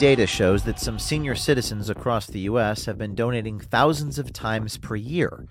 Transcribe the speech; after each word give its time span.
Data 0.00 0.26
shows 0.26 0.64
that 0.64 0.80
some 0.80 0.98
senior 0.98 1.34
citizens 1.34 1.90
across 1.90 2.26
the 2.26 2.40
U.S. 2.40 2.86
have 2.86 2.96
been 2.96 3.14
donating 3.14 3.60
thousands 3.60 4.18
of 4.18 4.32
times 4.32 4.78
per 4.78 4.96
year. 4.96 5.46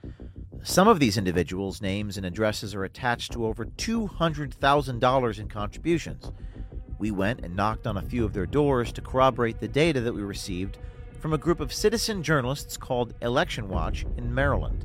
Some 0.63 0.87
of 0.87 0.99
these 0.99 1.19
individuals' 1.19 1.83
names 1.83 2.17
and 2.17 2.25
addresses 2.25 2.73
are 2.73 2.83
attached 2.83 3.31
to 3.33 3.45
over 3.45 3.65
$200,000 3.65 5.39
in 5.39 5.47
contributions. 5.49 6.31
We 6.97 7.11
went 7.11 7.41
and 7.41 7.55
knocked 7.55 7.85
on 7.85 7.97
a 7.97 8.01
few 8.01 8.25
of 8.25 8.33
their 8.33 8.47
doors 8.47 8.91
to 8.93 9.01
corroborate 9.01 9.59
the 9.59 9.67
data 9.67 10.01
that 10.01 10.15
we 10.15 10.23
received 10.23 10.79
from 11.19 11.33
a 11.33 11.37
group 11.37 11.59
of 11.59 11.71
citizen 11.71 12.23
journalists 12.23 12.75
called 12.75 13.13
Election 13.21 13.69
Watch 13.69 14.03
in 14.17 14.33
Maryland. 14.33 14.83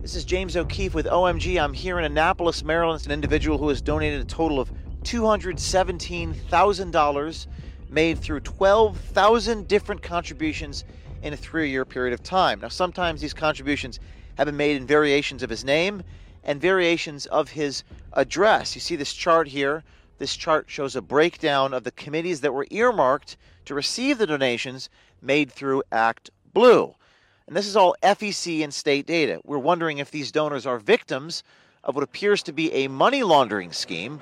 This 0.00 0.14
is 0.14 0.24
James 0.24 0.56
O'Keefe 0.56 0.94
with 0.94 1.06
OMG. 1.06 1.60
I'm 1.60 1.72
here 1.72 1.98
in 1.98 2.04
Annapolis, 2.04 2.62
Maryland. 2.62 3.04
An 3.06 3.10
individual 3.10 3.58
who 3.58 3.70
has 3.70 3.82
donated 3.82 4.20
a 4.20 4.24
total 4.24 4.60
of 4.60 4.70
$217,000 5.02 7.46
made 7.90 8.18
through 8.18 8.40
12,000 8.40 9.66
different 9.66 10.02
contributions 10.02 10.84
in 11.22 11.32
a 11.32 11.36
three 11.36 11.70
year 11.70 11.84
period 11.84 12.14
of 12.14 12.22
time. 12.22 12.60
Now, 12.60 12.68
sometimes 12.68 13.20
these 13.20 13.34
contributions 13.34 14.00
have 14.36 14.46
been 14.46 14.56
made 14.56 14.76
in 14.76 14.86
variations 14.86 15.42
of 15.42 15.50
his 15.50 15.64
name 15.64 16.02
and 16.44 16.60
variations 16.60 17.26
of 17.26 17.50
his 17.50 17.82
address. 18.12 18.74
You 18.74 18.80
see 18.80 18.96
this 18.96 19.12
chart 19.12 19.48
here. 19.48 19.82
This 20.18 20.36
chart 20.36 20.66
shows 20.68 20.96
a 20.96 21.02
breakdown 21.02 21.74
of 21.74 21.84
the 21.84 21.90
committees 21.92 22.40
that 22.42 22.52
were 22.52 22.66
earmarked 22.70 23.36
to 23.66 23.74
receive 23.74 24.18
the 24.18 24.26
donations 24.26 24.88
made 25.22 25.50
through 25.50 25.82
Act 25.92 26.30
Blue. 26.52 26.94
And 27.46 27.56
this 27.56 27.66
is 27.66 27.76
all 27.76 27.96
FEC 28.02 28.62
and 28.62 28.72
state 28.72 29.06
data. 29.06 29.40
We're 29.44 29.58
wondering 29.58 29.98
if 29.98 30.10
these 30.10 30.30
donors 30.30 30.66
are 30.66 30.78
victims 30.78 31.42
of 31.82 31.94
what 31.94 32.04
appears 32.04 32.42
to 32.44 32.52
be 32.52 32.72
a 32.72 32.88
money 32.88 33.22
laundering 33.22 33.72
scheme, 33.72 34.20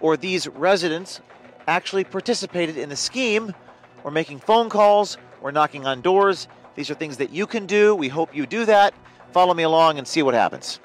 or 0.00 0.16
these 0.16 0.48
residents 0.48 1.20
actually 1.68 2.02
participated 2.02 2.78
in 2.78 2.88
the 2.88 2.96
scheme 2.96 3.54
or 4.02 4.10
making 4.10 4.40
phone 4.40 4.70
calls 4.70 5.18
or 5.42 5.52
knocking 5.52 5.86
on 5.86 6.00
doors. 6.00 6.48
These 6.74 6.90
are 6.90 6.94
things 6.94 7.18
that 7.18 7.30
you 7.30 7.46
can 7.46 7.66
do. 7.66 7.94
We 7.94 8.08
hope 8.08 8.34
you 8.34 8.46
do 8.46 8.64
that. 8.64 8.94
Follow 9.32 9.52
me 9.52 9.62
along 9.62 9.98
and 9.98 10.08
see 10.08 10.22
what 10.22 10.34
happens. 10.34 10.80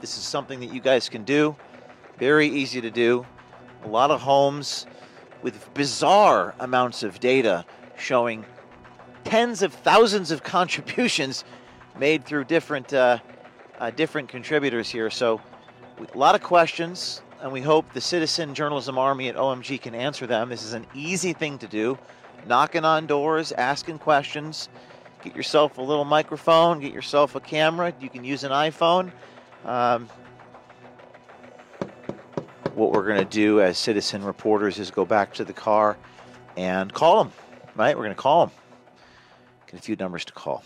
This 0.00 0.16
is 0.16 0.24
something 0.24 0.60
that 0.60 0.72
you 0.72 0.80
guys 0.80 1.08
can 1.08 1.24
do. 1.24 1.54
Very 2.18 2.48
easy 2.48 2.80
to 2.80 2.90
do. 2.90 3.26
A 3.84 3.88
lot 3.88 4.10
of 4.10 4.22
homes 4.22 4.86
with 5.42 5.72
bizarre 5.74 6.54
amounts 6.58 7.02
of 7.02 7.20
data 7.20 7.64
showing 7.98 8.46
tens 9.24 9.60
of 9.60 9.74
thousands 9.74 10.30
of 10.30 10.42
contributions 10.58 11.44
made 11.98 12.24
through 12.24 12.44
different 12.44 12.92
uh, 12.94 13.18
uh, 13.78 13.90
different 13.90 14.28
contributors 14.28 14.88
here. 14.88 15.10
So, 15.10 15.40
a 15.98 16.18
lot 16.18 16.34
of 16.34 16.42
questions, 16.42 17.20
and 17.42 17.50
we 17.50 17.60
hope 17.60 17.92
the 17.92 18.00
Citizen 18.00 18.54
Journalism 18.54 18.96
Army 18.96 19.28
at 19.28 19.34
OMG 19.34 19.80
can 19.80 19.96
answer 19.96 20.28
them. 20.28 20.48
This 20.48 20.62
is 20.62 20.74
an 20.74 20.86
easy 20.94 21.32
thing 21.32 21.58
to 21.58 21.66
do 21.66 21.98
knocking 22.46 22.84
on 22.84 23.06
doors, 23.06 23.52
asking 23.52 23.98
questions. 23.98 24.68
Get 25.22 25.34
yourself 25.36 25.78
a 25.78 25.82
little 25.82 26.04
microphone, 26.04 26.80
get 26.80 26.92
yourself 26.92 27.34
a 27.34 27.40
camera. 27.40 27.92
You 28.00 28.08
can 28.08 28.24
use 28.24 28.44
an 28.44 28.52
iPhone. 28.52 29.10
Um, 29.64 30.08
what 32.74 32.92
we're 32.92 33.06
going 33.06 33.18
to 33.18 33.24
do 33.24 33.60
as 33.60 33.76
citizen 33.76 34.24
reporters 34.24 34.78
is 34.78 34.90
go 34.90 35.04
back 35.04 35.34
to 35.34 35.44
the 35.44 35.52
car 35.52 35.98
and 36.56 36.92
call 36.92 37.24
them, 37.24 37.32
right? 37.74 37.96
We're 37.96 38.04
going 38.04 38.14
to 38.14 38.22
call 38.22 38.46
them. 38.46 38.56
Get 39.66 39.80
a 39.80 39.82
few 39.82 39.96
numbers 39.96 40.24
to 40.26 40.32
call. 40.32 40.64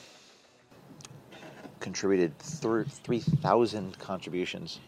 Contributed 1.81 2.39
3,000 2.39 3.99
contributions 3.99 4.81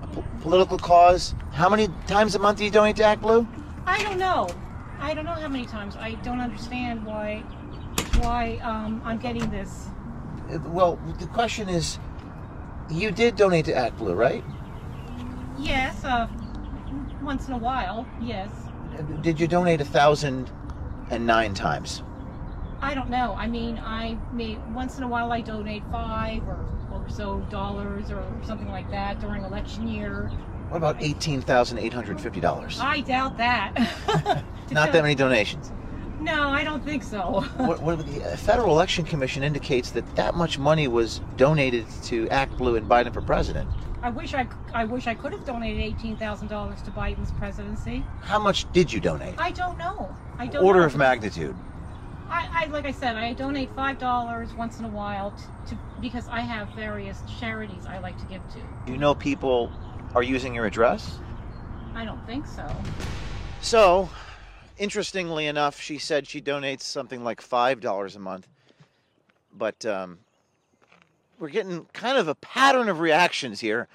a 0.00 0.06
po- 0.06 0.24
political 0.42 0.78
cause? 0.78 1.34
How 1.52 1.68
many 1.68 1.88
times 2.06 2.36
a 2.36 2.38
month 2.38 2.58
do 2.58 2.64
you 2.64 2.70
donate 2.70 2.96
to 2.96 3.04
Act 3.04 3.20
Blue? 3.20 3.46
I 3.84 4.02
don't 4.02 4.18
know. 4.18 4.48
I 5.00 5.14
don't 5.14 5.24
know 5.24 5.32
how 5.32 5.48
many 5.48 5.66
times. 5.66 5.96
I 5.96 6.14
don't 6.16 6.40
understand 6.40 7.04
why 7.04 7.40
why 8.20 8.58
um, 8.62 9.02
I'm 9.04 9.18
getting 9.18 9.50
this. 9.50 9.88
Uh, 10.52 10.58
Well, 10.68 10.96
the 11.18 11.26
question 11.26 11.68
is, 11.68 11.98
you 12.90 13.10
did 13.10 13.36
donate 13.36 13.64
to 13.66 13.74
Act 13.74 13.96
Blue, 13.98 14.14
right? 14.14 14.44
Yes, 15.58 16.04
uh, 16.04 16.28
once 17.22 17.48
in 17.48 17.54
a 17.54 17.58
while. 17.58 18.06
Yes. 18.20 18.50
Did 19.22 19.40
you 19.40 19.46
donate 19.48 19.80
a 19.80 19.84
thousand 19.84 20.50
and 21.10 21.26
nine 21.26 21.54
times? 21.54 22.02
I 22.80 22.94
don't 22.94 23.08
know. 23.10 23.34
I 23.36 23.46
mean, 23.46 23.78
I 23.78 24.18
may 24.32 24.58
once 24.72 24.98
in 24.98 25.04
a 25.04 25.08
while 25.08 25.32
I 25.32 25.40
donate 25.40 25.82
five 25.90 26.46
or, 26.46 26.64
or 26.92 27.08
so 27.08 27.40
dollars 27.50 28.10
or 28.10 28.24
something 28.44 28.68
like 28.68 28.90
that 28.90 29.20
during 29.20 29.42
election 29.42 29.88
year. 29.88 30.30
What 30.68 30.78
about 30.78 31.02
eighteen 31.02 31.40
thousand 31.40 31.78
eight 31.78 31.92
hundred 31.92 32.20
fifty 32.20 32.40
dollars? 32.40 32.78
I 32.80 33.00
doubt 33.00 33.36
that. 33.36 33.74
Not 34.70 34.92
that 34.92 35.02
many 35.02 35.14
donations. 35.14 35.72
No, 36.20 36.48
I 36.48 36.64
don't 36.64 36.82
think 36.84 37.02
so. 37.02 37.42
what, 37.56 37.82
what 37.82 38.06
the 38.06 38.24
uh, 38.24 38.36
Federal 38.36 38.70
Election 38.70 39.04
Commission 39.04 39.42
indicates 39.42 39.90
that 39.90 40.16
that 40.16 40.34
much 40.34 40.58
money 40.58 40.88
was 40.88 41.20
donated 41.36 41.86
to 42.04 42.28
Act 42.30 42.56
Blue 42.56 42.76
and 42.76 42.88
Biden 42.88 43.12
for 43.12 43.20
president. 43.20 43.68
I 44.02 44.10
wish 44.10 44.34
I 44.34 44.46
I 44.72 44.84
wish 44.84 45.06
I 45.06 45.14
could 45.14 45.32
have 45.32 45.44
donated 45.44 45.80
eighteen 45.80 46.16
thousand 46.16 46.48
dollars 46.48 46.80
to 46.82 46.90
Biden's 46.90 47.32
presidency. 47.32 48.04
How 48.20 48.38
much 48.38 48.70
did 48.72 48.92
you 48.92 49.00
donate? 49.00 49.34
I 49.38 49.50
don't 49.50 49.78
know. 49.78 50.14
I 50.38 50.46
don't. 50.46 50.64
Order 50.64 50.80
know. 50.80 50.86
of 50.86 50.96
magnitude. 50.96 51.56
I, 52.28 52.48
I 52.52 52.66
like 52.66 52.86
I 52.86 52.90
said, 52.90 53.16
I 53.16 53.32
donate 53.32 53.70
five 53.74 53.98
dollars 53.98 54.52
once 54.54 54.78
in 54.78 54.84
a 54.84 54.88
while 54.88 55.30
to, 55.32 55.70
to 55.70 55.78
because 56.00 56.26
I 56.28 56.40
have 56.40 56.68
various 56.70 57.22
charities 57.38 57.86
I 57.86 57.98
like 57.98 58.18
to 58.18 58.24
give 58.26 58.42
to. 58.52 58.90
You 58.90 58.98
know 58.98 59.14
people 59.14 59.70
are 60.14 60.22
using 60.22 60.54
your 60.54 60.66
address? 60.66 61.18
I 61.94 62.04
don't 62.04 62.24
think 62.26 62.46
so. 62.46 62.66
So, 63.60 64.08
interestingly 64.78 65.46
enough, 65.46 65.80
she 65.80 65.98
said 65.98 66.26
she 66.26 66.40
donates 66.40 66.82
something 66.82 67.24
like 67.24 67.40
five 67.40 67.80
dollars 67.80 68.16
a 68.16 68.20
month, 68.20 68.48
but 69.56 69.84
um, 69.86 70.18
we're 71.38 71.48
getting 71.48 71.86
kind 71.92 72.18
of 72.18 72.28
a 72.28 72.34
pattern 72.36 72.88
of 72.88 73.00
reactions 73.00 73.60
here 73.60 73.88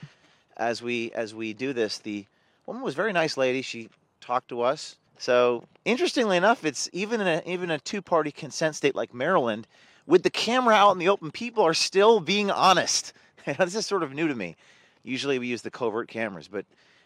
as 0.58 0.82
we 0.82 1.12
as 1.12 1.34
we 1.34 1.54
do 1.54 1.74
this. 1.74 1.98
The 1.98 2.26
woman 2.66 2.84
was 2.84 2.94
a 2.94 2.98
very 2.98 3.14
nice 3.14 3.38
lady. 3.38 3.62
She 3.62 3.90
talked 4.22 4.50
to 4.50 4.62
us. 4.62 4.98
So, 5.18 5.66
interestingly 5.84 6.38
enough, 6.38 6.64
it's 6.64 6.90
even 6.94 7.22
in 7.22 7.28
a 7.28 7.42
even 7.46 7.72
a 7.72 7.80
two 7.80 8.02
party 8.02 8.32
consent 8.32 8.76
state 8.76 8.96
like 8.96 9.14
Maryland, 9.14 9.68
with 10.06 10.24
the 10.24 10.30
camera 10.30 10.76
out 10.76 10.92
in 10.92 10.98
the 10.98 11.10
open, 11.10 11.32
people 11.32 11.64
are 11.64 11.74
still 11.74 12.20
being 12.20 12.50
honest. 12.50 13.14
this 13.46 13.76
is 13.76 13.86
sort 13.86 14.04
of 14.04 14.14
new 14.14 14.28
to 14.28 14.36
me. 14.36 14.56
Usually, 15.04 15.40
we 15.40 15.48
use 15.48 15.62
the 15.62 15.72
covert 15.72 16.08
cameras, 16.08 16.48
but 16.48 16.66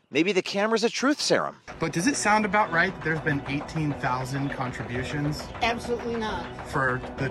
maybe 0.09 0.31
the 0.31 0.41
camera's 0.41 0.83
a 0.83 0.89
truth 0.89 1.21
serum. 1.21 1.57
But 1.79 1.93
does 1.93 2.07
it 2.07 2.15
sound 2.15 2.45
about 2.45 2.71
right 2.71 2.93
that 2.93 3.03
there's 3.03 3.19
been 3.21 3.41
18,000 3.47 4.49
contributions 4.49 5.43
Absolutely 5.61 6.15
not. 6.15 6.45
for 6.69 6.99
the 7.17 7.29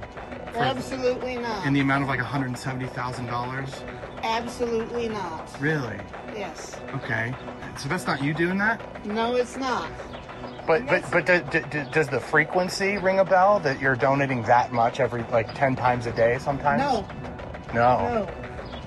for, 0.52 0.58
Absolutely 0.62 1.36
not. 1.38 1.66
in 1.66 1.72
the 1.72 1.80
amount 1.80 2.02
of 2.04 2.08
like 2.08 2.20
$170,000? 2.20 4.22
Absolutely 4.22 5.08
not. 5.08 5.60
Really? 5.60 5.98
Yes. 6.34 6.78
Okay. 6.94 7.34
So 7.78 7.88
that's 7.88 8.06
not 8.06 8.22
you 8.22 8.34
doing 8.34 8.58
that? 8.58 9.04
No, 9.06 9.34
it's 9.36 9.56
not. 9.56 9.90
But 10.66 10.86
but 10.86 11.02
but 11.10 11.26
do, 11.26 11.40
do, 11.50 11.60
do- 11.70 11.84
does 11.90 12.08
the 12.08 12.20
frequency 12.20 12.96
ring 12.98 13.18
a 13.18 13.24
bell 13.24 13.58
that 13.60 13.80
you're 13.80 13.96
donating 13.96 14.42
that 14.44 14.72
much 14.72 15.00
every 15.00 15.24
like 15.24 15.52
10 15.54 15.74
times 15.74 16.06
a 16.06 16.12
day 16.12 16.38
sometimes? 16.38 16.80
No, 16.80 17.06
No. 17.74 18.24
no. 18.24 18.28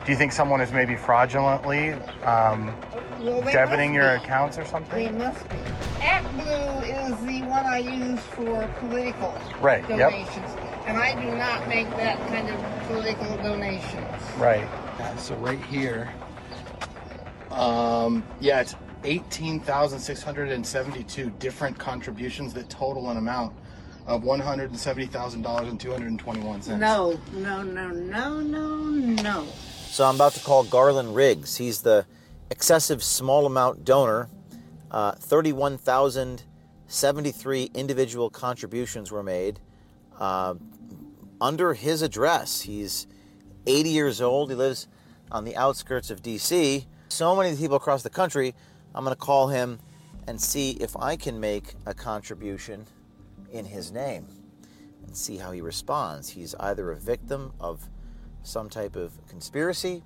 Do 0.06 0.12
you 0.12 0.18
think 0.18 0.32
someone 0.32 0.62
is 0.62 0.72
maybe 0.72 0.96
fraudulently 0.96 1.94
um, 2.24 2.68
Well, 3.20 3.42
debiting 3.42 3.92
your 3.92 4.20
be. 4.20 4.24
accounts 4.24 4.56
or 4.60 4.66
something? 4.66 4.96
They 4.96 5.06
something? 5.06 5.18
must 5.18 5.50
be. 5.50 5.56
Act 6.04 6.32
Blue 6.34 6.44
is 6.86 7.18
the 7.26 7.42
one 7.48 7.66
I 7.66 7.80
use 7.80 8.20
for 8.20 8.68
political 8.80 9.34
Right, 9.60 9.82
yep. 9.90 10.12
donations. 10.12 10.52
And 10.86 10.96
I 10.98 11.16
do 11.20 11.36
not 11.36 11.68
make 11.68 11.90
that 11.98 12.20
kind 12.28 12.48
of 12.50 12.60
political 12.88 13.36
donations. 13.38 14.06
Right. 14.38 14.68
so 15.18 15.34
right 15.38 15.60
here, 15.66 16.14
um, 17.50 18.24
yeah, 18.40 18.60
it's 18.62 18.76
18,672 19.06 21.32
different 21.40 21.80
contributions 21.80 22.54
that 22.54 22.70
total 22.70 23.10
an 23.10 23.18
amount 23.18 23.54
of 24.06 24.22
$170,000 24.22 25.68
and 25.68 25.80
221 25.80 26.62
cents. 26.62 26.80
No, 26.80 27.20
no, 27.34 27.64
no, 27.64 27.88
no, 27.90 28.40
no, 28.42 28.68
no. 29.24 29.48
So 29.96 30.04
I'm 30.04 30.16
about 30.16 30.34
to 30.34 30.42
call 30.42 30.66
Garland 30.66 31.16
Riggs. 31.16 31.56
He's 31.56 31.82
the 31.82 32.06
excessive 32.52 33.02
small 33.02 33.46
amount 33.46 33.86
donor. 33.86 34.28
Uh, 34.92 35.14
31,073 35.14 37.72
individual 37.74 38.30
contributions 38.30 39.10
were 39.10 39.24
made 39.24 39.62
uh, 40.20 40.56
under 41.40 41.74
his 41.74 42.02
address. 42.02 42.60
He's 42.60 43.08
80 43.66 43.90
years 43.90 44.20
old. 44.20 44.50
He 44.50 44.56
lives 44.58 44.90
on 45.32 45.46
the 45.46 45.56
outskirts 45.56 46.12
of 46.12 46.22
D.C. 46.22 46.86
So 47.08 47.34
many 47.34 47.56
people 47.56 47.78
across 47.78 48.04
the 48.04 48.10
country. 48.10 48.54
I'm 48.94 49.06
going 49.06 49.16
to 49.16 49.22
call 49.22 49.48
him 49.48 49.80
and 50.28 50.42
see 50.42 50.72
if 50.72 50.98
I 50.98 51.16
can 51.16 51.40
make 51.40 51.74
a 51.86 51.94
contribution 51.94 52.86
in 53.50 53.64
his 53.64 53.94
name 53.94 54.28
and 55.08 55.16
see 55.16 55.38
how 55.38 55.54
he 55.54 55.62
responds. 55.62 56.28
He's 56.28 56.54
either 56.56 56.92
a 56.92 56.98
victim 56.98 57.54
of 57.62 57.88
some 58.46 58.70
type 58.70 58.96
of 58.96 59.14
conspiracy 59.28 60.04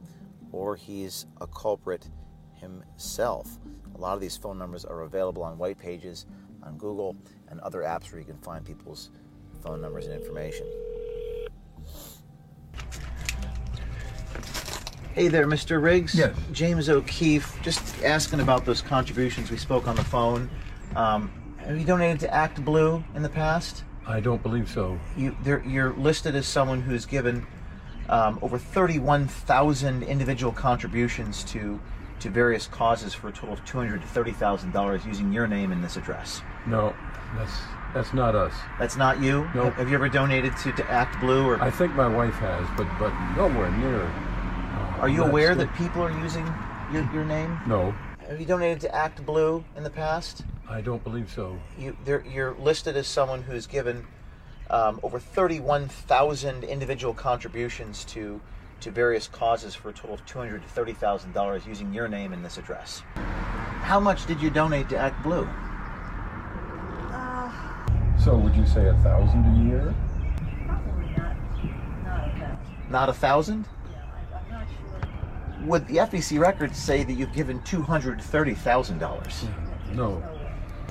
or 0.52 0.76
he's 0.76 1.26
a 1.42 1.48
culprit 1.48 2.10
himself. 2.56 3.60
A 3.96 3.98
lot 3.98 4.14
of 4.14 4.22
these 4.22 4.38
phone 4.38 4.58
numbers 4.58 4.86
are 4.86 5.02
available 5.02 5.44
on 5.44 5.58
white 5.58 5.78
pages 5.78 6.26
on 6.64 6.78
Google 6.78 7.16
and 7.50 7.60
other 7.62 7.82
apps 7.82 8.12
where 8.12 8.20
you 8.20 8.26
can 8.26 8.38
find 8.38 8.66
people's 8.66 9.10
phone 9.62 9.82
numbers 9.82 10.06
and 10.08 10.16
information. 10.16 10.66
Hey 15.14 15.28
there, 15.28 15.48
Mr. 15.48 15.82
Riggs. 15.82 16.16
Yes. 16.16 16.36
James 16.54 16.88
O'Keefe. 16.88 17.62
Just 17.62 18.04
asking 18.04 18.40
about 18.40 18.64
those 18.64 18.82
contributions 18.82 19.52
we 19.52 19.58
spoke 19.58 19.88
on 19.88 19.96
the 19.96 20.04
phone. 20.04 20.50
Um, 20.96 21.32
have 21.58 21.78
you 21.78 21.86
donated 21.86 22.20
to 22.22 22.34
Act 22.34 22.64
Blue 22.64 23.04
in 23.16 23.22
the 23.22 23.30
past? 23.30 23.84
I 24.08 24.20
don't 24.20 24.42
believe 24.42 24.70
so. 24.70 24.98
you 25.18 25.36
you're 25.66 25.94
listed 25.94 26.36
as 26.36 26.48
someone 26.48 26.82
who's 26.82 27.06
given 27.06 27.46
um, 28.10 28.40
over 28.42 28.58
31,000 28.58 30.04
individual 30.04 30.52
contributions 30.52 31.44
to 31.46 31.80
to 32.20 32.30
various 32.30 32.68
causes 32.68 33.14
for 33.14 33.30
a 33.30 33.32
total 33.32 33.54
of 33.54 33.64
200 33.64 34.02
to 34.02 34.08
30,000 34.08 34.74
dollars 34.74 35.06
using 35.06 35.32
your 35.32 35.48
name 35.48 35.72
in 35.72 35.82
this 35.82 35.96
address. 35.96 36.42
No, 36.68 36.94
that's 37.38 37.54
that's 37.94 38.14
not 38.14 38.36
us. 38.36 38.54
That's 38.78 38.98
not 38.98 39.22
you. 39.22 39.50
No. 39.56 39.70
Have 39.72 39.88
you 39.90 39.96
ever 39.96 40.10
donated 40.10 40.56
to, 40.58 40.72
to 40.74 40.92
Act 40.92 41.18
Blue 41.22 41.46
or 41.48 41.62
I 41.62 41.72
think 41.72 41.96
my 41.96 42.08
wife 42.10 42.34
has, 42.36 42.68
but 42.76 42.88
but 43.00 43.14
nowhere 43.38 43.72
near. 43.78 44.02
uh, 44.04 44.98
are 45.00 45.08
you 45.10 45.24
aware 45.24 45.56
the- 45.56 45.66
that 45.66 45.76
people 45.76 46.02
are 46.02 46.12
using 46.12 46.46
your, 46.92 47.10
your 47.14 47.24
name? 47.24 47.58
No, 47.66 47.96
Have 48.28 48.40
you 48.40 48.46
donated 48.46 48.82
to 48.82 48.94
Act 48.94 49.26
Blue 49.26 49.64
in 49.78 49.84
the 49.84 49.90
past? 49.90 50.44
I 50.70 50.82
don't 50.82 51.04
believe 51.04 51.32
so. 51.32 51.58
You, 51.80 51.96
you're 52.06 52.54
listed 52.60 52.98
as 52.98 53.08
someone 53.08 53.42
who's 53.44 53.66
given 53.66 54.06
um, 54.70 55.00
over 55.04 55.20
31,000 55.20 56.64
individual 56.64 57.14
contributions 57.14 58.06
to 58.06 58.40
to 58.82 58.92
various 58.92 59.28
causes 59.28 59.76
for 59.76 59.90
a 59.90 59.94
total 59.94 60.14
of 60.14 60.26
$230,000 60.26 61.68
using 61.68 61.94
your 61.94 62.08
name 62.08 62.32
in 62.32 62.42
this 62.42 62.58
address. 62.58 63.04
How 63.82 64.00
much 64.00 64.26
did 64.26 64.42
you 64.42 64.50
donate 64.50 64.88
to 64.88 64.98
Act 64.98 65.22
Blue? 65.22 65.46
So 68.24 68.38
would 68.38 68.56
you 68.56 68.66
say 68.66 68.88
a 68.88 68.94
thousand 68.96 69.46
a 69.46 69.54
year? 69.64 69.94
Probably 70.66 71.06
not, 71.18 71.36
not 72.04 72.30
a 72.30 72.32
thousand. 72.32 72.90
Not 72.90 73.10
a 73.10 73.14
thousand? 73.14 73.66
Yeah, 73.92 74.02
I, 74.14 74.38
I'm 74.38 74.50
not 74.52 74.68
sure. 74.68 75.66
Would 75.68 75.88
the 75.88 75.98
FEC 75.98 76.40
records 76.40 76.78
say 76.78 77.04
that 77.04 77.14
you've 77.14 77.34
given 77.34 77.60
$230,000? 77.62 79.94
No. 79.94 80.24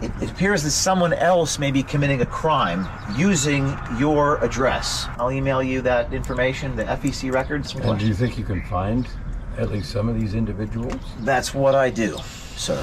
It, 0.00 0.12
it 0.22 0.30
appears 0.30 0.62
that 0.62 0.70
someone 0.70 1.12
else 1.12 1.58
may 1.58 1.72
be 1.72 1.82
committing 1.82 2.20
a 2.20 2.26
crime 2.26 2.86
using 3.16 3.76
your 3.98 4.36
address. 4.44 5.06
I'll 5.18 5.32
email 5.32 5.60
you 5.60 5.80
that 5.82 6.12
information, 6.12 6.76
the 6.76 6.84
FEC 6.84 7.32
records. 7.32 7.74
And 7.74 7.98
do 7.98 8.06
you 8.06 8.14
think 8.14 8.38
you 8.38 8.44
can 8.44 8.62
find 8.66 9.08
at 9.56 9.72
least 9.72 9.90
some 9.90 10.08
of 10.08 10.18
these 10.18 10.34
individuals? 10.34 10.94
That's 11.20 11.52
what 11.52 11.74
I 11.74 11.90
do, 11.90 12.16
sir. 12.54 12.80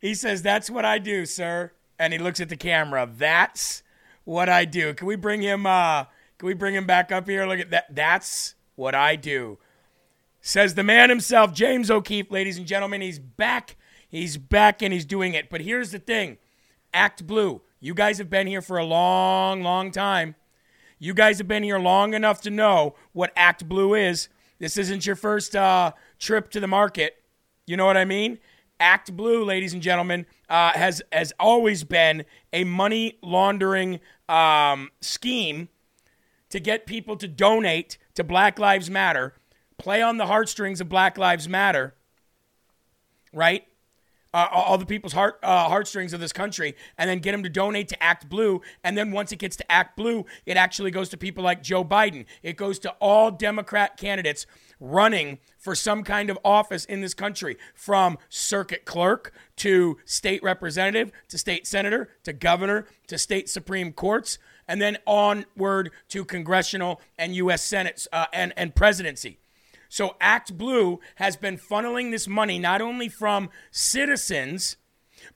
He 0.00 0.14
says, 0.14 0.42
That's 0.42 0.68
what 0.68 0.84
I 0.84 0.98
do, 0.98 1.24
sir. 1.26 1.72
And 1.98 2.12
he 2.12 2.18
looks 2.18 2.40
at 2.40 2.48
the 2.48 2.56
camera. 2.56 3.08
That's 3.10 3.84
what 4.24 4.48
I 4.48 4.64
do. 4.64 4.94
Can 4.94 5.06
we 5.06 5.14
bring 5.14 5.42
him 5.42 5.64
uh 5.64 6.04
can 6.38 6.46
we 6.48 6.54
bring 6.54 6.74
him 6.74 6.86
back 6.86 7.12
up 7.12 7.28
here? 7.28 7.46
Look 7.46 7.60
at 7.60 7.70
that. 7.70 7.94
That's 7.94 8.56
what 8.74 8.96
I 8.96 9.14
do. 9.14 9.58
Says 10.46 10.74
the 10.74 10.82
man 10.82 11.08
himself, 11.08 11.54
James 11.54 11.90
O'Keefe, 11.90 12.30
ladies 12.30 12.58
and 12.58 12.66
gentlemen. 12.66 13.00
He's 13.00 13.18
back. 13.18 13.76
He's 14.06 14.36
back 14.36 14.82
and 14.82 14.92
he's 14.92 15.06
doing 15.06 15.32
it. 15.32 15.48
But 15.48 15.62
here's 15.62 15.90
the 15.90 15.98
thing 15.98 16.36
Act 16.92 17.26
Blue. 17.26 17.62
You 17.80 17.94
guys 17.94 18.18
have 18.18 18.28
been 18.28 18.46
here 18.46 18.60
for 18.60 18.76
a 18.76 18.84
long, 18.84 19.62
long 19.62 19.90
time. 19.90 20.34
You 20.98 21.14
guys 21.14 21.38
have 21.38 21.48
been 21.48 21.62
here 21.62 21.78
long 21.78 22.12
enough 22.12 22.42
to 22.42 22.50
know 22.50 22.94
what 23.14 23.32
Act 23.34 23.66
Blue 23.66 23.94
is. 23.94 24.28
This 24.58 24.76
isn't 24.76 25.06
your 25.06 25.16
first 25.16 25.56
uh, 25.56 25.92
trip 26.18 26.50
to 26.50 26.60
the 26.60 26.68
market. 26.68 27.22
You 27.66 27.78
know 27.78 27.86
what 27.86 27.96
I 27.96 28.04
mean? 28.04 28.38
Act 28.78 29.16
Blue, 29.16 29.46
ladies 29.46 29.72
and 29.72 29.80
gentlemen, 29.80 30.26
uh, 30.50 30.72
has 30.72 31.00
has 31.10 31.32
always 31.40 31.84
been 31.84 32.22
a 32.52 32.64
money 32.64 33.18
laundering 33.22 33.98
um, 34.28 34.90
scheme 35.00 35.70
to 36.50 36.60
get 36.60 36.84
people 36.84 37.16
to 37.16 37.28
donate 37.28 37.96
to 38.14 38.22
Black 38.22 38.58
Lives 38.58 38.90
Matter, 38.90 39.32
play 39.84 40.00
on 40.00 40.16
the 40.16 40.24
heartstrings 40.24 40.80
of 40.80 40.88
Black 40.88 41.18
Lives 41.18 41.46
Matter, 41.46 41.94
right? 43.34 43.64
Uh, 44.32 44.48
all 44.50 44.78
the 44.78 44.86
people's 44.86 45.12
heart 45.12 45.38
uh, 45.42 45.68
heartstrings 45.68 46.14
of 46.14 46.20
this 46.20 46.32
country, 46.32 46.74
and 46.96 47.10
then 47.10 47.18
get 47.18 47.32
them 47.32 47.42
to 47.42 47.50
donate 47.50 47.88
to 47.88 48.02
Act 48.02 48.30
Blue. 48.30 48.62
And 48.82 48.96
then 48.96 49.12
once 49.12 49.30
it 49.30 49.36
gets 49.36 49.56
to 49.56 49.70
Act 49.70 49.94
Blue, 49.94 50.24
it 50.46 50.56
actually 50.56 50.90
goes 50.90 51.10
to 51.10 51.18
people 51.18 51.44
like 51.44 51.62
Joe 51.62 51.84
Biden. 51.84 52.24
It 52.42 52.56
goes 52.56 52.78
to 52.78 52.92
all 52.92 53.30
Democrat 53.30 53.98
candidates 53.98 54.46
running 54.80 55.38
for 55.58 55.74
some 55.74 56.02
kind 56.02 56.30
of 56.30 56.38
office 56.42 56.86
in 56.86 57.02
this 57.02 57.12
country, 57.12 57.58
from 57.74 58.16
circuit 58.30 58.86
clerk 58.86 59.34
to 59.56 59.98
state 60.06 60.42
representative 60.42 61.12
to 61.28 61.36
state 61.36 61.66
senator 61.66 62.08
to 62.22 62.32
governor 62.32 62.86
to 63.08 63.18
state 63.18 63.50
supreme 63.50 63.92
courts, 63.92 64.38
and 64.66 64.80
then 64.80 64.96
onward 65.06 65.90
to 66.08 66.24
congressional 66.24 67.02
and 67.18 67.36
U.S. 67.36 67.62
Senate 67.62 68.06
uh, 68.14 68.24
and 68.32 68.54
and 68.56 68.74
presidency. 68.74 69.40
So 69.94 70.16
Act 70.20 70.58
Blue 70.58 70.98
has 71.16 71.36
been 71.36 71.56
funneling 71.56 72.10
this 72.10 72.26
money 72.26 72.58
not 72.58 72.80
only 72.80 73.08
from 73.08 73.48
citizens, 73.70 74.76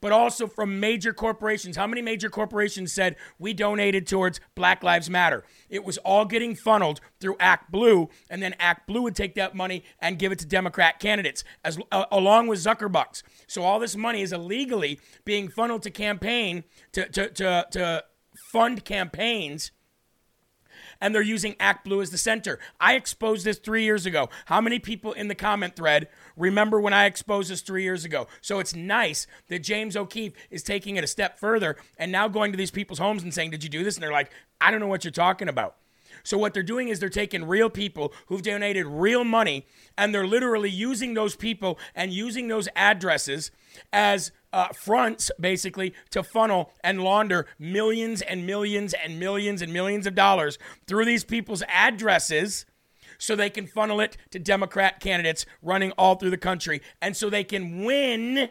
but 0.01 0.11
also 0.11 0.47
from 0.47 0.81
major 0.81 1.13
corporations. 1.13 1.77
How 1.77 1.87
many 1.87 2.01
major 2.01 2.29
corporations 2.29 2.91
said 2.91 3.15
we 3.39 3.53
donated 3.53 4.05
towards 4.05 4.41
Black 4.55 4.83
Lives 4.83 5.09
Matter? 5.09 5.45
It 5.69 5.85
was 5.85 5.97
all 5.99 6.25
getting 6.25 6.55
funneled 6.55 6.99
through 7.21 7.37
Act 7.39 7.71
Blue, 7.71 8.09
and 8.29 8.43
then 8.43 8.53
Act 8.59 8.85
Blue 8.85 9.01
would 9.03 9.15
take 9.15 9.33
that 9.35 9.55
money 9.55 9.85
and 10.01 10.19
give 10.19 10.33
it 10.33 10.39
to 10.39 10.45
Democrat 10.45 10.99
candidates, 10.99 11.45
as 11.63 11.79
uh, 11.93 12.03
along 12.11 12.47
with 12.47 12.59
Zuckerbucks. 12.59 13.23
So 13.47 13.63
all 13.63 13.79
this 13.79 13.95
money 13.95 14.21
is 14.21 14.33
illegally 14.33 14.99
being 15.23 15.47
funneled 15.47 15.83
to 15.83 15.89
campaign 15.89 16.65
to 16.91 17.07
to 17.07 17.29
to, 17.29 17.67
to 17.71 18.03
fund 18.51 18.83
campaigns 18.83 19.71
and 21.01 21.13
they're 21.13 21.21
using 21.21 21.55
Act 21.59 21.85
Blue 21.85 22.01
as 22.01 22.09
the 22.09 22.17
center. 22.17 22.59
I 22.79 22.95
exposed 22.95 23.45
this 23.45 23.57
three 23.57 23.83
years 23.83 24.05
ago. 24.05 24.29
How 24.45 24.61
many 24.61 24.79
people 24.79 25.13
in 25.13 25.27
the 25.27 25.35
comment 25.35 25.75
thread 25.75 26.07
remember 26.35 26.79
when 26.79 26.93
I 26.93 27.05
exposed 27.05 27.49
this 27.49 27.61
three 27.61 27.83
years 27.83 28.05
ago? 28.05 28.27
So 28.41 28.59
it's 28.59 28.75
nice 28.75 29.27
that 29.47 29.59
James 29.59 29.95
O'Keefe 29.95 30.33
is 30.49 30.63
taking 30.63 30.95
it 30.95 31.03
a 31.03 31.07
step 31.07 31.39
further 31.39 31.77
and 31.97 32.11
now 32.11 32.27
going 32.27 32.51
to 32.51 32.57
these 32.57 32.71
people's 32.71 32.99
homes 32.99 33.23
and 33.23 33.33
saying, 33.33 33.51
Did 33.51 33.63
you 33.63 33.69
do 33.69 33.83
this? 33.83 33.95
And 33.95 34.03
they're 34.03 34.11
like, 34.11 34.31
I 34.61 34.71
don't 34.71 34.79
know 34.79 34.87
what 34.87 35.03
you're 35.03 35.11
talking 35.11 35.49
about. 35.49 35.75
So 36.23 36.37
what 36.37 36.53
they're 36.53 36.63
doing 36.63 36.89
is 36.89 36.99
they're 36.99 37.09
taking 37.09 37.45
real 37.45 37.69
people 37.69 38.13
who've 38.27 38.41
donated 38.41 38.85
real 38.85 39.23
money 39.23 39.65
and 39.97 40.13
they're 40.13 40.27
literally 40.27 40.69
using 40.69 41.13
those 41.13 41.35
people 41.35 41.79
and 41.95 42.11
using 42.11 42.47
those 42.47 42.67
addresses 42.75 43.51
as 43.93 44.31
uh, 44.51 44.69
fronts 44.69 45.31
basically 45.39 45.93
to 46.09 46.23
funnel 46.23 46.71
and 46.83 47.03
launder 47.03 47.45
millions 47.57 48.21
and 48.21 48.45
millions 48.45 48.93
and 48.93 49.19
millions 49.19 49.61
and 49.61 49.71
millions 49.71 50.07
of 50.07 50.15
dollars 50.15 50.57
through 50.87 51.05
these 51.05 51.23
people's 51.23 51.63
addresses 51.67 52.65
so 53.17 53.35
they 53.35 53.49
can 53.49 53.67
funnel 53.67 53.99
it 53.99 54.17
to 54.31 54.39
Democrat 54.39 54.99
candidates 54.99 55.45
running 55.61 55.91
all 55.93 56.15
through 56.15 56.29
the 56.29 56.37
country. 56.37 56.81
And 57.01 57.15
so 57.15 57.29
they 57.29 57.43
can 57.43 57.83
win 57.83 58.49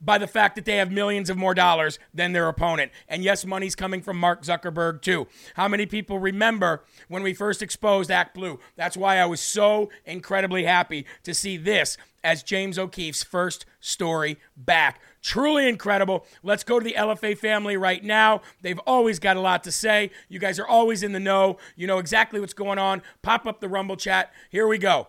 by 0.00 0.18
the 0.18 0.26
fact 0.26 0.56
that 0.56 0.64
they 0.64 0.76
have 0.76 0.90
millions 0.90 1.30
of 1.30 1.36
more 1.36 1.54
dollars 1.54 1.98
than 2.12 2.32
their 2.32 2.48
opponent. 2.48 2.92
And 3.08 3.22
yes, 3.22 3.44
money's 3.44 3.74
coming 3.74 4.02
from 4.02 4.18
Mark 4.18 4.42
Zuckerberg 4.42 5.02
too. 5.02 5.26
How 5.54 5.68
many 5.68 5.86
people 5.86 6.18
remember 6.18 6.84
when 7.08 7.22
we 7.22 7.34
first 7.34 7.62
exposed 7.62 8.10
Act 8.10 8.34
Blue? 8.34 8.60
That's 8.76 8.96
why 8.96 9.18
I 9.18 9.26
was 9.26 9.40
so 9.40 9.90
incredibly 10.04 10.64
happy 10.64 11.06
to 11.22 11.34
see 11.34 11.56
this 11.56 11.96
as 12.22 12.42
James 12.42 12.78
O'Keefe's 12.78 13.22
first 13.22 13.66
story 13.80 14.38
back. 14.56 15.00
Truly 15.22 15.68
incredible. 15.68 16.26
Let's 16.42 16.64
go 16.64 16.78
to 16.78 16.84
the 16.84 16.94
LFA 16.94 17.38
family 17.38 17.76
right 17.76 18.02
now. 18.02 18.42
They've 18.62 18.80
always 18.80 19.18
got 19.18 19.36
a 19.36 19.40
lot 19.40 19.64
to 19.64 19.72
say. 19.72 20.10
You 20.28 20.38
guys 20.38 20.58
are 20.58 20.66
always 20.66 21.02
in 21.02 21.12
the 21.12 21.20
know. 21.20 21.56
You 21.76 21.86
know 21.86 21.98
exactly 21.98 22.40
what's 22.40 22.52
going 22.52 22.78
on. 22.78 23.02
Pop 23.22 23.46
up 23.46 23.60
the 23.60 23.68
Rumble 23.68 23.96
chat. 23.96 24.32
Here 24.50 24.66
we 24.66 24.78
go. 24.78 25.08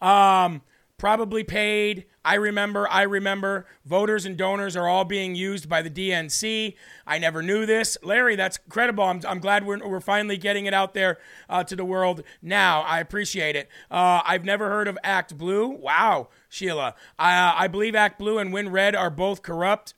Um, 0.00 0.62
probably 0.98 1.44
paid. 1.44 2.06
I 2.24 2.34
remember, 2.34 2.88
I 2.88 3.02
remember 3.02 3.66
voters 3.84 4.24
and 4.26 4.36
donors 4.36 4.76
are 4.76 4.88
all 4.88 5.04
being 5.04 5.34
used 5.34 5.68
by 5.68 5.82
the 5.82 5.90
DNC. 5.90 6.74
I 7.06 7.18
never 7.18 7.42
knew 7.42 7.66
this. 7.66 7.96
Larry, 8.02 8.34
that's 8.34 8.58
incredible. 8.64 9.04
I'm, 9.04 9.20
I'm 9.26 9.38
glad 9.38 9.66
we're, 9.66 9.86
we're 9.86 10.00
finally 10.00 10.36
getting 10.36 10.66
it 10.66 10.74
out 10.74 10.94
there 10.94 11.18
uh, 11.48 11.64
to 11.64 11.76
the 11.76 11.84
world 11.84 12.22
now. 12.42 12.82
I 12.82 13.00
appreciate 13.00 13.56
it. 13.56 13.68
Uh, 13.90 14.22
I've 14.24 14.44
never 14.44 14.68
heard 14.68 14.88
of 14.88 14.98
Act 15.04 15.36
Blue. 15.36 15.68
Wow, 15.68 16.28
Sheila. 16.48 16.94
I, 17.18 17.36
uh, 17.36 17.54
I 17.56 17.68
believe 17.68 17.94
Act 17.94 18.18
Blue 18.18 18.38
and 18.38 18.52
Win 18.52 18.70
Red 18.70 18.96
are 18.96 19.10
both 19.10 19.42
corrupt. 19.42 19.94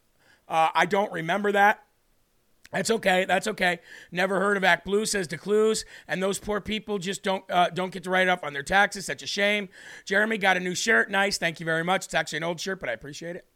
Uh, 0.49 0.69
I 0.75 0.87
don't 0.87 1.13
remember 1.13 1.53
that. 1.53 1.85
That's 2.71 2.91
okay. 2.91 3.25
That's 3.25 3.47
okay. 3.47 3.81
Never 4.13 4.41
heard 4.41 4.57
of 4.57 4.65
Act 4.65 4.85
Blue, 4.85 5.07
says 5.07 5.27
DeCluse, 5.27 5.85
and 6.07 6.23
those 6.23 6.39
poor 6.39 6.61
people 6.61 6.99
just 6.99 7.23
don't 7.23 7.45
uh, 7.51 7.71
don't 7.71 7.93
get 7.93 8.05
to 8.05 8.11
write 8.11 8.29
off 8.29 8.45
on 8.45 8.53
their 8.53 8.63
taxes. 8.63 9.07
Such 9.07 9.23
a 9.23 9.27
shame. 9.27 9.69
Jeremy 10.05 10.37
got 10.37 10.57
a 10.57 10.61
new 10.61 10.75
shirt. 10.75 11.11
Nice. 11.11 11.39
Thank 11.39 11.61
you 11.61 11.67
very 11.67 11.85
much. 11.85 12.05
It's 12.05 12.15
actually 12.15 12.39
an 12.39 12.45
old 12.45 12.61
shirt, 12.61 12.81
but 12.81 12.89
I 12.89 12.93
appreciate 12.93 13.37
it. 13.37 13.47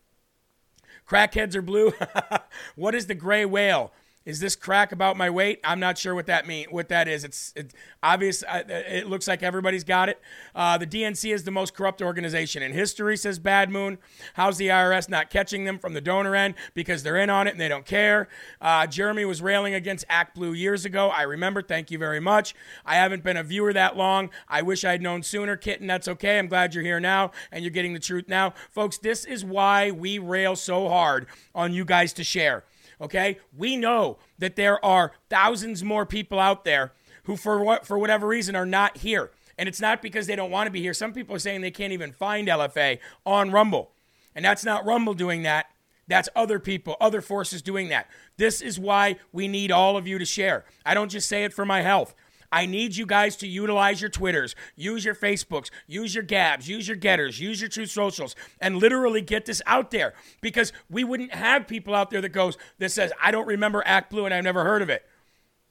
Crackheads 1.06 1.54
are 1.54 1.62
blue. 1.62 1.92
what 2.76 2.94
is 2.94 3.06
the 3.06 3.14
gray 3.14 3.44
whale? 3.44 3.92
Is 4.24 4.38
this 4.38 4.54
crack 4.54 4.92
about 4.92 5.16
my 5.16 5.30
weight? 5.30 5.60
I'm 5.64 5.80
not 5.80 5.98
sure 5.98 6.14
what 6.14 6.26
that 6.26 6.46
mean. 6.46 6.66
What 6.70 6.88
that 6.88 7.08
is? 7.08 7.24
It's, 7.24 7.52
it's 7.56 7.74
obvious. 8.02 8.44
Uh, 8.44 8.62
it 8.68 9.08
looks 9.08 9.26
like 9.26 9.42
everybody's 9.42 9.84
got 9.84 10.08
it. 10.08 10.20
Uh, 10.54 10.78
the 10.78 10.86
DNC 10.86 11.32
is 11.32 11.44
the 11.44 11.50
most 11.50 11.74
corrupt 11.74 12.00
organization 12.00 12.62
in 12.62 12.72
history, 12.72 13.16
says 13.16 13.38
Bad 13.38 13.70
Moon. 13.70 13.98
How's 14.34 14.58
the 14.58 14.68
IRS 14.68 15.08
not 15.08 15.30
catching 15.30 15.64
them 15.64 15.78
from 15.78 15.94
the 15.94 16.00
donor 16.00 16.36
end 16.36 16.54
because 16.74 17.02
they're 17.02 17.16
in 17.16 17.30
on 17.30 17.48
it 17.48 17.50
and 17.50 17.60
they 17.60 17.68
don't 17.68 17.84
care? 17.84 18.28
Uh, 18.60 18.86
Jeremy 18.86 19.24
was 19.24 19.42
railing 19.42 19.74
against 19.74 20.04
Act 20.08 20.34
Blue 20.34 20.52
years 20.52 20.84
ago. 20.84 21.08
I 21.08 21.22
remember. 21.22 21.62
Thank 21.62 21.90
you 21.90 21.98
very 21.98 22.20
much. 22.20 22.54
I 22.86 22.94
haven't 22.94 23.24
been 23.24 23.36
a 23.36 23.42
viewer 23.42 23.72
that 23.72 23.96
long. 23.96 24.30
I 24.48 24.62
wish 24.62 24.84
I'd 24.84 25.02
known 25.02 25.22
sooner, 25.22 25.56
Kitten. 25.56 25.86
That's 25.86 26.08
okay. 26.08 26.38
I'm 26.38 26.48
glad 26.48 26.74
you're 26.74 26.84
here 26.84 27.00
now 27.00 27.32
and 27.50 27.64
you're 27.64 27.70
getting 27.70 27.92
the 27.92 27.98
truth 28.00 28.28
now, 28.28 28.54
folks. 28.70 28.98
This 28.98 29.24
is 29.24 29.44
why 29.44 29.90
we 29.90 30.18
rail 30.18 30.54
so 30.54 30.88
hard 30.88 31.26
on 31.54 31.72
you 31.72 31.84
guys 31.84 32.12
to 32.14 32.24
share 32.24 32.64
okay? 33.02 33.38
We 33.54 33.76
know 33.76 34.18
that 34.38 34.56
there 34.56 34.82
are 34.84 35.12
thousands 35.28 35.84
more 35.84 36.06
people 36.06 36.38
out 36.38 36.64
there 36.64 36.92
who, 37.24 37.36
for 37.36 37.62
what 37.62 37.86
for 37.86 37.98
whatever 37.98 38.26
reason, 38.26 38.56
are 38.56 38.66
not 38.66 38.98
here. 38.98 39.30
And 39.58 39.68
it's 39.68 39.80
not 39.80 40.00
because 40.00 40.26
they 40.26 40.36
don't 40.36 40.50
want 40.50 40.66
to 40.66 40.72
be 40.72 40.80
here. 40.80 40.94
Some 40.94 41.12
people 41.12 41.36
are 41.36 41.40
saying 41.40 41.60
they 41.60 41.70
can't 41.70 41.92
even 41.92 42.12
find 42.12 42.48
LFA 42.48 42.98
on 43.26 43.50
Rumble. 43.50 43.92
And 44.34 44.44
that's 44.44 44.64
not 44.64 44.86
Rumble 44.86 45.14
doing 45.14 45.42
that. 45.42 45.66
That's 46.08 46.28
other 46.34 46.58
people, 46.58 46.96
other 47.00 47.20
forces 47.20 47.62
doing 47.62 47.88
that. 47.88 48.08
This 48.36 48.60
is 48.60 48.78
why 48.78 49.16
we 49.30 49.46
need 49.48 49.70
all 49.70 49.96
of 49.96 50.06
you 50.06 50.18
to 50.18 50.24
share. 50.24 50.64
I 50.84 50.94
don't 50.94 51.10
just 51.10 51.28
say 51.28 51.44
it 51.44 51.52
for 51.52 51.64
my 51.64 51.82
health. 51.82 52.14
I 52.52 52.66
need 52.66 52.94
you 52.94 53.06
guys 53.06 53.34
to 53.36 53.48
utilize 53.48 54.00
your 54.00 54.10
Twitters, 54.10 54.54
use 54.76 55.04
your 55.04 55.14
Facebooks, 55.14 55.70
use 55.86 56.14
your 56.14 56.22
Gabs, 56.22 56.68
use 56.68 56.86
your 56.86 56.98
Getters, 56.98 57.40
use 57.40 57.60
your 57.60 57.70
True 57.70 57.86
Socials, 57.86 58.36
and 58.60 58.76
literally 58.76 59.22
get 59.22 59.46
this 59.46 59.62
out 59.66 59.90
there 59.90 60.12
because 60.42 60.72
we 60.90 61.02
wouldn't 61.02 61.32
have 61.32 61.66
people 61.66 61.94
out 61.94 62.10
there 62.10 62.20
that 62.20 62.28
goes 62.28 62.58
that 62.78 62.90
says 62.90 63.10
I 63.20 63.30
don't 63.30 63.46
remember 63.46 63.82
Act 63.86 64.10
Blue 64.10 64.26
and 64.26 64.34
I've 64.34 64.44
never 64.44 64.64
heard 64.64 64.82
of 64.82 64.90
it. 64.90 65.04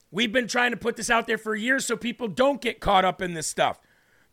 We've 0.10 0.34
been 0.34 0.48
trying 0.48 0.72
to 0.72 0.78
put 0.78 0.98
this 0.98 1.10
out 1.10 1.28
there 1.28 1.38
for 1.38 1.56
years 1.56 1.86
so 1.86 1.96
people 1.96 2.28
don't 2.28 2.60
get 2.60 2.80
caught 2.82 3.06
up 3.06 3.22
in 3.22 3.34
this 3.34 3.48
stuff. 3.48 3.80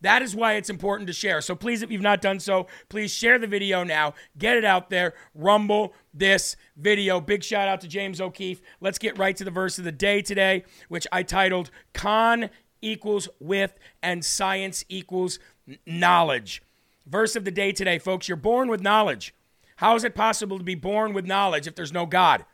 That 0.01 0.23
is 0.23 0.35
why 0.35 0.55
it's 0.55 0.71
important 0.71 1.07
to 1.09 1.13
share. 1.13 1.41
So 1.41 1.55
please, 1.55 1.83
if 1.83 1.91
you've 1.91 2.03
not 2.03 2.21
done 2.21 2.41
so, 2.41 2.67
please 2.89 3.13
share 3.13 3.39
the 3.39 3.47
video 3.47 3.83
now. 3.85 4.15
Get 4.37 4.57
it 4.57 4.65
out 4.65 4.91
there. 4.91 5.15
Rumble 5.35 5.95
this 6.15 6.57
video. 6.77 7.21
Big 7.21 7.43
shout 7.43 7.69
out 7.69 7.81
to 7.81 7.89
James 7.89 8.21
O'Keefe. 8.21 8.61
Let's 8.81 8.99
get 8.99 9.19
right 9.19 9.37
to 9.37 9.45
the 9.45 9.51
verse 9.51 9.79
of 9.79 9.85
the 9.85 9.93
day 9.93 10.23
today, 10.23 10.65
which 10.89 11.07
I 11.11 11.23
titled 11.23 11.71
Con 11.95 12.51
equals 12.81 13.29
with 13.41 13.75
and 14.03 14.25
science 14.25 14.85
equals 14.89 15.39
knowledge. 15.87 16.63
Verse 17.07 17.37
of 17.37 17.45
the 17.45 17.51
day 17.51 17.73
today, 17.73 17.99
folks. 17.99 18.29
You're 18.29 18.37
born 18.37 18.69
with 18.69 18.81
knowledge. 18.81 19.35
How 19.77 19.95
is 19.97 20.05
it 20.05 20.15
possible 20.15 20.59
to 20.59 20.65
be 20.65 20.75
born 20.75 21.13
with 21.13 21.25
knowledge 21.25 21.67
if 21.67 21.75
there's 21.75 21.93
no 21.93 22.07
God? 22.07 22.45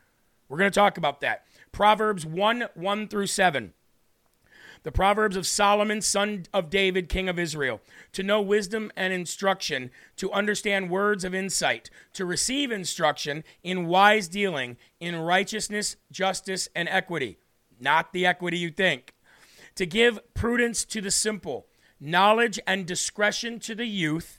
We're 0.49 0.59
going 0.59 0.71
to 0.71 0.79
talk 0.79 0.99
about 0.99 1.21
that. 1.21 1.45
Proverbs 1.73 2.25
1 2.25 2.69
1 2.75 3.09
through 3.09 3.27
7. 3.27 3.73
The 4.85 4.93
Proverbs 4.93 5.35
of 5.35 5.47
Solomon, 5.47 6.03
son 6.03 6.45
of 6.53 6.69
David, 6.69 7.09
king 7.09 7.27
of 7.29 7.39
Israel, 7.39 7.81
to 8.13 8.23
know 8.23 8.43
wisdom 8.43 8.93
and 8.95 9.15
instruction, 9.15 9.91
to 10.17 10.31
understand 10.31 10.91
words 10.91 11.25
of 11.25 11.35
insight, 11.35 11.89
to 12.13 12.27
receive 12.27 12.71
instruction 12.71 13.45
in 13.63 13.87
wise 13.87 14.29
dealing, 14.29 14.77
in 15.01 15.17
righteousness, 15.17 15.97
justice, 16.13 16.69
and 16.77 16.87
equity. 16.91 17.39
Not 17.81 18.13
the 18.13 18.27
equity 18.27 18.59
you 18.59 18.71
think. 18.71 19.15
To 19.77 19.87
give 19.87 20.21
prudence 20.35 20.85
to 20.85 21.01
the 21.01 21.11
simple, 21.11 21.67
knowledge 21.99 22.61
and 22.67 22.85
discretion 22.87 23.59
to 23.61 23.75
the 23.75 23.87
youth. 23.87 24.39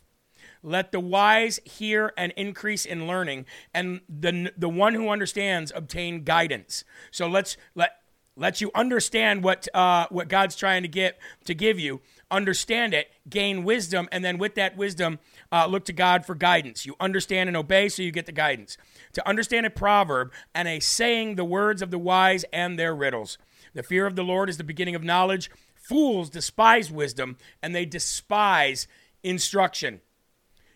Let 0.62 0.92
the 0.92 1.00
wise 1.00 1.60
hear 1.64 2.14
and 2.18 2.32
increase 2.38 2.86
in 2.86 3.08
learning, 3.08 3.48
and 3.74 4.02
the, 4.08 4.52
the 4.56 4.70
one 4.70 4.94
who 4.94 5.10
understands 5.10 5.72
obtain 5.75 6.24
guidance. 6.24 6.84
So 7.10 7.28
let's 7.28 7.58
let 7.74 7.98
let 8.38 8.60
you 8.60 8.70
understand 8.75 9.44
what 9.44 9.68
uh, 9.74 10.08
what 10.10 10.27
God's 10.27 10.56
trying 10.56 10.82
to 10.82 10.88
get 10.88 11.18
to 11.46 11.54
give 11.54 11.80
you. 11.80 12.01
Understand 12.30 12.94
it, 12.94 13.08
gain 13.30 13.63
wisdom, 13.63 14.10
and 14.12 14.25
then 14.25 14.38
with 14.38 14.56
that 14.56 14.75
wisdom, 14.75 15.20
uh, 15.51 15.68
look 15.68 15.86
to 15.86 15.94
God 15.94 16.25
for 16.25 16.36
guidance. 16.36 16.86
You 16.86 16.96
understand 17.00 17.48
and 17.48 17.56
obey, 17.56 17.88
so 17.88 18.01
you 18.01 18.12
get 18.12 18.25
the 18.25 18.32
guidance. 18.32 18.77
To 19.13 19.27
understand 19.27 19.65
a 19.65 19.70
proverb 19.70 20.34
and 20.54 20.68
a 20.68 20.80
saying, 20.80 21.36
the 21.36 21.46
words 21.46 21.82
of 21.82 21.92
the 21.92 22.00
wise 22.00 22.44
and 22.51 22.77
their 22.77 22.96
riddles. 22.96 23.38
The 23.74 23.84
fear 23.84 24.06
of 24.06 24.15
the 24.15 24.24
Lord 24.24 24.50
is 24.50 24.58
the 24.58 24.63
beginning 24.63 24.96
of 24.96 25.04
knowledge. 25.04 25.51
Fools 25.75 26.30
despise 26.30 26.92
wisdom, 26.92 27.38
and 27.62 27.75
they 27.75 27.86
despise 27.86 28.88
instruction. 29.24 30.01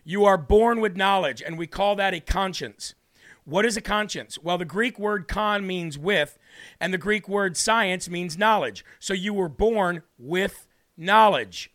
You 0.04 0.24
are 0.24 0.38
born 0.38 0.80
with 0.80 0.96
knowledge, 0.96 1.42
and 1.42 1.58
we 1.58 1.66
call 1.66 1.96
that 1.96 2.14
a 2.14 2.20
conscience. 2.20 2.94
What 3.44 3.66
is 3.66 3.76
a 3.76 3.80
conscience? 3.80 4.38
Well, 4.38 4.58
the 4.58 4.64
Greek 4.64 4.98
word 4.98 5.28
con 5.28 5.66
means 5.66 5.98
with, 5.98 6.38
and 6.80 6.92
the 6.92 6.98
Greek 6.98 7.28
word 7.28 7.56
science 7.56 8.08
means 8.08 8.38
knowledge. 8.38 8.84
So 8.98 9.14
you 9.14 9.34
were 9.34 9.48
born 9.48 10.02
with 10.18 10.66
knowledge. 10.96 11.70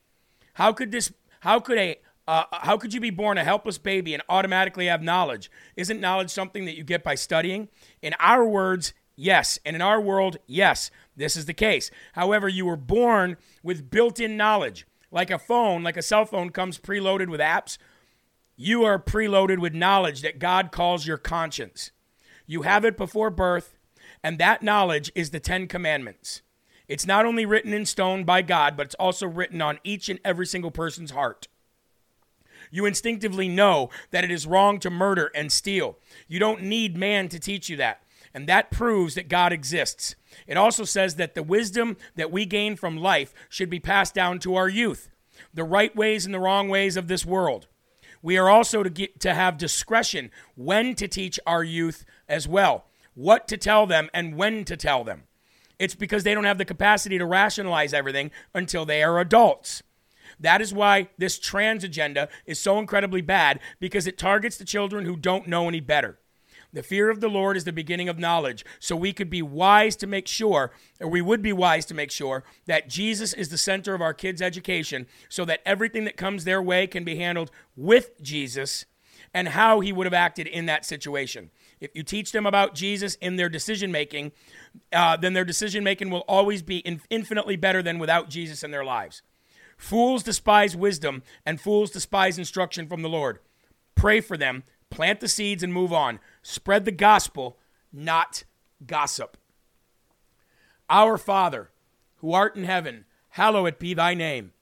How 0.54 0.72
could 0.74 0.92
this, 0.92 1.12
how 1.42 1.60
could 1.60 1.78
a, 1.78 1.98
uh, 2.28 2.44
how 2.52 2.78
could 2.78 2.94
you 2.94 3.00
be 3.00 3.10
born 3.10 3.38
a 3.38 3.44
helpless 3.44 3.78
baby 3.78 4.14
and 4.14 4.24
automatically 4.30 4.88
have 4.88 5.04
knowledge? 5.04 5.52
Isn't 5.76 6.00
knowledge 6.00 6.30
something 6.30 6.66
that 6.66 6.76
you 6.76 6.84
get 6.84 7.04
by 7.04 7.16
studying? 7.16 7.70
In 8.02 8.14
our 8.20 8.46
words, 8.46 8.94
yes. 9.16 9.60
And 9.66 9.76
in 9.76 9.82
our 9.82 10.02
world, 10.02 10.38
yes, 10.48 10.92
this 11.16 11.36
is 11.36 11.46
the 11.46 11.54
case. 11.54 11.92
However, 12.14 12.48
you 12.48 12.66
were 12.66 12.78
born 12.78 13.38
with 13.64 13.90
built 13.90 14.20
in 14.20 14.38
knowledge. 14.38 14.88
Like 15.12 15.30
a 15.30 15.40
phone, 15.40 15.84
like 15.84 15.98
a 15.98 16.02
cell 16.02 16.26
phone 16.26 16.50
comes 16.50 16.78
preloaded 16.78 17.30
with 17.30 17.40
apps 17.40 17.78
you 18.58 18.84
are 18.84 19.00
preloaded 19.00 19.60
with 19.60 19.74
knowledge 19.74 20.22
that 20.22 20.40
God 20.40 20.72
calls 20.72 21.06
your 21.06 21.18
conscience. 21.18 21.92
You 22.48 22.62
have 22.62 22.86
it 22.86 22.98
before 22.98 23.30
birth, 23.30 23.76
and 24.24 24.38
that 24.38 24.64
knowledge 24.64 25.12
is 25.14 25.32
the 25.32 25.40
Ten 25.40 25.68
Commandments. 25.68 26.42
It's 26.88 27.06
not 27.06 27.26
only 27.26 27.46
written 27.46 27.74
in 27.74 27.86
stone 27.86 28.24
by 28.24 28.42
God, 28.42 28.78
but 28.78 28.88
it's 28.88 28.96
also 28.96 29.28
written 29.28 29.62
on 29.62 29.80
each 29.84 30.08
and 30.08 30.20
every 30.24 30.46
single 30.46 30.72
person's 30.72 31.12
heart. 31.12 31.48
You 32.72 32.86
instinctively 32.86 33.48
know 33.48 33.90
that 34.12 34.24
it 34.24 34.32
is 34.32 34.48
wrong 34.48 34.80
to 34.80 34.90
murder 34.90 35.32
and 35.36 35.52
steal. 35.52 35.98
You 36.28 36.40
don't 36.40 36.64
need 36.64 36.98
man 36.98 37.30
to 37.30 37.40
teach 37.40 37.70
you 37.70 37.78
that. 37.78 38.04
And 38.34 38.48
that 38.48 38.72
proves 38.72 39.16
that 39.16 39.30
God 39.30 39.54
exists. 39.54 40.16
It 40.46 40.58
also 40.58 40.84
says 40.84 41.16
that 41.16 41.36
the 41.36 41.44
wisdom 41.44 41.96
that 42.16 42.32
we 42.32 42.46
gain 42.46 42.76
from 42.76 42.98
life 42.98 43.34
should 43.50 43.70
be 43.70 43.80
passed 43.80 44.14
down 44.14 44.40
to 44.40 44.56
our 44.56 44.68
youth, 44.68 45.10
the 45.54 45.64
right 45.64 45.96
ways 45.96 46.26
and 46.26 46.34
the 46.34 46.40
wrong 46.40 46.68
ways 46.68 46.98
of 46.98 47.08
this 47.08 47.26
world. 47.26 47.68
We 48.26 48.40
are 48.40 48.50
also 48.50 48.82
to 48.82 48.90
get 48.90 49.20
to 49.20 49.36
have 49.36 49.56
discretion 49.56 50.32
when 50.56 50.96
to 50.96 51.08
teach 51.08 51.40
our 51.46 51.64
youth 51.64 52.06
as 52.28 52.48
well, 52.48 52.86
what 53.14 53.48
to 53.50 53.56
tell 53.56 53.86
them 53.86 54.10
and 54.16 54.36
when 54.36 54.66
to 54.66 54.76
tell 54.76 55.04
them. 55.04 55.26
It's 55.78 55.94
because 55.94 56.24
they 56.24 56.34
don't 56.34 56.46
have 56.46 56.58
the 56.58 56.66
capacity 56.66 57.20
to 57.20 57.26
rationalize 57.28 57.94
everything 57.94 58.32
until 58.56 58.84
they 58.84 59.04
are 59.04 59.20
adults. 59.20 59.84
That 60.40 60.60
is 60.60 60.74
why 60.74 61.10
this 61.20 61.38
trans 61.38 61.84
agenda 61.84 62.28
is 62.48 62.60
so 62.60 62.80
incredibly 62.80 63.22
bad 63.22 63.60
because 63.80 64.08
it 64.08 64.18
targets 64.18 64.58
the 64.58 64.66
children 64.66 65.06
who 65.06 65.18
don't 65.18 65.48
know 65.48 65.68
any 65.68 65.80
better. 65.80 66.18
The 66.76 66.84
fear 66.84 67.10
of 67.10 67.22
the 67.22 67.30
Lord 67.30 67.56
is 67.56 67.64
the 67.64 67.72
beginning 67.72 68.10
of 68.10 68.20
knowledge. 68.20 68.66
So 68.80 68.98
we 68.98 69.14
could 69.14 69.30
be 69.30 69.42
wise 69.42 69.96
to 69.96 70.08
make 70.08 70.28
sure, 70.28 70.72
or 71.00 71.08
we 71.08 71.22
would 71.22 71.42
be 71.42 71.54
wise 71.54 71.86
to 71.86 71.94
make 71.94 72.12
sure, 72.12 72.44
that 72.66 72.90
Jesus 72.90 73.32
is 73.32 73.48
the 73.48 73.58
center 73.58 73.96
of 73.96 74.02
our 74.02 74.14
kids' 74.14 74.42
education 74.42 75.08
so 75.30 75.46
that 75.46 75.62
everything 75.66 76.04
that 76.04 76.18
comes 76.18 76.44
their 76.44 76.62
way 76.62 76.86
can 76.86 77.06
be 77.06 77.16
handled 77.16 77.50
with 77.78 78.22
Jesus 78.22 78.86
and 79.34 79.50
how 79.50 79.80
he 79.80 79.94
would 79.94 80.06
have 80.06 80.14
acted 80.14 80.48
in 80.48 80.66
that 80.66 80.86
situation. 80.86 81.50
If 81.80 81.92
you 81.96 82.04
teach 82.04 82.34
them 82.34 82.46
about 82.46 82.76
Jesus 82.76 83.16
in 83.16 83.38
their 83.38 83.50
decision 83.50 83.90
making, 83.90 84.34
uh, 84.92 85.16
then 85.16 85.32
their 85.32 85.46
decision 85.46 85.82
making 85.82 86.10
will 86.10 86.26
always 86.28 86.62
be 86.62 86.80
infinitely 87.10 87.56
better 87.56 87.82
than 87.82 88.00
without 88.00 88.30
Jesus 88.30 88.64
in 88.64 88.72
their 88.72 88.86
lives. 88.86 89.22
Fools 89.78 90.24
despise 90.24 90.76
wisdom, 90.76 91.24
and 91.46 91.60
fools 91.60 91.92
despise 91.92 92.38
instruction 92.38 92.88
from 92.88 93.02
the 93.02 93.10
Lord. 93.10 93.40
Pray 93.96 94.20
for 94.20 94.36
them 94.36 94.64
Plant 94.90 95.20
the 95.20 95.28
seeds 95.28 95.64
and 95.64 95.74
move 95.74 95.92
on. 95.92 96.20
Spread 96.42 96.86
the 96.86 96.92
gospel, 96.92 97.58
not 97.92 98.44
gossip. 98.86 99.38
Our 100.90 101.18
Father, 101.18 101.72
who 102.18 102.34
art 102.34 102.56
in 102.56 102.64
heaven, 102.64 103.06
hallowed 103.30 103.80
be 103.80 103.94
thy 103.94 104.14
name. 104.14 104.54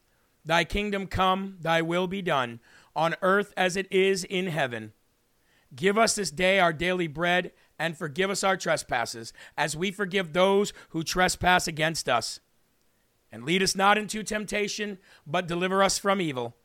Thy 0.46 0.64
kingdom 0.64 1.08
come, 1.08 1.58
thy 1.62 1.82
will 1.82 2.08
be 2.08 2.22
done, 2.22 2.60
on 2.96 3.16
earth 3.22 3.54
as 3.56 3.78
it 3.78 3.88
is 3.92 4.24
in 4.24 4.48
heaven. 4.48 4.94
Give 5.76 5.98
us 5.98 6.16
this 6.16 6.32
day 6.32 6.60
our 6.60 6.74
daily 6.74 7.08
bread, 7.08 7.52
and 7.80 7.98
forgive 7.98 8.30
us 8.30 8.44
our 8.44 8.58
trespasses, 8.58 9.34
as 9.58 9.76
we 9.76 9.92
forgive 9.92 10.34
those 10.34 10.74
who 10.90 11.04
trespass 11.04 11.68
against 11.68 12.08
us. 12.08 12.40
And 13.32 13.44
lead 13.44 13.64
us 13.64 13.76
not 13.76 13.98
into 13.98 14.22
temptation, 14.22 15.00
but 15.26 15.48
deliver 15.48 15.82
us 15.82 15.98
from 15.98 16.22
evil. 16.22 16.56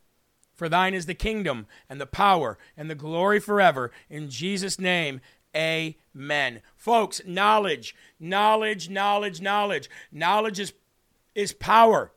For 0.59 0.68
thine 0.68 0.92
is 0.92 1.07
the 1.07 1.14
kingdom 1.14 1.68
and 1.88 2.01
the 2.01 2.07
power 2.07 2.59
and 2.77 2.90
the 2.90 2.97
glory 2.97 3.38
forever. 3.38 3.92
In 4.11 4.29
Jesus' 4.29 4.77
name, 4.77 5.21
amen. 5.55 6.62
Folks, 6.77 7.21
knowledge, 7.25 7.94
knowledge, 8.18 8.90
knowledge, 8.90 9.40
knowledge. 9.40 9.88
Knowledge 10.11 10.59
is, 10.59 10.73
is 11.37 11.53
power. 11.53 12.11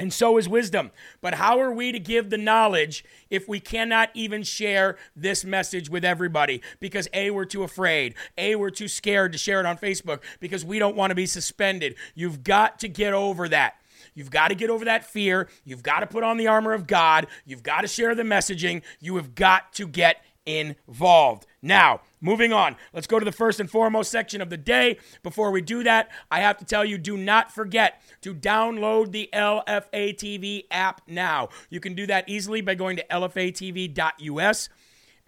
And 0.00 0.12
so 0.12 0.36
is 0.36 0.48
wisdom. 0.48 0.90
But 1.20 1.34
how 1.34 1.60
are 1.60 1.72
we 1.72 1.92
to 1.92 2.00
give 2.00 2.30
the 2.30 2.38
knowledge 2.38 3.04
if 3.30 3.48
we 3.48 3.60
cannot 3.60 4.10
even 4.14 4.42
share 4.42 4.96
this 5.14 5.44
message 5.44 5.88
with 5.88 6.04
everybody? 6.04 6.60
Because 6.80 7.08
A, 7.12 7.30
we're 7.30 7.44
too 7.44 7.62
afraid. 7.62 8.16
A, 8.36 8.56
we're 8.56 8.70
too 8.70 8.88
scared 8.88 9.30
to 9.30 9.38
share 9.38 9.60
it 9.60 9.66
on 9.66 9.78
Facebook 9.78 10.22
because 10.40 10.64
we 10.64 10.80
don't 10.80 10.96
want 10.96 11.12
to 11.12 11.16
be 11.16 11.26
suspended. 11.26 11.94
You've 12.16 12.42
got 12.42 12.80
to 12.80 12.88
get 12.88 13.12
over 13.12 13.48
that. 13.48 13.76
You've 14.18 14.32
got 14.32 14.48
to 14.48 14.56
get 14.56 14.68
over 14.68 14.84
that 14.84 15.04
fear. 15.04 15.46
You've 15.64 15.84
got 15.84 16.00
to 16.00 16.06
put 16.08 16.24
on 16.24 16.38
the 16.38 16.48
armor 16.48 16.72
of 16.72 16.88
God. 16.88 17.28
You've 17.46 17.62
got 17.62 17.82
to 17.82 17.86
share 17.86 18.16
the 18.16 18.24
messaging. 18.24 18.82
You 18.98 19.14
have 19.14 19.36
got 19.36 19.72
to 19.74 19.86
get 19.86 20.24
involved. 20.44 21.46
Now, 21.62 22.00
moving 22.20 22.52
on, 22.52 22.74
let's 22.92 23.06
go 23.06 23.20
to 23.20 23.24
the 23.24 23.30
first 23.30 23.60
and 23.60 23.70
foremost 23.70 24.10
section 24.10 24.40
of 24.40 24.50
the 24.50 24.56
day. 24.56 24.98
Before 25.22 25.52
we 25.52 25.60
do 25.60 25.84
that, 25.84 26.10
I 26.32 26.40
have 26.40 26.58
to 26.58 26.64
tell 26.64 26.84
you 26.84 26.98
do 26.98 27.16
not 27.16 27.54
forget 27.54 28.02
to 28.22 28.34
download 28.34 29.12
the 29.12 29.28
LFA 29.32 30.16
TV 30.16 30.64
app 30.68 31.02
now. 31.06 31.50
You 31.70 31.78
can 31.78 31.94
do 31.94 32.04
that 32.08 32.28
easily 32.28 32.60
by 32.60 32.74
going 32.74 32.96
to 32.96 33.06
lfatv.us. 33.08 34.68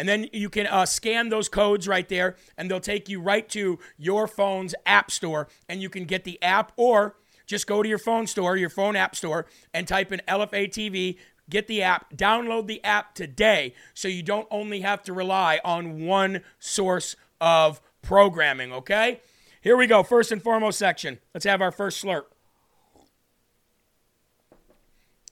And 0.01 0.09
then 0.09 0.29
you 0.33 0.51
can 0.51 0.67
uh, 0.67 0.87
scan 0.87 1.29
those 1.29 1.49
codes 1.49 1.87
right 1.87 2.09
there, 2.09 2.35
and 2.57 2.69
they'll 2.69 2.81
take 2.81 3.09
you 3.09 3.21
right 3.21 3.49
to 3.51 3.79
your 3.99 4.27
phone's 4.27 4.75
app 4.85 5.13
store, 5.13 5.47
and 5.69 5.81
you 5.81 5.91
can 5.91 6.07
get 6.07 6.25
the 6.25 6.43
app 6.43 6.73
or 6.77 7.15
just 7.51 7.67
go 7.67 7.83
to 7.83 7.89
your 7.89 7.99
phone 7.99 8.29
store, 8.29 8.57
your 8.57 8.71
phone 8.71 8.95
app 8.95 9.17
store, 9.17 9.45
and 9.75 9.89
type 9.89 10.13
in 10.13 10.23
LFA 10.29 10.69
TV. 10.69 11.19
Get 11.51 11.67
the 11.67 11.83
app, 11.83 12.15
download 12.15 12.69
the 12.69 12.83
app 12.85 13.13
today 13.17 13.75
so 13.93 14.07
you 14.07 14.23
don't 14.23 14.47
only 14.53 14.83
have 14.83 15.03
to 15.03 15.13
rely 15.13 15.61
on 15.65 16.07
one 16.07 16.43
source 16.61 17.17
of 17.41 17.81
programming, 18.03 18.73
okay? 18.73 19.21
Here 19.61 19.77
we 19.77 19.89
go. 19.89 20.05
First 20.05 20.31
and 20.31 20.41
foremost 20.41 20.79
section. 20.79 21.19
Let's 21.35 21.45
have 21.45 21.61
our 21.61 21.73
first 21.73 22.03
slurp. 22.05 22.27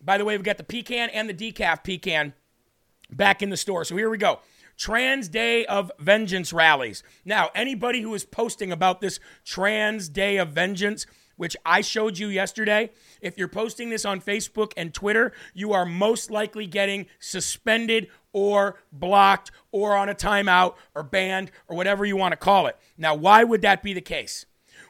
By 0.02 0.18
the 0.18 0.24
way, 0.24 0.36
we've 0.36 0.44
got 0.44 0.56
the 0.56 0.64
pecan 0.64 1.10
and 1.10 1.30
the 1.30 1.34
decaf 1.34 1.84
pecan 1.84 2.32
back 3.12 3.42
in 3.42 3.50
the 3.50 3.56
store. 3.56 3.84
So 3.84 3.96
here 3.96 4.10
we 4.10 4.18
go. 4.18 4.40
Trans 4.76 5.28
Day 5.28 5.66
of 5.66 5.92
Vengeance 6.00 6.52
rallies. 6.52 7.04
Now, 7.24 7.50
anybody 7.54 8.00
who 8.00 8.12
is 8.14 8.24
posting 8.24 8.72
about 8.72 9.00
this 9.00 9.20
Trans 9.44 10.08
Day 10.08 10.36
of 10.36 10.48
Vengeance, 10.48 11.06
which 11.38 11.56
I 11.64 11.80
showed 11.80 12.18
you 12.18 12.28
yesterday, 12.28 12.90
if 13.22 13.38
you're 13.38 13.48
posting 13.48 13.88
this 13.88 14.04
on 14.04 14.20
Facebook 14.20 14.72
and 14.76 14.92
Twitter, 14.92 15.32
you 15.54 15.72
are 15.72 15.86
most 15.86 16.30
likely 16.30 16.66
getting 16.66 17.06
suspended 17.18 18.08
or 18.34 18.78
blocked 18.92 19.50
or 19.72 19.96
on 19.96 20.10
a 20.10 20.14
timeout 20.14 20.74
or 20.94 21.02
banned 21.02 21.50
or 21.66 21.76
whatever 21.76 22.04
you 22.04 22.16
want 22.16 22.32
to 22.32 22.36
call 22.36 22.66
it. 22.66 22.76
Now, 22.98 23.14
why 23.14 23.44
would 23.44 23.62
that 23.62 23.82
be 23.82 23.94
the 23.94 24.02
case? 24.02 24.44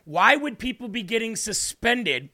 Why 0.04 0.37
would 0.37 0.58
people 0.58 0.88
be 0.88 1.02
getting 1.02 1.37
suspended 1.37 2.30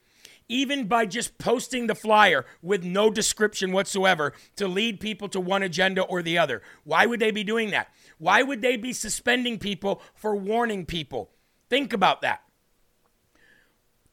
even 0.48 0.87
by 0.87 1.07
just 1.07 1.37
posting 1.38 1.88
the 1.88 1.94
flyer 1.94 2.46
with 2.62 2.85
no 2.85 3.11
description 3.11 3.72
whatsoever 3.72 4.33
to 4.57 4.68
lead 4.68 5.00
people 5.00 5.29
to 5.31 5.40
one 5.40 5.64
agenda 5.64 6.03
or 6.03 6.22
the 6.22 6.38
other? 6.38 6.62
Why 6.85 7.05
would 7.05 7.18
they 7.18 7.33
be 7.33 7.42
doing 7.42 7.70
that? 7.70 7.88
Why 8.18 8.42
would 8.42 8.62
they 8.62 8.77
be 8.77 8.92
suspending 8.92 9.59
people 9.59 10.00
for 10.14 10.37
warning 10.37 10.87
people? 10.87 11.31
Think 11.68 11.92
about 11.92 12.22
that. 12.22 12.43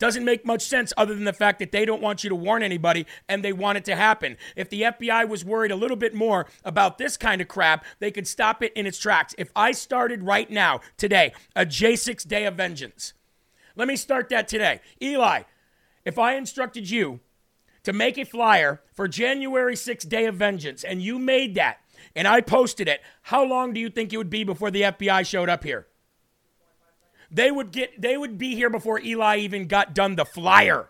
Doesn't 0.02 0.26
make 0.26 0.48
much 0.48 0.64
sense 0.64 0.92
other 0.98 1.14
than 1.14 1.26
the 1.26 1.32
fact 1.32 1.60
that 1.60 1.72
they 1.72 1.86
don't 1.86 2.02
want 2.02 2.24
you 2.24 2.30
to 2.32 2.36
warn 2.36 2.64
anybody 2.64 3.06
and 3.30 3.44
they 3.44 3.54
want 3.54 3.78
it 3.78 3.86
to 3.86 3.96
happen. 3.96 4.36
If 4.56 4.68
the 4.68 4.82
FBI 4.82 5.30
was 5.30 5.46
worried 5.46 5.70
a 5.70 5.76
little 5.76 5.96
bit 5.96 6.16
more 6.16 6.48
about 6.66 6.98
this 6.98 7.18
kind 7.18 7.40
of 7.40 7.48
crap, 7.48 7.86
they 8.00 8.10
could 8.10 8.26
stop 8.26 8.64
it 8.64 8.74
in 8.74 8.88
its 8.88 8.98
tracks. 8.98 9.36
If 9.38 9.52
I 9.56 9.74
started 9.74 10.24
right 10.24 10.50
now, 10.50 10.82
today, 10.98 11.34
a 11.56 11.68
J6 11.68 12.28
Day 12.28 12.46
of 12.46 12.56
Vengeance, 12.56 13.14
let 13.76 13.88
me 13.88 13.96
start 13.96 14.30
that 14.30 14.48
today. 14.48 14.82
Eli, 15.04 15.44
if 16.04 16.18
I 16.18 16.34
instructed 16.34 16.90
you 16.90 17.20
to 17.84 17.94
make 17.94 18.18
a 18.18 18.26
flyer 18.26 18.82
for 18.96 19.08
January 19.08 19.76
6th 19.76 20.10
Day 20.10 20.26
of 20.26 20.34
Vengeance 20.34 20.84
and 20.84 21.00
you 21.04 21.20
made 21.20 21.54
that 21.54 21.78
and 22.16 22.28
I 22.28 22.42
posted 22.42 22.88
it, 22.88 23.02
how 23.22 23.46
long 23.46 23.72
do 23.72 23.80
you 23.80 23.92
think 23.92 24.12
it 24.12 24.18
would 24.18 24.32
be 24.32 24.44
before 24.46 24.72
the 24.72 24.82
FBI 24.82 25.28
showed 25.28 25.48
up 25.48 25.64
here? 25.64 25.86
They 27.32 27.50
would 27.50 27.72
get 27.72 28.02
they 28.02 28.18
would 28.18 28.38
be 28.38 28.56
here 28.56 28.70
before 28.70 29.00
Eli 29.00 29.38
even 29.38 29.68
got 29.68 29.96
done 29.96 30.16
the 30.16 30.26
flyer. 30.26 30.90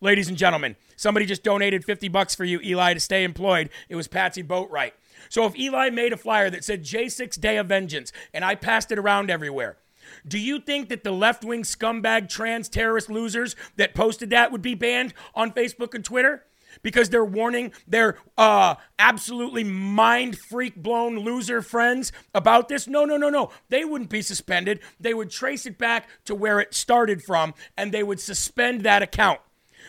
Ladies 0.00 0.28
and 0.28 0.36
gentlemen, 0.36 0.76
somebody 0.96 1.24
just 1.24 1.44
donated 1.44 1.84
50 1.84 2.08
bucks 2.08 2.34
for 2.34 2.44
you, 2.44 2.60
Eli, 2.60 2.92
to 2.92 3.00
stay 3.00 3.24
employed. 3.24 3.70
It 3.88 3.96
was 3.96 4.08
Patsy 4.08 4.42
Boatwright. 4.42 4.92
So 5.30 5.46
if 5.46 5.56
Eli 5.56 5.88
made 5.90 6.12
a 6.12 6.18
flyer 6.18 6.50
that 6.50 6.64
said 6.64 6.84
J6 6.84 7.40
Day 7.40 7.56
of 7.56 7.68
Vengeance 7.68 8.12
and 8.34 8.44
I 8.44 8.54
passed 8.54 8.92
it 8.92 8.98
around 8.98 9.30
everywhere, 9.30 9.78
do 10.26 10.38
you 10.38 10.60
think 10.60 10.88
that 10.88 11.04
the 11.04 11.12
left 11.12 11.44
wing 11.44 11.62
scumbag 11.62 12.28
trans 12.28 12.68
terrorist 12.68 13.08
losers 13.08 13.56
that 13.76 13.94
posted 13.94 14.30
that 14.30 14.52
would 14.52 14.62
be 14.62 14.74
banned 14.74 15.14
on 15.34 15.52
Facebook 15.52 15.94
and 15.94 16.04
Twitter? 16.04 16.44
Because 16.84 17.08
they're 17.08 17.24
warning 17.24 17.72
their 17.88 18.18
uh, 18.38 18.76
absolutely 18.98 19.64
mind 19.64 20.38
freak 20.38 20.76
blown 20.76 21.18
loser 21.18 21.62
friends 21.62 22.12
about 22.32 22.68
this? 22.68 22.86
No, 22.86 23.04
no, 23.04 23.16
no, 23.16 23.30
no. 23.30 23.50
They 23.70 23.84
wouldn't 23.84 24.10
be 24.10 24.22
suspended. 24.22 24.78
They 25.00 25.14
would 25.14 25.30
trace 25.30 25.66
it 25.66 25.78
back 25.78 26.06
to 26.26 26.34
where 26.34 26.60
it 26.60 26.74
started 26.74 27.22
from 27.22 27.54
and 27.76 27.90
they 27.90 28.02
would 28.02 28.20
suspend 28.20 28.82
that 28.82 29.02
account. 29.02 29.40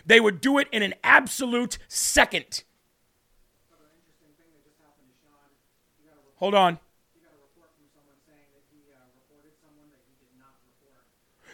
They 0.05 0.19
would 0.19 0.39
do 0.41 0.57
it 0.57 0.69
in 0.71 0.81
an 0.81 0.93
absolute 1.03 1.77
second. 1.87 2.63
Hold 6.37 6.55
on. 6.55 6.79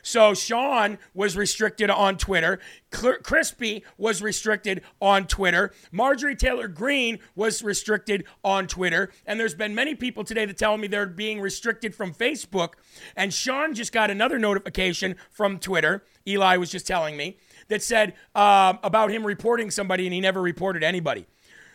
So 0.02 0.34
Sean 0.34 0.98
was 1.14 1.38
restricted 1.38 1.90
on 1.90 2.18
Twitter. 2.18 2.60
Crispy 2.92 3.84
was 3.98 4.22
restricted 4.22 4.82
on 5.00 5.28
Twitter. 5.28 5.72
Marjorie 5.92 6.36
Taylor 6.36 6.68
Greene 6.68 7.20
was 7.36 7.64
restricted 7.64 8.26
on 8.44 8.68
Twitter. 8.68 9.12
And 9.26 9.40
there's 9.40 9.56
been 9.56 9.76
many 9.76 9.96
people 9.96 10.24
today 10.24 10.46
that 10.46 10.58
tell 10.58 10.78
me 10.78 10.88
they're 10.88 11.06
being 11.06 11.40
restricted 11.40 11.96
from 11.96 12.14
Facebook. 12.14 12.74
And 13.16 13.34
Sean 13.34 13.74
just 13.74 13.92
got 13.92 14.10
another 14.10 14.40
notification 14.40 15.16
from 15.30 15.60
Twitter. 15.60 16.04
Eli 16.28 16.58
was 16.58 16.70
just 16.70 16.88
telling 16.88 17.18
me 17.18 17.38
that 17.70 17.82
said 17.82 18.14
um, 18.36 18.80
about 18.84 19.12
him 19.12 19.26
reporting 19.26 19.72
somebody, 19.72 20.06
and 20.06 20.14
he 20.14 20.20
never 20.20 20.42
reported 20.42 20.84
anybody. 20.84 21.26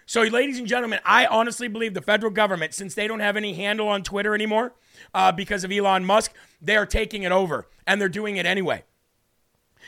So, 0.08 0.22
ladies 0.22 0.60
and 0.60 0.68
gentlemen, 0.68 1.00
I 1.04 1.26
honestly 1.26 1.66
believe 1.66 1.92
the 1.92 2.00
federal 2.00 2.30
government, 2.30 2.72
since 2.74 2.94
they 2.94 3.08
don't 3.08 3.18
have 3.18 3.36
any 3.36 3.54
handle 3.54 3.88
on 3.88 4.04
Twitter 4.04 4.36
anymore 4.36 4.72
uh, 5.12 5.32
because 5.32 5.64
of 5.64 5.72
Elon 5.72 6.04
Musk, 6.04 6.32
they 6.62 6.76
are 6.76 6.86
taking 6.86 7.24
it 7.24 7.32
over 7.32 7.66
and 7.88 8.00
they're 8.00 8.08
doing 8.08 8.36
it 8.36 8.46
anyway. 8.46 8.84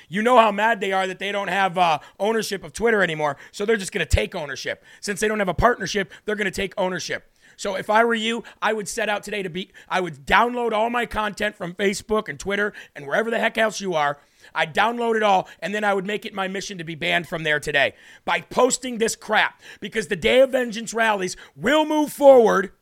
You 0.09 0.23
know 0.23 0.37
how 0.37 0.51
mad 0.51 0.81
they 0.81 0.91
are 0.91 1.07
that 1.07 1.21
they 1.21 1.31
don't 1.31 1.49
have 1.49 1.79
uh, 1.79 2.01
ownership 2.19 2.65
of 2.65 2.73
Twitter 2.73 3.01
anymore, 3.01 3.37
so 3.53 3.65
they're 3.65 3.77
just 3.77 3.93
going 3.93 4.05
to 4.05 4.17
take 4.17 4.35
ownership. 4.35 4.83
Since 5.01 5.21
they 5.21 5.29
don't 5.29 5.39
have 5.39 5.49
a 5.49 5.55
partnership, 5.55 6.13
they're 6.25 6.35
going 6.35 6.47
to 6.47 6.51
take 6.51 6.75
ownership. 6.77 7.31
So 7.57 7.77
if 7.77 7.89
I 7.89 8.05
were 8.05 8.15
you, 8.15 8.43
I 8.61 8.73
would 8.73 8.89
set 8.89 9.09
out 9.09 9.23
today 9.23 9.45
to 9.45 9.51
be, 9.51 9.71
I 9.89 10.01
would 10.01 10.27
download 10.27 10.73
all 10.73 10.91
my 10.91 11.07
content 11.07 11.55
from 11.55 11.75
Facebook 11.75 12.29
and 12.29 12.41
Twitter 12.41 12.73
and 12.97 13.07
wherever 13.07 13.31
the 13.31 13.39
heck 13.39 13.57
else 13.57 13.81
you 13.81 13.95
are 13.95 14.19
I 14.55 14.67
download 14.67 15.17
it 15.17 15.23
all, 15.23 15.49
and 15.61 15.75
then 15.75 15.85
I 15.85 15.95
would 15.95 16.07
make 16.07 16.25
it 16.25 16.35
my 16.35 16.49
mission 16.49 16.79
to 16.79 16.85
be 16.85 16.95
banned 16.95 17.29
from 17.29 17.43
there 17.43 17.61
today 17.61 17.95
by 18.25 18.41
posting 18.41 18.99
this 18.99 19.17
crap 19.17 19.61
because 19.81 20.09
the 20.09 20.17
Day 20.17 20.41
of 20.41 20.53
Vengeance 20.53 20.95
rallies 20.95 21.37
will 21.57 21.85
move 21.85 22.13
forward 22.13 22.73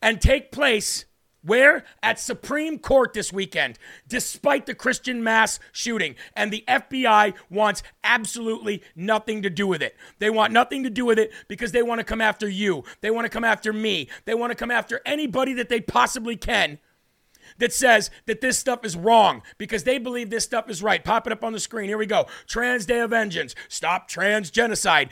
and 0.00 0.20
take 0.20 0.52
place. 0.52 1.04
Where? 1.44 1.84
At 2.04 2.20
Supreme 2.20 2.78
Court 2.78 3.14
this 3.14 3.32
weekend, 3.32 3.76
despite 4.06 4.66
the 4.66 4.76
Christian 4.76 5.24
mass 5.24 5.58
shooting. 5.72 6.14
And 6.36 6.52
the 6.52 6.62
FBI 6.68 7.34
wants 7.50 7.82
absolutely 8.04 8.82
nothing 8.94 9.42
to 9.42 9.50
do 9.50 9.66
with 9.66 9.82
it. 9.82 9.96
They 10.20 10.30
want 10.30 10.52
nothing 10.52 10.84
to 10.84 10.90
do 10.90 11.04
with 11.04 11.18
it 11.18 11.32
because 11.48 11.72
they 11.72 11.82
want 11.82 11.98
to 11.98 12.04
come 12.04 12.20
after 12.20 12.48
you. 12.48 12.84
They 13.00 13.10
want 13.10 13.24
to 13.24 13.28
come 13.28 13.42
after 13.42 13.72
me. 13.72 14.08
They 14.24 14.34
want 14.34 14.52
to 14.52 14.56
come 14.56 14.70
after 14.70 15.00
anybody 15.04 15.52
that 15.54 15.68
they 15.68 15.80
possibly 15.80 16.36
can 16.36 16.78
that 17.58 17.72
says 17.72 18.10
that 18.26 18.40
this 18.40 18.58
stuff 18.58 18.84
is 18.84 18.96
wrong 18.96 19.42
because 19.58 19.84
they 19.84 19.98
believe 19.98 20.30
this 20.30 20.44
stuff 20.44 20.68
is 20.68 20.82
right. 20.82 21.04
Pop 21.04 21.26
it 21.26 21.32
up 21.32 21.44
on 21.44 21.52
the 21.52 21.60
screen. 21.60 21.88
Here 21.88 21.98
we 21.98 22.06
go. 22.06 22.26
Trans 22.46 22.86
Day 22.86 23.00
of 23.00 23.10
Vengeance. 23.10 23.54
Stop 23.68 24.08
trans 24.08 24.50
genocide. 24.50 25.10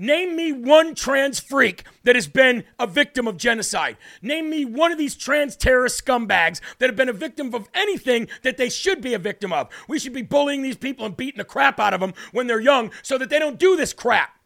Name 0.00 0.36
me 0.36 0.52
one 0.52 0.94
trans 0.94 1.40
freak 1.40 1.82
that 2.04 2.14
has 2.14 2.28
been 2.28 2.62
a 2.78 2.86
victim 2.86 3.26
of 3.26 3.36
genocide. 3.36 3.96
Name 4.22 4.48
me 4.48 4.64
one 4.64 4.92
of 4.92 4.98
these 4.98 5.16
trans 5.16 5.56
terrorist 5.56 6.04
scumbags 6.04 6.60
that 6.78 6.88
have 6.88 6.94
been 6.94 7.08
a 7.08 7.12
victim 7.12 7.52
of 7.52 7.68
anything 7.74 8.28
that 8.42 8.58
they 8.58 8.68
should 8.68 9.00
be 9.00 9.12
a 9.14 9.18
victim 9.18 9.52
of. 9.52 9.68
We 9.88 9.98
should 9.98 10.12
be 10.12 10.22
bullying 10.22 10.62
these 10.62 10.76
people 10.76 11.04
and 11.04 11.16
beating 11.16 11.38
the 11.38 11.44
crap 11.44 11.80
out 11.80 11.94
of 11.94 12.00
them 12.00 12.14
when 12.30 12.46
they're 12.46 12.60
young 12.60 12.92
so 13.02 13.18
that 13.18 13.28
they 13.28 13.40
don't 13.40 13.58
do 13.58 13.76
this 13.76 13.92
crap. 13.92 14.37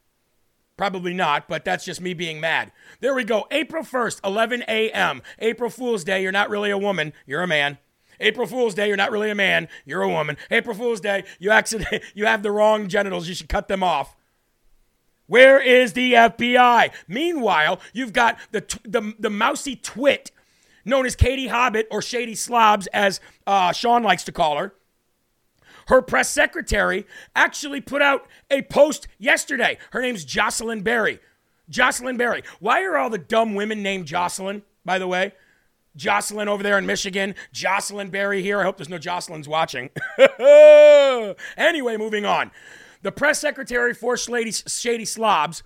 Probably 0.83 1.15
not, 1.15 1.47
but 1.47 1.65
that's 1.65 1.85
just 1.85 2.01
me 2.01 2.13
being 2.13 2.41
mad. 2.41 2.73
There 2.99 3.15
we 3.15 3.23
go. 3.23 3.47
April 3.53 3.85
1st, 3.85 4.19
11 4.25 4.65
a.m. 4.67 5.23
April 5.39 5.71
Fool's 5.71 6.03
Day, 6.03 6.21
you're 6.21 6.33
not 6.33 6.51
really 6.51 6.71
a 6.71 6.77
woman, 6.77 7.13
you're 7.25 7.45
a 7.45 7.47
man. 7.47 7.79
April 8.19 8.49
Fool's 8.49 8.75
Day, 8.75 8.89
you're 8.89 8.97
not 8.97 9.13
really 9.13 9.31
a 9.31 9.35
man, 9.37 9.69
you're 9.85 10.03
a 10.03 10.09
woman. 10.09 10.37
April 10.51 10.75
Fool's 10.75 11.01
Day, 11.01 11.23
you 11.39 11.53
accident 11.53 12.03
you 12.17 12.27
have 12.27 12.43
the 12.43 12.51
wrong 12.51 12.89
genitals, 12.89 13.29
you 13.29 13.35
should 13.37 13.49
cut 13.49 13.69
them 13.69 13.85
off. 13.85 14.17
Where 15.29 15.61
is 15.61 15.93
the 15.93 16.15
FBI? 16.15 16.93
Meanwhile, 17.07 17.79
you've 17.93 18.13
got 18.13 18.37
the 18.51 18.65
the, 18.83 19.15
the 19.21 19.31
mousy 19.31 19.77
twit 19.77 20.33
known 20.85 21.07
as 21.07 21.15
Katie 21.15 21.47
Hobbit 21.47 21.87
or 21.93 22.03
Shady 22.03 22.35
Slobs, 22.35 22.89
as 22.89 23.21
uh, 23.47 23.71
Sean 23.71 24.03
likes 24.03 24.25
to 24.25 24.33
call 24.33 24.59
her 24.59 24.75
her 25.89 26.03
press 26.03 26.29
secretary 26.29 27.07
actually 27.35 27.81
put 27.81 28.03
out 28.03 28.27
a 28.51 28.63
post 28.63 29.09
yesterday. 29.19 29.79
Her 29.91 30.03
name's 30.03 30.25
Josselyn 30.25 30.83
Berry. 30.85 31.21
Josselyn 31.71 32.19
Berry. 32.19 32.43
Why 32.61 32.85
are 32.85 32.97
all 32.97 33.11
the 33.11 33.19
dumb 33.19 33.55
women 33.55 33.83
named 33.83 34.07
Jocelyn, 34.07 34.63
by 34.85 34.99
the 34.99 35.07
way? 35.07 35.33
Jocelyn 35.95 36.49
over 36.49 36.63
there 36.63 36.79
in 36.79 36.87
Michigan, 36.87 37.35
Josselyn 37.53 38.11
Berry 38.11 38.43
here. 38.43 38.61
I 38.61 38.65
hope 38.65 38.79
there's 38.79 38.89
no 38.89 38.99
Jocelyn's 38.99 39.49
watching. 39.49 39.91
anyway, 41.57 41.97
moving 41.97 42.25
on. 42.25 42.51
The 43.03 43.13
press 43.13 43.41
secretary 43.41 43.95
for 43.95 44.17
Shady, 44.17 44.53
Shady 44.53 45.05
Slobs 45.05 45.63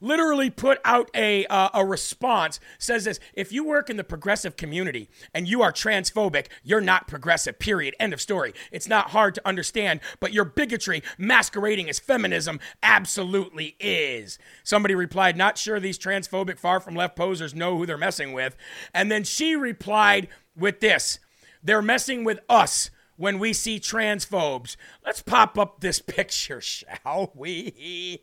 literally 0.00 0.50
put 0.50 0.78
out 0.84 1.10
a, 1.14 1.46
uh, 1.46 1.68
a 1.74 1.84
response 1.84 2.60
says 2.78 3.04
this 3.04 3.20
if 3.34 3.52
you 3.52 3.64
work 3.64 3.90
in 3.90 3.96
the 3.96 4.04
progressive 4.04 4.56
community 4.56 5.08
and 5.34 5.48
you 5.48 5.62
are 5.62 5.72
transphobic 5.72 6.46
you're 6.62 6.80
not 6.80 7.08
progressive 7.08 7.58
period 7.58 7.94
end 7.98 8.12
of 8.12 8.20
story 8.20 8.52
it's 8.72 8.88
not 8.88 9.10
hard 9.10 9.34
to 9.34 9.46
understand 9.46 10.00
but 10.20 10.32
your 10.32 10.44
bigotry 10.44 11.02
masquerading 11.18 11.88
as 11.88 11.98
feminism 11.98 12.58
absolutely 12.82 13.76
is 13.80 14.38
somebody 14.64 14.94
replied 14.94 15.36
not 15.36 15.58
sure 15.58 15.80
these 15.80 15.98
transphobic 15.98 16.58
far 16.58 16.80
from 16.80 16.94
left 16.94 17.16
posers 17.16 17.54
know 17.54 17.76
who 17.76 17.86
they're 17.86 17.98
messing 17.98 18.32
with 18.32 18.56
and 18.94 19.10
then 19.10 19.24
she 19.24 19.56
replied 19.56 20.28
with 20.56 20.80
this 20.80 21.18
they're 21.62 21.82
messing 21.82 22.22
with 22.22 22.38
us 22.48 22.90
when 23.16 23.38
we 23.38 23.52
see 23.52 23.80
transphobes. 23.80 24.76
Let's 25.04 25.22
pop 25.22 25.58
up 25.58 25.80
this 25.80 26.00
picture, 26.06 26.60
shall 26.60 27.32
we? 27.34 28.22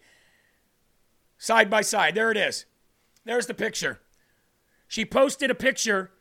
Side 1.44 1.70
by 1.70 1.82
side. 1.82 2.16
There 2.16 2.32
it 2.32 2.38
is. 2.38 2.66
There's 3.26 3.48
the 3.48 3.54
picture. 3.54 4.00
She 4.88 5.04
posted 5.04 5.52
a 5.52 5.56
picture 5.56 6.12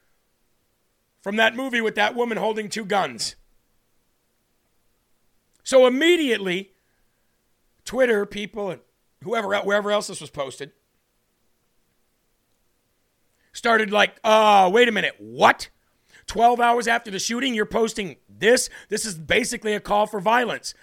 from 1.21 1.37
that 1.37 1.55
movie 1.55 1.81
with 1.81 1.95
that 1.95 2.17
woman 2.17 2.39
holding 2.39 2.69
two 2.69 2.85
guns. 2.85 3.37
So 5.63 5.87
immediately, 5.87 6.73
Twitter 7.85 8.27
people 8.27 8.71
and 8.71 8.81
whoever, 9.23 9.57
wherever 9.61 9.93
else 9.93 10.09
this 10.09 10.21
was 10.21 10.31
posted, 10.31 10.73
started 13.53 13.93
like, 13.93 14.17
uh, 14.25 14.69
wait 14.73 14.89
a 14.89 14.93
minute, 14.93 15.15
what? 15.19 15.69
12 16.27 16.59
hours 16.59 16.89
after 16.89 17.13
the 17.13 17.21
shooting, 17.21 17.55
you're 17.55 17.65
posting 17.65 18.17
this? 18.29 18.69
This 18.89 19.05
is 19.05 19.17
basically 19.17 19.75
a 19.75 19.81
call 19.81 20.09
for 20.09 20.21
violence. 20.21 20.75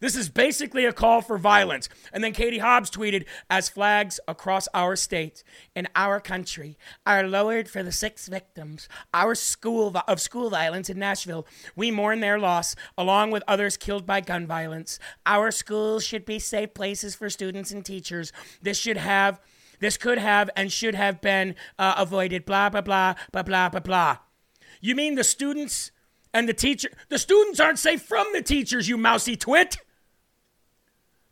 This 0.00 0.16
is 0.16 0.28
basically 0.30 0.86
a 0.86 0.92
call 0.92 1.20
for 1.20 1.38
violence. 1.38 1.88
And 2.12 2.24
then 2.24 2.32
Katie 2.32 2.58
Hobbs 2.58 2.90
tweeted 2.90 3.26
As 3.48 3.68
flags 3.68 4.18
across 4.26 4.66
our 4.74 4.96
state 4.96 5.44
and 5.76 5.88
our 5.94 6.20
country 6.20 6.78
are 7.06 7.22
lowered 7.22 7.68
for 7.68 7.82
the 7.82 7.92
six 7.92 8.26
victims 8.26 8.88
our 9.12 9.34
school 9.34 9.94
of 10.08 10.20
school 10.20 10.50
violence 10.50 10.88
in 10.88 10.98
Nashville, 10.98 11.46
we 11.76 11.90
mourn 11.90 12.20
their 12.20 12.38
loss 12.38 12.74
along 12.96 13.30
with 13.30 13.42
others 13.46 13.76
killed 13.76 14.06
by 14.06 14.20
gun 14.20 14.46
violence. 14.46 14.98
Our 15.26 15.50
schools 15.50 16.04
should 16.04 16.24
be 16.24 16.38
safe 16.38 16.74
places 16.74 17.14
for 17.14 17.28
students 17.28 17.70
and 17.70 17.84
teachers. 17.84 18.32
This 18.62 18.78
should 18.78 18.96
have. 18.96 19.40
This 19.80 19.96
could 19.96 20.18
have 20.18 20.50
and 20.56 20.70
should 20.70 20.94
have 20.94 21.20
been 21.22 21.54
uh, 21.78 21.94
avoided. 21.96 22.44
Blah, 22.44 22.68
blah, 22.68 22.82
blah, 22.82 23.14
blah, 23.32 23.42
blah, 23.42 23.68
blah, 23.70 23.80
blah. 23.80 24.16
You 24.80 24.94
mean 24.94 25.14
the 25.14 25.24
students 25.24 25.90
and 26.32 26.48
the 26.48 26.54
teacher? 26.54 26.90
The 27.08 27.18
students 27.18 27.60
aren't 27.60 27.78
safe 27.78 28.02
from 28.02 28.26
the 28.32 28.42
teachers, 28.42 28.88
you 28.88 28.96
mousy 28.96 29.36
twit. 29.36 29.78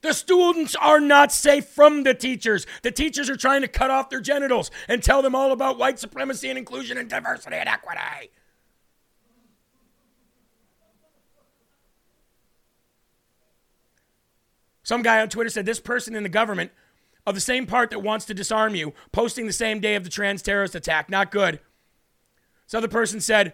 The 0.01 0.13
students 0.13 0.77
are 0.77 1.01
not 1.01 1.33
safe 1.33 1.67
from 1.67 2.05
the 2.05 2.15
teachers. 2.15 2.67
The 2.83 2.93
teachers 2.93 3.29
are 3.29 3.37
trying 3.37 3.63
to 3.63 3.69
cut 3.69 3.91
off 3.91 4.11
their 4.11 4.21
genitals 4.21 4.71
and 4.87 5.03
tell 5.03 5.23
them 5.23 5.35
all 5.35 5.51
about 5.51 5.79
white 5.79 5.99
supremacy 5.99 6.49
and 6.49 6.59
inclusion 6.59 6.99
and 6.99 7.11
diversity 7.11 7.57
and 7.57 7.69
equity. 7.69 8.31
Some 14.85 15.03
guy 15.03 15.21
on 15.21 15.29
Twitter 15.29 15.51
said 15.51 15.67
this 15.67 15.81
person 15.81 16.15
in 16.15 16.23
the 16.23 16.31
government 16.31 16.71
of 17.27 17.35
the 17.35 17.43
same 17.43 17.67
part 17.67 17.91
that 17.91 17.99
wants 17.99 18.25
to 18.25 18.33
disarm 18.33 18.75
you 18.75 18.95
posting 19.13 19.47
the 19.47 19.53
same 19.53 19.81
day 19.81 19.97
of 19.97 20.05
the 20.05 20.09
trans 20.09 20.41
terrorist 20.41 20.75
attack. 20.75 21.11
Not 21.11 21.31
good. 21.31 21.61
This 22.67 22.75
other 22.75 22.89
person 22.89 23.21
said, 23.21 23.53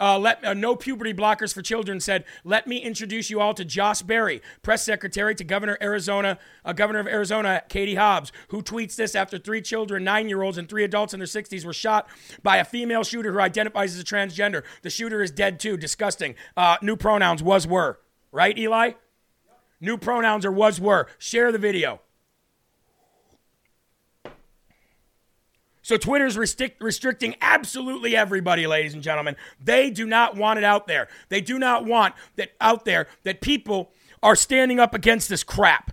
uh, 0.00 0.18
let 0.18 0.44
uh, 0.44 0.54
no 0.54 0.76
puberty 0.76 1.14
blockers 1.14 1.54
for 1.54 1.62
children 1.62 2.00
said, 2.00 2.24
"Let 2.44 2.66
me 2.66 2.78
introduce 2.78 3.30
you 3.30 3.40
all 3.40 3.54
to 3.54 3.64
Josh 3.64 4.02
Berry, 4.02 4.42
press 4.62 4.84
secretary 4.84 5.34
to 5.34 5.44
Governor 5.44 5.78
Arizona, 5.80 6.38
uh, 6.64 6.72
Governor 6.72 7.00
of 7.00 7.06
Arizona 7.06 7.62
Katie 7.68 7.94
Hobbs, 7.94 8.32
who 8.48 8.62
tweets 8.62 8.96
this 8.96 9.14
after 9.14 9.38
three 9.38 9.62
children, 9.62 10.04
nine-year-olds, 10.04 10.58
and 10.58 10.68
three 10.68 10.84
adults 10.84 11.14
in 11.14 11.20
their 11.20 11.26
60s 11.26 11.64
were 11.64 11.72
shot 11.72 12.08
by 12.42 12.56
a 12.56 12.64
female 12.64 13.04
shooter 13.04 13.32
who 13.32 13.40
identifies 13.40 13.94
as 13.94 14.00
a 14.00 14.04
transgender. 14.04 14.62
The 14.82 14.90
shooter 14.90 15.22
is 15.22 15.30
dead 15.30 15.60
too. 15.60 15.76
Disgusting. 15.76 16.34
Uh, 16.56 16.76
new 16.82 16.96
pronouns 16.96 17.42
was 17.42 17.66
were 17.66 17.98
right, 18.32 18.56
Eli. 18.58 18.92
New 19.80 19.98
pronouns 19.98 20.44
are 20.44 20.52
was 20.52 20.80
were. 20.80 21.06
Share 21.18 21.52
the 21.52 21.58
video. 21.58 22.00
So 25.86 25.96
Twitter's 25.96 26.36
restrict, 26.36 26.82
restricting 26.82 27.36
absolutely 27.40 28.16
everybody, 28.16 28.66
ladies 28.66 28.94
and 28.94 29.04
gentlemen. 29.04 29.36
They 29.62 29.88
do 29.88 30.04
not 30.04 30.34
want 30.34 30.58
it 30.58 30.64
out 30.64 30.88
there. 30.88 31.06
They 31.28 31.40
do 31.40 31.60
not 31.60 31.84
want 31.84 32.16
that 32.34 32.50
out 32.60 32.84
there 32.84 33.06
that 33.22 33.40
people 33.40 33.92
are 34.20 34.34
standing 34.34 34.80
up 34.80 34.94
against 34.94 35.28
this 35.28 35.44
crap. 35.44 35.92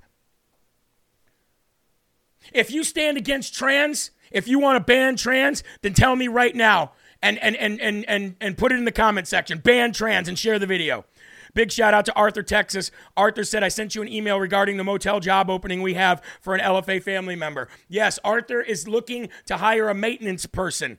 If 2.52 2.72
you 2.72 2.84
stand 2.84 3.18
against 3.18 3.54
trans, 3.54 4.10
if 4.32 4.48
you 4.48 4.58
want 4.58 4.78
to 4.78 4.84
ban 4.84 5.16
trans, 5.16 5.64
then 5.84 5.94
tell 5.94 6.16
me 6.16 6.28
right 6.28 6.56
now 6.56 6.94
and 7.22 7.38
and 7.38 7.56
and 7.56 7.80
and 7.80 8.04
and, 8.08 8.36
and 8.42 8.58
put 8.58 8.72
it 8.72 8.80
in 8.80 8.86
the 8.86 8.92
comment 8.92 9.28
section. 9.28 9.60
Ban 9.60 9.94
trans 9.94 10.28
and 10.28 10.40
share 10.40 10.58
the 10.58 10.66
video. 10.66 11.06
Big 11.54 11.72
shout 11.72 11.94
out 11.94 12.06
to 12.06 12.14
Arthur, 12.16 12.44
Texas. 12.44 12.92
Arthur 13.16 13.44
said, 13.44 13.64
I 13.64 13.68
sent 13.68 13.96
you 13.96 14.02
an 14.02 14.08
email 14.08 14.40
regarding 14.40 14.78
the 14.78 14.84
motel 14.84 15.20
job 15.20 15.50
opening 15.50 15.82
we 15.82 15.94
have 15.94 16.22
for 16.42 16.56
an 16.56 16.62
LFA 16.62 17.02
family 17.02 17.36
member. 17.36 17.68
Yes, 17.88 18.20
Arthur 18.24 18.62
is 18.62 18.88
looking 18.88 19.30
to 19.46 19.58
hire 19.58 19.90
a 19.90 19.94
maintenance 19.94 20.46
person. 20.46 20.98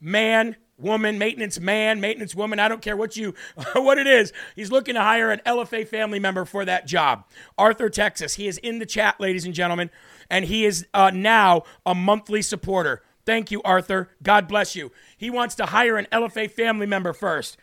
Man, 0.00 0.56
woman, 0.78 1.18
maintenance 1.18 1.58
man, 1.58 2.00
maintenance 2.00 2.34
woman, 2.34 2.60
I 2.60 2.68
don't 2.68 2.80
care 2.80 2.96
what 2.96 3.16
you 3.16 3.34
what 3.74 3.98
it 3.98 4.06
is. 4.06 4.32
He's 4.54 4.70
looking 4.70 4.94
to 4.94 5.02
hire 5.02 5.30
an 5.30 5.40
LFA 5.44 5.86
family 5.86 6.20
member 6.20 6.44
for 6.44 6.64
that 6.64 6.86
job. 6.86 7.24
Arthur, 7.56 7.88
Texas. 7.88 8.34
He 8.34 8.46
is 8.46 8.58
in 8.58 8.78
the 8.78 8.86
chat, 8.86 9.20
ladies 9.20 9.44
and 9.44 9.54
gentlemen, 9.54 9.90
and 10.30 10.44
he 10.44 10.64
is 10.64 10.86
uh, 10.94 11.10
now 11.12 11.64
a 11.84 11.94
monthly 11.94 12.42
supporter. 12.42 13.02
Thank 13.26 13.50
you, 13.50 13.60
Arthur. 13.62 14.10
God 14.22 14.48
bless 14.48 14.74
you. 14.76 14.92
He 15.16 15.28
wants 15.28 15.54
to 15.56 15.66
hire 15.66 15.96
an 15.96 16.06
LFA 16.12 16.50
family 16.50 16.86
member 16.86 17.12
first. 17.12 17.58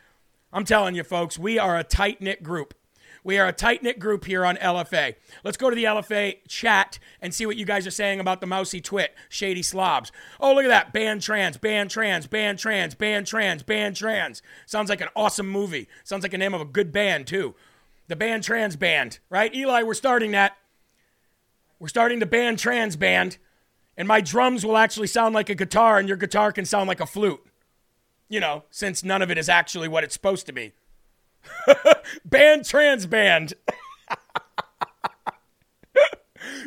I'm 0.55 0.63
telling 0.63 0.95
you, 0.95 1.03
folks, 1.03 1.37
we 1.37 1.59
are 1.59 1.77
a 1.77 1.83
tight 1.83 2.21
knit 2.21 2.41
group. 2.41 2.73
We 3.25 3.37
are 3.37 3.45
a 3.45 3.51
tight 3.51 3.83
knit 3.83 3.99
group 3.99 4.23
here 4.23 4.45
on 4.45 4.55
LFA. 4.55 5.15
Let's 5.43 5.57
go 5.57 5.69
to 5.69 5.75
the 5.75 5.83
LFA 5.83 6.37
chat 6.47 6.97
and 7.19 7.33
see 7.33 7.45
what 7.45 7.57
you 7.57 7.65
guys 7.65 7.85
are 7.85 7.91
saying 7.91 8.21
about 8.21 8.39
the 8.39 8.47
mousy 8.47 8.79
twit, 8.79 9.13
shady 9.27 9.61
slobs. 9.61 10.13
Oh, 10.39 10.55
look 10.55 10.63
at 10.63 10.69
that. 10.69 10.93
Ban 10.93 11.19
trans, 11.19 11.57
ban 11.57 11.89
trans, 11.89 12.25
ban 12.25 12.55
trans, 12.55 12.95
ban 12.95 13.25
trans, 13.25 13.63
ban 13.63 13.93
trans. 13.93 14.41
Sounds 14.65 14.89
like 14.89 15.01
an 15.01 15.09
awesome 15.13 15.49
movie. 15.49 15.89
Sounds 16.05 16.23
like 16.23 16.33
a 16.33 16.37
name 16.37 16.53
of 16.53 16.61
a 16.61 16.65
good 16.65 16.93
band, 16.93 17.27
too. 17.27 17.53
The 18.07 18.15
Ban 18.15 18.41
Trans 18.41 18.77
Band, 18.77 19.19
right? 19.29 19.53
Eli, 19.53 19.83
we're 19.83 19.93
starting 19.93 20.31
that. 20.31 20.55
We're 21.79 21.89
starting 21.89 22.19
the 22.19 22.25
Ban 22.25 22.55
Trans 22.55 22.95
Band. 22.95 23.39
And 23.97 24.07
my 24.07 24.21
drums 24.21 24.65
will 24.65 24.77
actually 24.77 25.07
sound 25.07 25.35
like 25.35 25.49
a 25.49 25.55
guitar, 25.55 25.97
and 25.97 26.07
your 26.07 26.15
guitar 26.15 26.53
can 26.53 26.63
sound 26.63 26.87
like 26.87 27.01
a 27.01 27.05
flute 27.05 27.44
you 28.29 28.39
know, 28.39 28.63
since 28.69 29.03
none 29.03 29.21
of 29.21 29.31
it 29.31 29.37
is 29.37 29.49
actually 29.49 29.87
what 29.87 30.03
it's 30.03 30.13
supposed 30.13 30.45
to 30.47 30.53
be. 30.53 30.73
band 32.25 32.65
trans 32.65 33.05
band. 33.05 33.53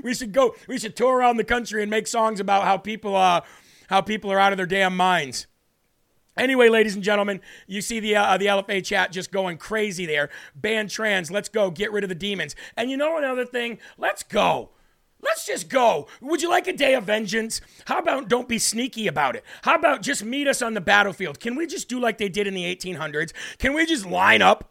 we 0.02 0.14
should 0.14 0.32
go 0.32 0.54
we 0.66 0.78
should 0.78 0.96
tour 0.96 1.18
around 1.18 1.36
the 1.36 1.44
country 1.44 1.82
and 1.82 1.90
make 1.90 2.06
songs 2.06 2.40
about 2.40 2.64
how 2.64 2.76
people 2.76 3.16
uh 3.16 3.40
how 3.88 4.00
people 4.00 4.30
are 4.30 4.38
out 4.38 4.52
of 4.52 4.56
their 4.56 4.66
damn 4.66 4.96
minds. 4.96 5.46
Anyway, 6.36 6.68
ladies 6.68 6.94
and 6.94 7.02
gentlemen, 7.02 7.40
you 7.66 7.80
see 7.80 7.98
the 7.98 8.14
uh, 8.14 8.36
the 8.36 8.46
LFA 8.46 8.84
chat 8.84 9.10
just 9.10 9.32
going 9.32 9.58
crazy 9.58 10.06
there. 10.06 10.30
Ban 10.54 10.88
trans, 10.88 11.30
let's 11.30 11.48
go, 11.48 11.70
get 11.70 11.90
rid 11.90 12.04
of 12.04 12.08
the 12.08 12.14
demons. 12.14 12.54
And 12.76 12.90
you 12.90 12.96
know 12.96 13.18
another 13.18 13.44
thing? 13.44 13.78
Let's 13.96 14.22
go. 14.22 14.70
Let's 15.20 15.46
just 15.46 15.68
go. 15.68 16.06
Would 16.20 16.42
you 16.42 16.48
like 16.48 16.68
a 16.68 16.72
day 16.72 16.94
of 16.94 17.04
vengeance? 17.04 17.60
How 17.86 17.98
about 17.98 18.28
don't 18.28 18.48
be 18.48 18.58
sneaky 18.58 19.08
about 19.08 19.34
it? 19.34 19.44
How 19.62 19.74
about 19.74 20.02
just 20.02 20.24
meet 20.24 20.46
us 20.46 20.62
on 20.62 20.74
the 20.74 20.80
battlefield? 20.80 21.40
Can 21.40 21.56
we 21.56 21.66
just 21.66 21.88
do 21.88 21.98
like 21.98 22.18
they 22.18 22.28
did 22.28 22.46
in 22.46 22.54
the 22.54 22.64
1800s? 22.64 23.32
Can 23.58 23.74
we 23.74 23.84
just 23.84 24.06
line 24.06 24.42
up? 24.42 24.70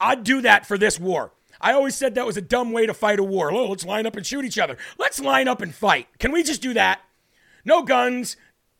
I'd 0.00 0.24
do 0.24 0.40
that 0.40 0.66
for 0.66 0.78
this 0.78 0.98
war. 0.98 1.32
I 1.60 1.72
always 1.72 1.94
said 1.94 2.14
that 2.14 2.26
was 2.26 2.36
a 2.36 2.42
dumb 2.42 2.72
way 2.72 2.86
to 2.86 2.94
fight 2.94 3.18
a 3.18 3.24
war. 3.24 3.52
Oh, 3.52 3.66
let's 3.66 3.84
line 3.84 4.06
up 4.06 4.16
and 4.16 4.26
shoot 4.26 4.44
each 4.44 4.58
other. 4.58 4.76
Let's 4.98 5.20
line 5.20 5.48
up 5.48 5.60
and 5.60 5.74
fight. 5.74 6.08
Can 6.18 6.32
we 6.32 6.42
just 6.42 6.62
do 6.62 6.74
that? 6.74 7.00
No 7.64 7.82
guns, 7.82 8.36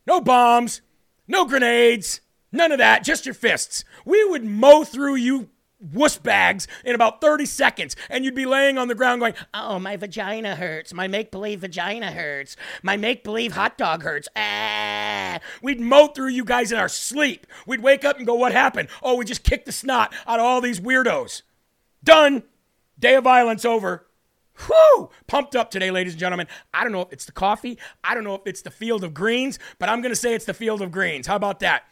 no 0.07 0.21
bombs, 0.21 0.83
no 1.27 1.47
grenades, 1.47 2.21
none 2.53 2.73
of 2.73 2.79
that, 2.79 3.05
just 3.05 3.25
your 3.25 3.35
fists. 3.35 3.85
We 4.05 4.25
would 4.25 4.45
mow 4.45 4.85
through 4.85 5.17
you 5.17 5.49
wuss 5.93 6.17
bags 6.17 6.67
in 6.85 6.95
about 6.95 7.21
30 7.21 7.47
seconds 7.47 7.97
and 8.09 8.25
you'd 8.25 8.35
be 8.35 8.47
laying 8.47 8.79
on 8.79 8.89
the 8.89 8.95
ground 8.95 9.21
going 9.21 9.35
oh 9.53 9.79
my 9.79 9.97
vagina 9.97 10.57
hurts 10.57 10.95
my 10.95 11.07
make-believe 11.07 11.61
vagina 11.61 12.13
hurts 12.13 12.57
my 12.83 12.97
make-believe 12.97 13.53
hot 13.53 13.77
dog 13.77 14.03
hurts 14.03 14.29
ah. 14.37 15.39
we'd 15.63 15.81
mow 15.81 16.07
through 16.07 16.29
you 16.29 16.45
guys 16.45 16.73
in 16.73 16.79
our 16.79 16.89
sleep 16.89 17.47
we'd 17.67 17.83
wake 17.83 18.05
up 18.05 18.17
and 18.17 18.27
go 18.27 18.35
what 18.35 18.53
happened 18.53 18.89
oh 19.03 19.17
we 19.17 19.25
just 19.25 19.45
kicked 19.45 19.67
the 19.67 19.73
snot 19.73 20.15
out 20.27 20.41
of 20.41 20.47
all 20.47 20.61
these 20.61 20.81
weirdos 20.81 21.43
done 22.03 22.43
day 22.99 23.15
of 23.15 23.25
violence 23.25 23.65
over 23.65 24.07
Whew! 24.67 25.11
Pumped 25.27 25.57
up 25.57 25.71
today, 25.71 25.91
ladies 25.91 26.13
and 26.13 26.21
gentlemen. 26.21 26.47
I 26.73 26.85
don't 26.85 26.93
know 26.93 27.01
if 27.01 27.13
it's 27.13 27.25
the 27.25 27.33
coffee. 27.33 27.79
I 28.05 28.15
don't 28.15 28.25
know 28.25 28.37
if 28.37 28.43
it's 28.47 28.63
the 28.63 28.71
field 28.71 29.03
of 29.03 29.13
greens, 29.13 29.59
but 29.79 29.89
I'm 29.89 30.01
going 30.01 30.13
to 30.13 30.17
say 30.17 30.35
it's 30.35 30.45
the 30.45 30.55
field 30.55 30.81
of 30.81 30.93
greens. 30.93 31.27
How 31.27 31.37
about 31.37 31.61
that? 31.61 31.85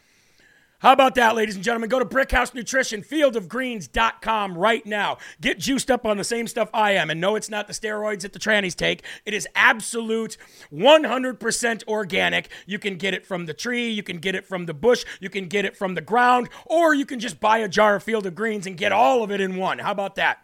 How 0.83 0.91
about 0.91 1.15
that, 1.15 1.33
ladies 1.33 1.55
and 1.55 1.63
gentlemen? 1.63 1.89
Go 1.89 1.99
to 1.99 2.05
Brickhouse 2.05 2.53
Nutrition, 2.53 3.03
fieldofgreens.com 3.03 4.57
right 4.57 4.85
now. 4.85 5.17
Get 5.39 5.57
juiced 5.57 5.89
up 5.89 6.05
on 6.05 6.17
the 6.17 6.25
same 6.25 6.45
stuff 6.45 6.69
I 6.73 6.91
am. 6.91 7.09
And 7.09 7.21
no, 7.21 7.37
it's 7.37 7.49
not 7.49 7.67
the 7.67 7.73
steroids 7.73 8.23
that 8.23 8.33
the 8.33 8.39
trannies 8.39 8.75
take. 8.75 9.01
It 9.25 9.33
is 9.33 9.47
absolute 9.55 10.35
100% 10.73 11.87
organic. 11.87 12.49
You 12.65 12.79
can 12.79 12.97
get 12.97 13.13
it 13.13 13.25
from 13.25 13.45
the 13.45 13.53
tree, 13.53 13.89
you 13.91 14.03
can 14.03 14.17
get 14.17 14.35
it 14.35 14.45
from 14.45 14.65
the 14.65 14.73
bush, 14.73 15.05
you 15.21 15.29
can 15.29 15.47
get 15.47 15.63
it 15.63 15.77
from 15.77 15.95
the 15.95 16.01
ground, 16.01 16.49
or 16.65 16.93
you 16.93 17.05
can 17.05 17.21
just 17.21 17.39
buy 17.39 17.59
a 17.59 17.69
jar 17.69 17.95
of 17.95 18.03
Field 18.03 18.25
of 18.25 18.35
Greens 18.35 18.67
and 18.67 18.75
get 18.75 18.91
all 18.91 19.23
of 19.23 19.31
it 19.31 19.39
in 19.39 19.55
one. 19.55 19.79
How 19.79 19.93
about 19.93 20.15
that? 20.15 20.39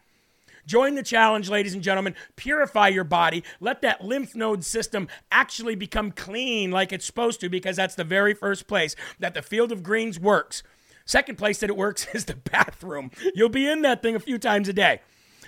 Join 0.70 0.94
the 0.94 1.02
challenge, 1.02 1.50
ladies 1.50 1.74
and 1.74 1.82
gentlemen. 1.82 2.14
Purify 2.36 2.90
your 2.90 3.04
body. 3.04 3.44
Let 3.60 3.82
that 3.82 4.04
lymph 4.04 4.36
node 4.36 4.64
system 4.64 5.08
actually 5.32 5.74
become 5.74 6.12
clean 6.12 6.70
like 6.70 6.94
it's 6.94 7.08
supposed 7.08 7.40
to, 7.40 7.50
because 7.50 7.76
that's 7.76 7.96
the 7.96 8.04
very 8.04 8.36
first 8.36 8.68
place 8.68 8.96
that 9.18 9.34
the 9.34 9.42
field 9.42 9.72
of 9.72 9.82
greens 9.82 10.20
works. 10.20 10.62
Second 11.06 11.40
place 11.40 11.58
that 11.62 11.72
it 11.72 11.76
works 11.76 12.06
is 12.14 12.26
the 12.26 12.36
bathroom. 12.36 13.10
You'll 13.34 13.50
be 13.50 13.68
in 13.68 13.82
that 13.82 14.04
thing 14.04 14.16
a 14.16 14.20
few 14.20 14.38
times 14.38 14.70
a 14.70 14.74
day. 14.74 15.02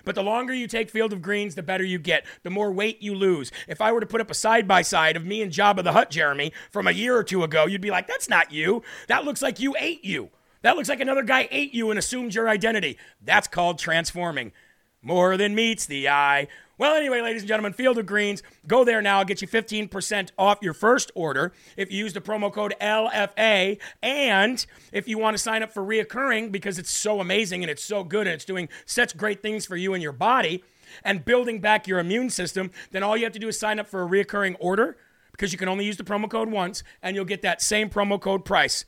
But 0.04 0.16
the 0.16 0.24
longer 0.24 0.56
you 0.56 0.66
take 0.66 0.90
Field 0.90 1.14
of 1.14 1.22
Greens, 1.22 1.54
the 1.54 1.62
better 1.62 1.84
you 1.84 2.00
get, 2.00 2.26
the 2.42 2.50
more 2.50 2.72
weight 2.72 3.04
you 3.04 3.14
lose. 3.14 3.52
If 3.68 3.80
I 3.80 3.92
were 3.92 4.00
to 4.00 4.08
put 4.08 4.22
up 4.22 4.32
a 4.32 4.34
side 4.34 4.68
by 4.68 4.82
side 4.82 5.16
of 5.16 5.24
me 5.24 5.44
and 5.44 5.52
Jabba 5.52 5.84
the 5.84 5.94
Hutt, 5.94 6.10
Jeremy, 6.10 6.52
from 6.72 6.88
a 6.88 6.92
year 6.92 7.16
or 7.16 7.24
two 7.24 7.44
ago, 7.44 7.68
you'd 7.68 7.80
be 7.80 7.92
like, 7.92 8.08
that's 8.08 8.28
not 8.28 8.52
you. 8.52 8.82
That 9.08 9.24
looks 9.24 9.44
like 9.44 9.60
you 9.60 9.76
ate 9.78 10.04
you. 10.04 10.32
That 10.64 10.76
looks 10.76 10.90
like 10.90 11.00
another 11.00 11.22
guy 11.22 11.48
ate 11.52 11.76
you 11.76 11.92
and 11.92 12.00
assumed 12.00 12.34
your 12.34 12.50
identity. 12.50 12.98
That's 13.24 13.48
called 13.48 13.78
transforming 13.78 14.54
more 15.02 15.38
than 15.38 15.56
meets 15.56 15.86
the 15.86 16.10
eye. 16.10 16.48
Well, 16.78 16.96
anyway, 16.96 17.22
ladies 17.22 17.44
and 17.44 17.48
gentlemen, 17.48 17.74
Field 17.74 18.00
of 18.00 18.08
Greens, 18.08 18.42
go 18.66 18.84
there 18.84 19.04
now. 19.04 19.24
Get 19.24 19.42
you 19.42 19.48
15% 19.48 20.32
off 20.38 20.60
your 20.64 20.74
first 20.74 21.12
order 21.14 21.54
if 21.78 21.92
you 21.92 22.00
use 22.00 22.14
the 22.14 22.22
promo 22.22 22.52
code 22.52 22.74
LFA. 22.82 23.80
And 24.02 24.66
if 24.92 25.08
you 25.08 25.20
want 25.20 25.38
to 25.38 25.44
sign 25.44 25.62
up 25.62 25.72
for 25.72 25.84
reoccurring 25.84 26.52
because 26.52 26.80
it's 26.80 26.90
so 26.90 27.20
amazing 27.20 27.64
and 27.64 27.70
it's 27.70 27.84
so 27.84 28.04
good 28.04 28.26
and 28.26 28.34
it's 28.34 28.46
doing 28.46 28.68
such 28.88 29.16
great 29.16 29.44
things 29.44 29.66
for 29.66 29.76
you 29.76 29.94
and 29.94 30.02
your 30.02 30.12
body 30.12 30.64
and 31.04 31.24
building 31.24 31.60
back 31.60 31.88
your 31.88 32.00
immune 32.00 32.32
system, 32.32 32.72
then 32.90 33.04
all 33.04 33.16
you 33.16 33.26
have 33.26 33.34
to 33.34 33.40
do 33.40 33.48
is 33.48 33.60
sign 33.60 33.80
up 33.80 33.88
for 33.88 34.02
a 34.02 34.08
reoccurring 34.08 34.56
order 34.60 34.98
because 35.34 35.52
you 35.52 35.60
can 35.60 35.70
only 35.70 35.86
use 35.86 35.98
the 35.98 36.04
promo 36.04 36.30
code 36.30 36.50
once 36.50 36.84
and 37.04 37.16
you'll 37.16 37.26
get 37.26 37.44
that 37.44 37.62
same 37.62 37.90
promo 37.92 38.20
code 38.20 38.44
price 38.44 38.86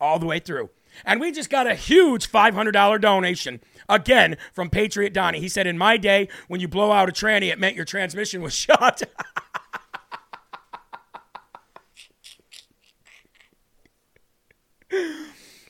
all 0.00 0.18
the 0.18 0.26
way 0.26 0.38
through. 0.38 0.70
And 1.04 1.20
we 1.20 1.32
just 1.32 1.50
got 1.50 1.66
a 1.66 1.74
huge 1.74 2.30
$500 2.30 3.00
donation 3.00 3.60
again 3.88 4.36
from 4.52 4.70
Patriot 4.70 5.12
Donnie. 5.12 5.40
He 5.40 5.48
said, 5.48 5.66
In 5.66 5.78
my 5.78 5.96
day, 5.96 6.28
when 6.48 6.60
you 6.60 6.68
blow 6.68 6.92
out 6.92 7.08
a 7.08 7.12
tranny, 7.12 7.50
it 7.50 7.58
meant 7.58 7.76
your 7.76 7.84
transmission 7.84 8.42
was 8.42 8.54
shot. 8.54 9.02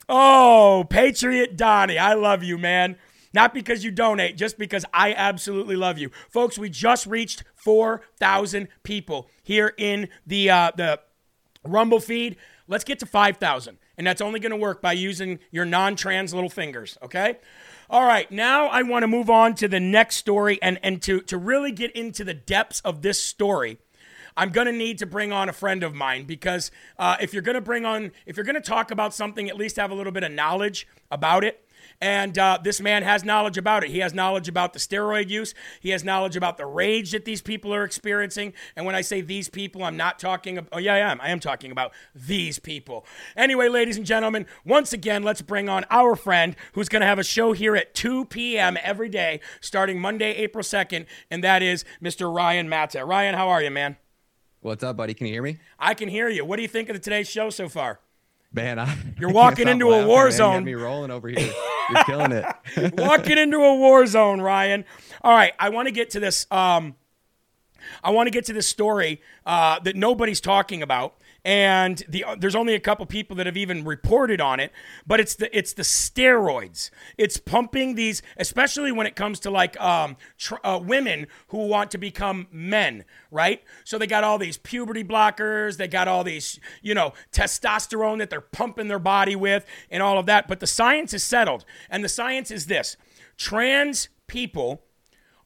oh, 0.08 0.84
Patriot 0.88 1.56
Donnie, 1.56 1.98
I 1.98 2.14
love 2.14 2.42
you, 2.42 2.58
man. 2.58 2.96
Not 3.32 3.52
because 3.52 3.82
you 3.82 3.90
donate, 3.90 4.36
just 4.36 4.58
because 4.58 4.84
I 4.94 5.12
absolutely 5.12 5.74
love 5.74 5.98
you. 5.98 6.10
Folks, 6.30 6.56
we 6.56 6.70
just 6.70 7.04
reached 7.04 7.42
4,000 7.56 8.68
people 8.84 9.28
here 9.42 9.74
in 9.76 10.08
the, 10.24 10.50
uh, 10.50 10.70
the 10.76 11.00
Rumble 11.64 11.98
feed. 11.98 12.36
Let's 12.68 12.84
get 12.84 13.00
to 13.00 13.06
5,000. 13.06 13.78
And 13.98 14.06
that's 14.06 14.20
only 14.20 14.38
going 14.38 14.50
to 14.50 14.56
work 14.56 14.80
by 14.80 14.92
using 14.92 15.40
your 15.50 15.64
non 15.64 15.96
trans 15.96 16.32
little 16.32 16.50
fingers, 16.50 16.96
okay? 17.02 17.38
All 17.94 18.04
right, 18.04 18.28
now 18.28 18.66
I 18.66 18.82
want 18.82 19.04
to 19.04 19.06
move 19.06 19.30
on 19.30 19.54
to 19.54 19.68
the 19.68 19.78
next 19.78 20.16
story 20.16 20.58
and, 20.60 20.80
and 20.82 21.00
to, 21.02 21.20
to 21.20 21.38
really 21.38 21.70
get 21.70 21.92
into 21.92 22.24
the 22.24 22.34
depths 22.34 22.80
of 22.80 23.02
this 23.02 23.20
story. 23.20 23.78
I'm 24.36 24.50
going 24.50 24.66
to 24.66 24.72
need 24.72 24.98
to 24.98 25.06
bring 25.06 25.30
on 25.30 25.48
a 25.48 25.52
friend 25.52 25.84
of 25.84 25.94
mine 25.94 26.24
because 26.24 26.72
uh, 26.98 27.16
if 27.20 27.32
you're 27.32 27.40
going 27.40 27.54
to 27.54 27.60
bring 27.60 27.86
on, 27.86 28.10
if 28.26 28.36
you're 28.36 28.42
going 28.42 28.56
to 28.56 28.60
talk 28.60 28.90
about 28.90 29.14
something, 29.14 29.48
at 29.48 29.56
least 29.56 29.76
have 29.76 29.92
a 29.92 29.94
little 29.94 30.10
bit 30.10 30.24
of 30.24 30.32
knowledge 30.32 30.88
about 31.12 31.44
it. 31.44 31.63
And 32.00 32.38
uh, 32.38 32.58
this 32.62 32.80
man 32.80 33.02
has 33.02 33.24
knowledge 33.24 33.58
about 33.58 33.84
it. 33.84 33.90
He 33.90 33.98
has 34.00 34.12
knowledge 34.14 34.48
about 34.48 34.72
the 34.72 34.78
steroid 34.78 35.30
use. 35.30 35.54
He 35.80 35.90
has 35.90 36.04
knowledge 36.04 36.36
about 36.36 36.56
the 36.56 36.66
rage 36.66 37.12
that 37.12 37.24
these 37.24 37.40
people 37.40 37.74
are 37.74 37.84
experiencing. 37.84 38.52
And 38.76 38.84
when 38.84 38.94
I 38.94 39.00
say 39.00 39.20
these 39.20 39.48
people, 39.48 39.84
I'm 39.84 39.96
not 39.96 40.18
talking 40.18 40.58
about, 40.58 40.70
oh, 40.72 40.78
yeah, 40.78 40.94
I 40.94 40.98
am. 40.98 41.20
I 41.20 41.30
am 41.30 41.40
talking 41.40 41.70
about 41.70 41.92
these 42.14 42.58
people. 42.58 43.06
Anyway, 43.36 43.68
ladies 43.68 43.96
and 43.96 44.06
gentlemen, 44.06 44.46
once 44.64 44.92
again, 44.92 45.22
let's 45.22 45.42
bring 45.42 45.68
on 45.68 45.84
our 45.90 46.16
friend 46.16 46.56
who's 46.72 46.88
going 46.88 47.00
to 47.00 47.06
have 47.06 47.18
a 47.18 47.24
show 47.24 47.52
here 47.52 47.76
at 47.76 47.94
2 47.94 48.26
p.m. 48.26 48.76
every 48.82 49.08
day 49.08 49.40
starting 49.60 50.00
Monday, 50.00 50.32
April 50.34 50.62
2nd. 50.64 51.06
And 51.30 51.42
that 51.44 51.62
is 51.62 51.84
Mr. 52.02 52.34
Ryan 52.34 52.68
Matta. 52.68 53.04
Ryan, 53.04 53.34
how 53.34 53.48
are 53.48 53.62
you, 53.62 53.70
man? 53.70 53.96
What's 54.60 54.82
up, 54.82 54.96
buddy? 54.96 55.12
Can 55.12 55.26
you 55.26 55.34
hear 55.34 55.42
me? 55.42 55.58
I 55.78 55.92
can 55.92 56.08
hear 56.08 56.28
you. 56.28 56.44
What 56.44 56.56
do 56.56 56.62
you 56.62 56.68
think 56.68 56.88
of 56.88 56.96
the 56.96 57.00
today's 57.00 57.28
show 57.28 57.50
so 57.50 57.68
far? 57.68 58.00
Man, 58.54 58.78
I, 58.78 58.96
you're 59.18 59.32
walking 59.32 59.66
into 59.66 59.90
a 59.90 60.06
war 60.06 60.30
zone. 60.30 60.64
me 60.64 60.74
rolling 60.74 61.10
over 61.10 61.28
here. 61.28 61.52
You're 61.90 62.04
killing 62.04 62.32
it. 62.32 62.46
walking 62.96 63.36
into 63.36 63.58
a 63.58 63.74
war 63.74 64.06
zone, 64.06 64.40
Ryan. 64.40 64.84
All 65.22 65.34
right, 65.34 65.52
I 65.58 65.70
want 65.70 65.88
to 65.88 65.92
get 65.92 66.10
to 66.10 66.20
this. 66.20 66.46
Um, 66.52 66.94
I 68.02 68.10
want 68.10 68.28
to 68.28 68.30
get 68.30 68.44
to 68.46 68.52
this 68.52 68.68
story 68.68 69.20
uh, 69.44 69.80
that 69.80 69.96
nobody's 69.96 70.40
talking 70.40 70.82
about, 70.82 71.16
and 71.44 72.02
the, 72.08 72.24
there's 72.38 72.54
only 72.54 72.74
a 72.74 72.80
couple 72.80 73.04
people 73.04 73.36
that 73.36 73.44
have 73.46 73.56
even 73.56 73.84
reported 73.84 74.40
on 74.40 74.60
it. 74.60 74.72
But 75.06 75.20
it's 75.20 75.34
the 75.34 75.56
it's 75.56 75.74
the 75.74 75.82
steroids. 75.82 76.90
It's 77.18 77.36
pumping 77.36 77.94
these, 77.94 78.22
especially 78.38 78.92
when 78.92 79.06
it 79.06 79.14
comes 79.14 79.40
to 79.40 79.50
like 79.50 79.78
um, 79.80 80.16
tr- 80.38 80.54
uh, 80.64 80.80
women 80.82 81.26
who 81.48 81.66
want 81.66 81.90
to 81.90 81.98
become 81.98 82.46
men, 82.50 83.04
right? 83.30 83.62
So 83.84 83.98
they 83.98 84.06
got 84.06 84.24
all 84.24 84.38
these 84.38 84.56
puberty 84.56 85.04
blockers, 85.04 85.76
they 85.76 85.88
got 85.88 86.08
all 86.08 86.24
these 86.24 86.58
you 86.82 86.94
know 86.94 87.12
testosterone 87.30 88.18
that 88.18 88.30
they're 88.30 88.40
pumping 88.40 88.88
their 88.88 88.98
body 88.98 89.36
with, 89.36 89.66
and 89.90 90.02
all 90.02 90.18
of 90.18 90.26
that. 90.26 90.48
But 90.48 90.60
the 90.60 90.66
science 90.66 91.12
is 91.12 91.22
settled, 91.22 91.66
and 91.90 92.02
the 92.02 92.08
science 92.08 92.50
is 92.50 92.66
this: 92.66 92.96
trans 93.36 94.08
people 94.26 94.82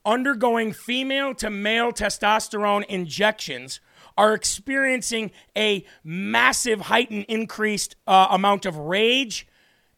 undergoing 0.05 0.73
female 0.73 1.35
to 1.35 1.51
male 1.51 1.93
testosterone 1.93 2.85
injections 2.87 3.81
are 4.19 4.35
experiencing 4.35 5.31
a 5.57 5.87
massive 6.03 6.83
heightened 6.83 7.25
increased 7.29 7.95
uh, 8.07 8.27
amount 8.31 8.67
of 8.67 8.77
rage 8.77 9.47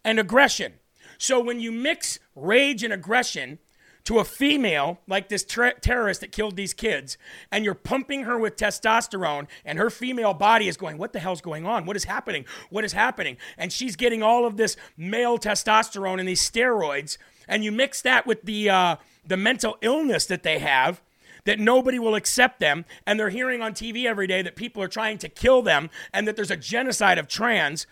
and 0.05 0.21
aggression. 0.21 0.75
So 1.17 1.41
when 1.41 1.59
you 1.59 1.73
mix 1.73 2.19
rage 2.37 2.85
and 2.85 2.93
aggression 2.93 3.59
to 4.05 4.19
a 4.19 4.25
female 4.25 4.99
like 5.07 5.29
this 5.29 5.43
ter- 5.43 5.73
terrorist 5.73 6.21
that 6.21 6.33
killed 6.33 6.57
these 6.57 6.75
kids 6.75 7.17
and 7.51 7.65
you're 7.65 7.75
pumping 7.75 8.25
her 8.25 8.39
with 8.39 8.57
testosterone 8.57 9.47
and 9.65 9.79
her 9.79 9.89
female 9.91 10.35
body 10.35 10.69
is 10.69 10.77
going 10.77 10.99
what 10.99 11.13
the 11.15 11.19
hell's 11.19 11.41
going 11.41 11.65
on? 11.67 11.87
What 11.87 11.97
is 11.97 12.05
happening? 12.05 12.45
What 12.69 12.85
is 12.85 12.93
happening? 12.93 13.39
And 13.57 13.73
she's 13.73 13.97
getting 13.97 14.23
all 14.23 14.47
of 14.47 14.57
this 14.59 14.77
male 14.97 15.39
testosterone 15.39 16.19
and 16.19 16.29
these 16.29 16.49
steroids 16.49 17.17
and 17.49 17.65
you 17.65 17.73
mix 17.73 18.03
that 18.03 18.27
with 18.27 18.43
the 18.43 18.69
uh, 18.69 18.97
the 19.27 19.37
mental 19.37 19.79
illness 19.81 20.27
that 20.27 20.43
they 20.43 20.59
have 20.59 21.01
that 21.45 21.59
nobody 21.59 21.99
will 21.99 22.15
accept 22.15 22.61
them 22.61 22.85
and 23.07 23.19
they're 23.19 23.31
hearing 23.31 23.63
on 23.63 23.73
TV 23.73 24.05
every 24.07 24.27
day 24.27 24.43
that 24.43 24.57
people 24.57 24.83
are 24.83 24.89
trying 24.89 25.19
to 25.19 25.29
kill 25.29 25.63
them 25.63 25.91
and 26.13 26.27
that 26.27 26.37
there's 26.37 26.51
a 26.51 26.57
genocide 26.57 27.19
of 27.19 27.29
trans 27.29 27.87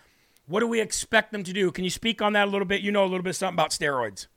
what 0.47 0.61
do 0.61 0.67
we 0.67 0.81
expect 0.81 1.31
them 1.31 1.43
to 1.43 1.53
do 1.53 1.71
can 1.71 1.83
you 1.83 1.89
speak 1.89 2.21
on 2.21 2.33
that 2.33 2.47
a 2.47 2.51
little 2.51 2.67
bit 2.67 2.81
you 2.81 2.91
know 2.91 3.03
a 3.03 3.07
little 3.07 3.23
bit 3.23 3.35
something 3.35 3.55
about 3.55 3.71
steroids 3.71 4.27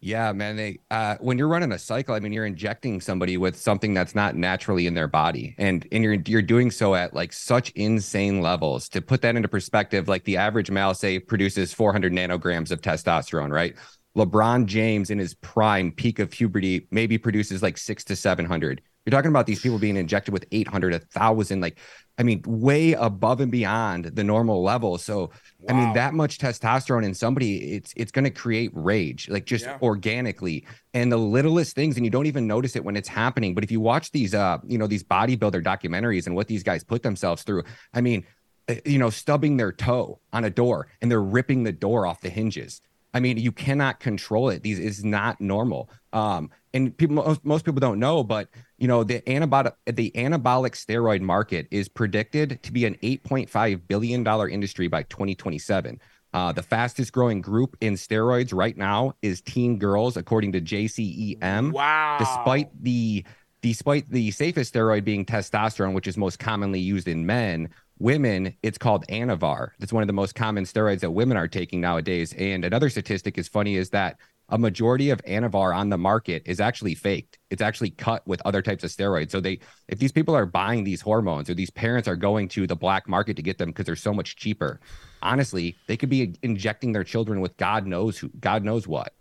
yeah, 0.00 0.30
man. 0.32 0.56
They 0.56 0.78
uh, 0.90 1.16
when 1.20 1.38
you're 1.38 1.48
running 1.48 1.72
a 1.72 1.78
cycle, 1.78 2.14
I 2.14 2.20
mean, 2.20 2.32
you're 2.32 2.46
injecting 2.46 3.00
somebody 3.00 3.38
with 3.38 3.56
something 3.56 3.94
that's 3.94 4.14
not 4.14 4.36
naturally 4.36 4.86
in 4.86 4.94
their 4.94 5.08
body, 5.08 5.54
and 5.58 5.86
and 5.90 6.04
you're 6.04 6.18
you're 6.26 6.42
doing 6.42 6.70
so 6.70 6.94
at 6.94 7.14
like 7.14 7.32
such 7.32 7.70
insane 7.70 8.42
levels. 8.42 8.88
To 8.90 9.00
put 9.00 9.22
that 9.22 9.36
into 9.36 9.48
perspective, 9.48 10.06
like 10.06 10.24
the 10.24 10.36
average 10.36 10.70
male, 10.70 10.92
say, 10.92 11.18
produces 11.18 11.72
400 11.72 12.12
nanograms 12.12 12.70
of 12.70 12.82
testosterone, 12.82 13.50
right? 13.50 13.74
LeBron 14.16 14.66
James 14.66 15.10
in 15.10 15.18
his 15.18 15.34
prime 15.34 15.92
peak 15.92 16.18
of 16.18 16.30
puberty 16.30 16.86
maybe 16.90 17.18
produces 17.18 17.62
like 17.62 17.76
six 17.76 18.02
to 18.04 18.16
700. 18.16 18.80
You're 19.04 19.12
talking 19.12 19.30
about 19.30 19.46
these 19.46 19.60
people 19.60 19.78
being 19.78 19.96
injected 19.96 20.32
with 20.32 20.46
800, 20.50 20.92
1,000, 20.92 21.60
like, 21.60 21.78
I 22.18 22.24
mean, 22.24 22.42
way 22.44 22.94
above 22.94 23.40
and 23.40 23.52
beyond 23.52 24.06
the 24.06 24.24
normal 24.24 24.64
level. 24.64 24.98
So, 24.98 25.30
wow. 25.60 25.68
I 25.68 25.72
mean, 25.74 25.92
that 25.92 26.12
much 26.12 26.38
testosterone 26.38 27.04
in 27.04 27.14
somebody, 27.14 27.74
it's 27.74 27.92
it's 27.94 28.10
going 28.10 28.24
to 28.24 28.30
create 28.30 28.72
rage, 28.74 29.28
like 29.28 29.44
just 29.44 29.64
yeah. 29.64 29.78
organically. 29.80 30.66
And 30.92 31.12
the 31.12 31.18
littlest 31.18 31.76
things, 31.76 31.96
and 31.96 32.04
you 32.04 32.10
don't 32.10 32.26
even 32.26 32.48
notice 32.48 32.74
it 32.74 32.84
when 32.84 32.96
it's 32.96 33.08
happening. 33.08 33.54
But 33.54 33.62
if 33.62 33.70
you 33.70 33.80
watch 33.80 34.10
these, 34.10 34.34
uh, 34.34 34.58
you 34.66 34.76
know, 34.76 34.88
these 34.88 35.04
bodybuilder 35.04 35.62
documentaries 35.62 36.26
and 36.26 36.34
what 36.34 36.48
these 36.48 36.64
guys 36.64 36.82
put 36.82 37.04
themselves 37.04 37.44
through, 37.44 37.62
I 37.94 38.00
mean, 38.00 38.26
eh, 38.66 38.80
you 38.84 38.98
know, 38.98 39.10
stubbing 39.10 39.56
their 39.56 39.70
toe 39.70 40.18
on 40.32 40.44
a 40.44 40.50
door 40.50 40.88
and 41.00 41.08
they're 41.08 41.22
ripping 41.22 41.62
the 41.62 41.72
door 41.72 42.08
off 42.08 42.22
the 42.22 42.30
hinges. 42.30 42.80
I 43.16 43.20
mean, 43.20 43.38
you 43.38 43.50
cannot 43.50 43.98
control 43.98 44.50
it. 44.50 44.62
These 44.62 44.78
is 44.78 45.02
not 45.02 45.40
normal. 45.40 45.88
Um, 46.12 46.50
and 46.74 46.94
people, 46.94 47.16
most, 47.16 47.42
most 47.46 47.64
people 47.64 47.80
don't 47.80 47.98
know, 47.98 48.22
but 48.22 48.50
you 48.76 48.86
know, 48.86 49.04
the 49.04 49.22
anabolic 49.22 49.72
the 49.86 50.10
anabolic 50.10 50.72
steroid 50.72 51.22
market 51.22 51.66
is 51.70 51.88
predicted 51.88 52.62
to 52.62 52.70
be 52.70 52.84
an 52.84 52.96
8.5 53.02 53.88
billion 53.88 54.22
dollar 54.22 54.50
industry 54.50 54.86
by 54.88 55.04
2027. 55.04 55.98
Uh, 56.34 56.52
the 56.52 56.62
fastest 56.62 57.10
growing 57.10 57.40
group 57.40 57.78
in 57.80 57.94
steroids 57.94 58.52
right 58.52 58.76
now 58.76 59.14
is 59.22 59.40
teen 59.40 59.78
girls, 59.78 60.18
according 60.18 60.52
to 60.52 60.60
JCEM. 60.60 61.72
Wow. 61.72 62.16
Despite 62.18 62.68
the 62.82 63.24
despite 63.62 64.08
the 64.10 64.30
safest 64.30 64.74
steroid 64.74 65.04
being 65.04 65.24
testosterone, 65.24 65.94
which 65.94 66.06
is 66.06 66.16
most 66.16 66.38
commonly 66.38 66.80
used 66.80 67.08
in 67.08 67.26
men, 67.26 67.68
women, 67.98 68.54
it's 68.62 68.78
called 68.78 69.06
Anavar. 69.08 69.70
That's 69.78 69.92
one 69.92 70.02
of 70.02 70.06
the 70.06 70.12
most 70.12 70.34
common 70.34 70.64
steroids 70.64 71.00
that 71.00 71.10
women 71.10 71.36
are 71.36 71.48
taking 71.48 71.80
nowadays. 71.80 72.32
And 72.34 72.64
another 72.64 72.90
statistic 72.90 73.38
is 73.38 73.48
funny 73.48 73.76
is 73.76 73.90
that 73.90 74.18
a 74.48 74.58
majority 74.58 75.10
of 75.10 75.20
Anavar 75.24 75.74
on 75.74 75.88
the 75.88 75.98
market 75.98 76.42
is 76.46 76.60
actually 76.60 76.94
faked. 76.94 77.38
It's 77.50 77.62
actually 77.62 77.90
cut 77.90 78.24
with 78.28 78.40
other 78.44 78.62
types 78.62 78.84
of 78.84 78.90
steroids. 78.90 79.32
So 79.32 79.40
they, 79.40 79.58
if 79.88 79.98
these 79.98 80.12
people 80.12 80.36
are 80.36 80.46
buying 80.46 80.84
these 80.84 81.00
hormones 81.00 81.50
or 81.50 81.54
these 81.54 81.70
parents 81.70 82.06
are 82.06 82.16
going 82.16 82.48
to 82.50 82.66
the 82.66 82.76
black 82.76 83.08
market 83.08 83.34
to 83.36 83.42
get 83.42 83.58
them 83.58 83.70
because 83.70 83.86
they're 83.86 83.96
so 83.96 84.14
much 84.14 84.36
cheaper, 84.36 84.80
honestly, 85.20 85.76
they 85.88 85.96
could 85.96 86.10
be 86.10 86.36
injecting 86.42 86.92
their 86.92 87.02
children 87.02 87.40
with 87.40 87.56
God 87.56 87.86
knows 87.86 88.18
who, 88.18 88.30
God 88.38 88.62
knows 88.62 88.86
what. 88.86 89.14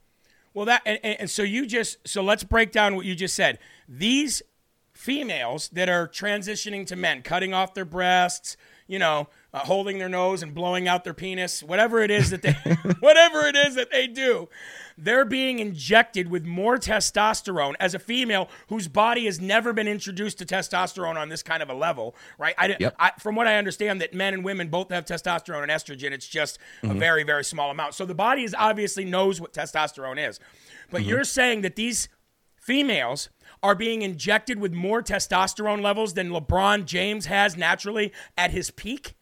Well, 0.56 0.66
that 0.66 0.82
and, 0.86 1.00
and 1.04 1.30
so 1.30 1.44
you 1.44 1.68
just 1.68 1.98
so 2.08 2.24
let's 2.24 2.44
break 2.44 2.72
down 2.72 2.96
what 2.96 3.06
you 3.06 3.14
just 3.14 3.36
said. 3.36 3.60
These 3.88 4.42
females 4.94 5.70
that 5.74 5.90
are 5.90 6.08
transitioning 6.08 6.88
to 6.88 6.96
men, 6.96 7.22
cutting 7.22 7.54
off 7.54 7.74
their 7.74 7.86
breasts, 7.86 8.56
you 8.88 8.98
know, 8.98 9.28
uh, 9.54 9.60
holding 9.60 10.00
their 10.00 10.08
nose 10.08 10.42
and 10.42 10.56
blowing 10.56 10.88
out 10.88 11.04
their 11.04 11.14
penis, 11.14 11.62
whatever 11.62 12.02
it 12.02 12.10
is 12.10 12.30
that 12.30 12.42
they, 12.42 12.54
whatever 13.02 13.42
it 13.42 13.58
is 13.58 13.76
that 13.76 13.92
they 13.92 14.08
do, 14.08 14.48
they're 14.98 15.26
being 15.26 15.60
injected 15.60 16.30
with 16.30 16.46
more 16.46 16.78
testosterone 16.78 17.74
as 17.80 17.94
a 17.94 18.00
female 18.00 18.50
whose 18.68 18.88
body 18.88 19.26
has 19.26 19.42
never 19.42 19.74
been 19.74 19.88
introduced 19.88 20.38
to 20.40 20.46
testosterone 20.46 21.18
on 21.18 21.30
this 21.30 21.44
kind 21.44 21.62
of 21.62 21.70
a 21.70 21.74
level, 21.74 22.16
right? 22.38 22.56
I, 22.58 22.78
yep. 22.80 22.96
I, 22.98 23.12
from 23.20 23.36
what 23.36 23.48
I 23.48 23.58
understand, 23.58 24.02
that 24.02 24.14
men 24.14 24.34
and 24.34 24.44
women 24.44 24.70
both 24.70 24.90
have 24.92 25.06
testosterone 25.06 25.64
and 25.64 25.72
estrogen. 25.72 26.12
It's 26.12 26.28
just 26.28 26.60
mm-hmm. 26.82 26.96
a 26.96 27.00
very, 27.00 27.24
very 27.24 27.44
small 27.44 27.72
amount. 27.72 27.94
So 27.94 28.06
the 28.06 28.16
body 28.16 28.44
is 28.44 28.56
obviously 28.58 29.06
knows 29.06 29.42
what 29.42 29.54
testosterone 29.54 30.30
is. 30.30 30.40
But 30.92 31.02
mm-hmm. 31.02 31.10
you're 31.10 31.24
saying 31.24 31.62
that 31.62 31.76
these 31.76 32.08
females 32.56 33.30
are 33.62 33.76
being 33.76 34.02
injected 34.02 34.60
with 34.60 34.74
more 34.74 35.02
testosterone 35.02 35.82
levels 35.82 36.14
than 36.14 36.30
LeBron 36.30 36.86
James 36.86 37.26
has 37.26 37.58
naturally 37.58 38.14
at 38.38 38.52
his 38.52 38.72
peak? 38.72 39.16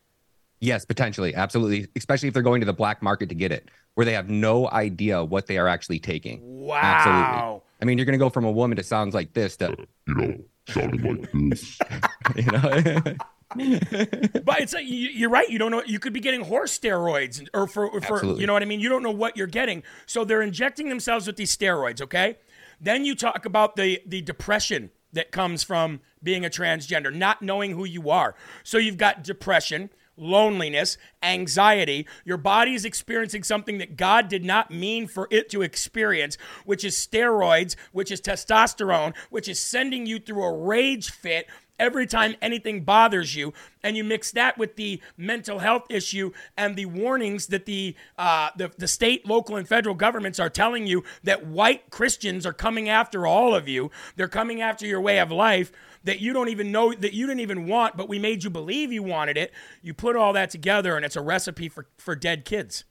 Yes, 0.60 0.86
potentially. 0.86 1.36
Absolutely. 1.36 1.88
Especially 1.96 2.28
if 2.28 2.34
they're 2.34 2.44
going 2.44 2.62
to 2.62 2.66
the 2.66 2.74
black 2.74 3.02
market 3.02 3.30
to 3.30 3.36
get 3.36 3.52
it, 3.52 3.70
where 3.96 4.06
they 4.06 4.14
have 4.14 4.30
no 4.30 4.70
idea 4.70 5.24
what 5.24 5.48
they 5.48 5.58
are 5.58 5.68
actually 5.68 6.00
taking. 6.00 6.40
Wow. 6.44 6.80
Absolutely. 6.82 7.62
I 7.82 7.86
mean, 7.86 7.98
you're 7.98 8.06
going 8.06 8.18
to 8.18 8.24
go 8.24 8.30
from 8.30 8.46
a 8.46 8.52
woman 8.52 8.78
to 8.78 8.84
sounds 8.84 9.14
like 9.14 9.34
this 9.34 9.58
to, 9.58 9.76
You 10.08 10.16
know, 10.16 10.38
sounded 10.68 11.04
like 11.04 11.32
this. 11.32 11.80
you 12.36 12.44
know, 12.52 13.16
but 14.44 14.62
it's 14.62 14.74
like 14.74 14.86
you- 14.86 15.10
you're 15.10 15.30
right. 15.30 15.48
You 15.50 15.60
don't 15.60 15.72
know. 15.72 15.84
You 15.86 16.00
could 16.00 16.14
be 16.14 16.20
getting 16.20 16.42
horse 16.42 16.78
steroids, 16.78 17.48
or 17.54 17.68
for, 17.68 17.88
or 17.88 18.02
for 18.02 18.16
Absolutely. 18.16 18.42
you 18.42 18.48
know 18.48 18.54
what 18.54 18.62
I 18.62 18.66
mean. 18.66 18.80
You 18.80 18.90
don't 18.90 19.04
know 19.04 19.12
what 19.12 19.38
you're 19.38 19.48
getting. 19.48 19.84
So 20.06 20.24
they're 20.26 20.42
injecting 20.42 20.90
themselves 20.90 21.28
with 21.28 21.36
these 21.36 21.56
steroids. 21.56 22.02
Okay. 22.02 22.38
Then 22.82 23.06
you 23.06 23.16
talk 23.16 23.46
about 23.46 23.76
the 23.76 24.02
the 24.06 24.22
depression 24.22 24.90
that 25.14 25.32
comes 25.32 25.64
from 25.64 26.00
being 26.24 26.44
a 26.44 26.50
transgender, 26.50 27.14
not 27.14 27.42
knowing 27.42 27.72
who 27.72 27.86
you 27.86 28.10
are. 28.10 28.34
So 28.64 28.78
you've 28.78 28.98
got 28.98 29.24
depression. 29.24 29.90
Loneliness, 30.16 30.98
anxiety. 31.24 32.08
Your 32.24 32.38
body 32.38 32.76
is 32.76 32.86
experiencing 32.86 33.44
something 33.44 33.80
that 33.80 33.98
God 33.98 34.28
did 34.28 34.46
not 34.46 34.70
mean 34.70 35.08
for 35.08 35.28
it 35.32 35.50
to 35.50 35.62
experience, 35.64 36.38
which 36.66 36.84
is 36.84 36.96
steroids, 36.96 37.76
which 37.92 38.12
is 38.12 38.22
testosterone, 38.22 39.16
which 39.30 39.48
is 39.48 39.60
sending 39.60 40.06
you 40.06 40.20
through 40.20 40.44
a 40.44 40.58
rage 40.58 41.10
fit 41.12 41.48
every 41.80 42.06
time 42.06 42.36
anything 42.42 42.84
bothers 42.84 43.36
you 43.36 43.54
and 43.84 43.98
you 43.98 44.04
mix 44.04 44.32
that 44.32 44.58
with 44.58 44.76
the 44.76 45.02
mental 45.18 45.60
health 45.60 45.86
issue 45.90 46.32
and 46.58 46.76
the 46.76 46.86
warnings 46.86 47.48
that 47.48 47.66
the, 47.66 47.96
uh, 48.18 48.50
the 48.56 48.72
the 48.78 48.88
state 48.88 49.26
local 49.28 49.56
and 49.56 49.68
federal 49.68 49.96
governments 49.96 50.40
are 50.40 50.50
telling 50.50 50.88
you 50.88 51.04
that 51.24 51.46
white 51.46 51.90
christians 51.90 52.46
are 52.46 52.54
coming 52.54 52.90
after 52.90 53.28
all 53.28 53.54
of 53.54 53.68
you 53.68 53.92
they're 54.16 54.28
coming 54.28 54.62
after 54.62 54.86
your 54.86 55.02
way 55.02 55.20
of 55.20 55.32
life 55.32 55.72
that 56.04 56.20
you 56.20 56.34
don't 56.34 56.50
even 56.50 56.72
know 56.72 56.94
that 56.94 57.14
you 57.14 57.28
didn't 57.28 57.42
even 57.42 57.68
want 57.68 57.98
but 57.98 58.08
we 58.10 58.20
made 58.20 58.44
you 58.44 58.50
believe 58.50 58.92
you 58.92 59.04
wanted 59.04 59.38
it 59.38 59.52
you 59.82 59.94
put 59.94 60.16
all 60.16 60.34
that 60.34 60.50
together 60.50 60.96
and 60.96 61.06
it's 61.06 61.16
a 61.16 61.22
recipe 61.22 61.70
for 61.70 61.88
for 61.98 62.16
dead 62.16 62.46
kids 62.46 62.86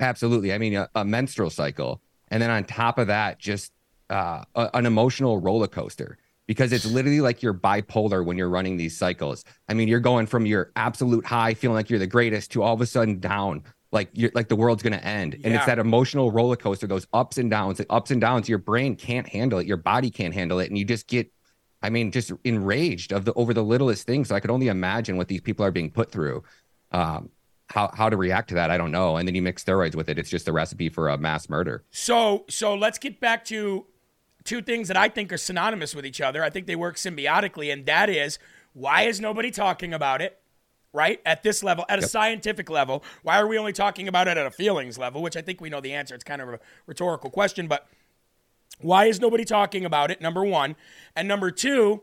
absolutely. 0.00 0.52
I 0.52 0.58
mean, 0.58 0.74
a, 0.74 0.88
a 0.94 1.04
menstrual 1.04 1.50
cycle. 1.50 2.00
And 2.28 2.42
then 2.42 2.50
on 2.50 2.64
top 2.64 2.98
of 2.98 3.06
that, 3.08 3.38
just 3.38 3.72
uh, 4.10 4.44
a, 4.54 4.70
an 4.74 4.86
emotional 4.86 5.38
roller 5.38 5.66
coaster 5.66 6.18
because 6.48 6.72
it's 6.72 6.86
literally 6.86 7.20
like 7.20 7.42
you're 7.42 7.54
bipolar 7.54 8.24
when 8.24 8.36
you're 8.36 8.48
running 8.48 8.76
these 8.76 8.96
cycles. 8.96 9.44
I 9.68 9.74
mean, 9.74 9.86
you're 9.86 10.00
going 10.00 10.26
from 10.26 10.46
your 10.46 10.72
absolute 10.74 11.24
high, 11.24 11.54
feeling 11.54 11.76
like 11.76 11.88
you're 11.90 12.00
the 12.00 12.06
greatest, 12.08 12.50
to 12.52 12.62
all 12.64 12.74
of 12.74 12.80
a 12.80 12.86
sudden 12.86 13.20
down, 13.20 13.62
like 13.92 14.08
you're 14.14 14.32
like 14.34 14.48
the 14.48 14.56
world's 14.56 14.82
gonna 14.82 14.96
end. 14.96 15.34
And 15.34 15.44
Yeah. 15.44 15.56
it's 15.58 15.66
that 15.66 15.78
emotional 15.78 16.32
roller 16.32 16.56
coaster, 16.56 16.86
those 16.88 17.06
ups 17.12 17.38
and 17.38 17.50
downs, 17.50 17.78
the 17.78 17.86
ups 17.90 18.10
and 18.10 18.20
downs. 18.20 18.48
Your 18.48 18.58
brain 18.58 18.96
can't 18.96 19.28
handle 19.28 19.60
it, 19.60 19.66
your 19.68 19.76
body 19.76 20.10
can't 20.10 20.34
handle 20.34 20.58
it, 20.58 20.68
and 20.70 20.76
you 20.78 20.84
just 20.84 21.06
get, 21.06 21.30
I 21.82 21.90
mean, 21.90 22.10
just 22.10 22.32
enraged 22.44 23.12
of 23.12 23.24
the 23.26 23.32
over 23.34 23.52
the 23.54 23.62
littlest 23.62 24.06
things. 24.06 24.28
So 24.28 24.34
I 24.34 24.40
could 24.40 24.50
only 24.50 24.68
imagine 24.68 25.16
what 25.18 25.28
these 25.28 25.42
people 25.42 25.64
are 25.64 25.70
being 25.70 25.90
put 25.90 26.10
through. 26.10 26.42
Um, 26.90 27.28
how 27.68 27.90
how 27.92 28.08
to 28.08 28.16
react 28.16 28.48
to 28.48 28.54
that, 28.54 28.70
I 28.70 28.78
don't 28.78 28.90
know. 28.90 29.18
And 29.18 29.28
then 29.28 29.34
you 29.34 29.42
mix 29.42 29.62
steroids 29.62 29.94
with 29.94 30.08
it. 30.08 30.18
It's 30.18 30.30
just 30.30 30.48
a 30.48 30.52
recipe 30.52 30.88
for 30.88 31.10
a 31.10 31.18
mass 31.18 31.50
murder. 31.50 31.84
So 31.90 32.46
so 32.48 32.74
let's 32.74 32.98
get 32.98 33.20
back 33.20 33.44
to 33.46 33.84
two 34.48 34.62
things 34.62 34.88
that 34.88 34.96
I 34.96 35.10
think 35.10 35.30
are 35.30 35.36
synonymous 35.36 35.94
with 35.94 36.06
each 36.06 36.22
other. 36.22 36.42
I 36.42 36.48
think 36.48 36.66
they 36.66 36.74
work 36.74 36.96
symbiotically, 36.96 37.70
and 37.70 37.84
that 37.84 38.08
is 38.08 38.38
why 38.72 39.02
is 39.02 39.20
nobody 39.20 39.50
talking 39.50 39.92
about 39.92 40.22
it? 40.22 40.40
Right 40.94 41.20
at 41.26 41.42
this 41.42 41.62
level, 41.62 41.84
at 41.90 41.98
a 41.98 42.08
scientific 42.08 42.70
level, 42.70 43.04
why 43.22 43.38
are 43.38 43.46
we 43.46 43.58
only 43.58 43.74
talking 43.74 44.08
about 44.08 44.26
it 44.26 44.38
at 44.38 44.46
a 44.46 44.50
feelings 44.50 44.96
level? 44.96 45.20
Which 45.20 45.36
I 45.36 45.42
think 45.42 45.60
we 45.60 45.68
know 45.68 45.82
the 45.82 45.92
answer. 45.92 46.14
It's 46.14 46.24
kind 46.24 46.40
of 46.40 46.48
a 46.48 46.60
rhetorical 46.86 47.28
question, 47.28 47.68
but 47.68 47.86
why 48.80 49.04
is 49.04 49.20
nobody 49.20 49.44
talking 49.44 49.84
about 49.84 50.10
it? 50.10 50.22
Number 50.22 50.42
one, 50.42 50.76
and 51.14 51.28
number 51.28 51.50
two, 51.50 52.02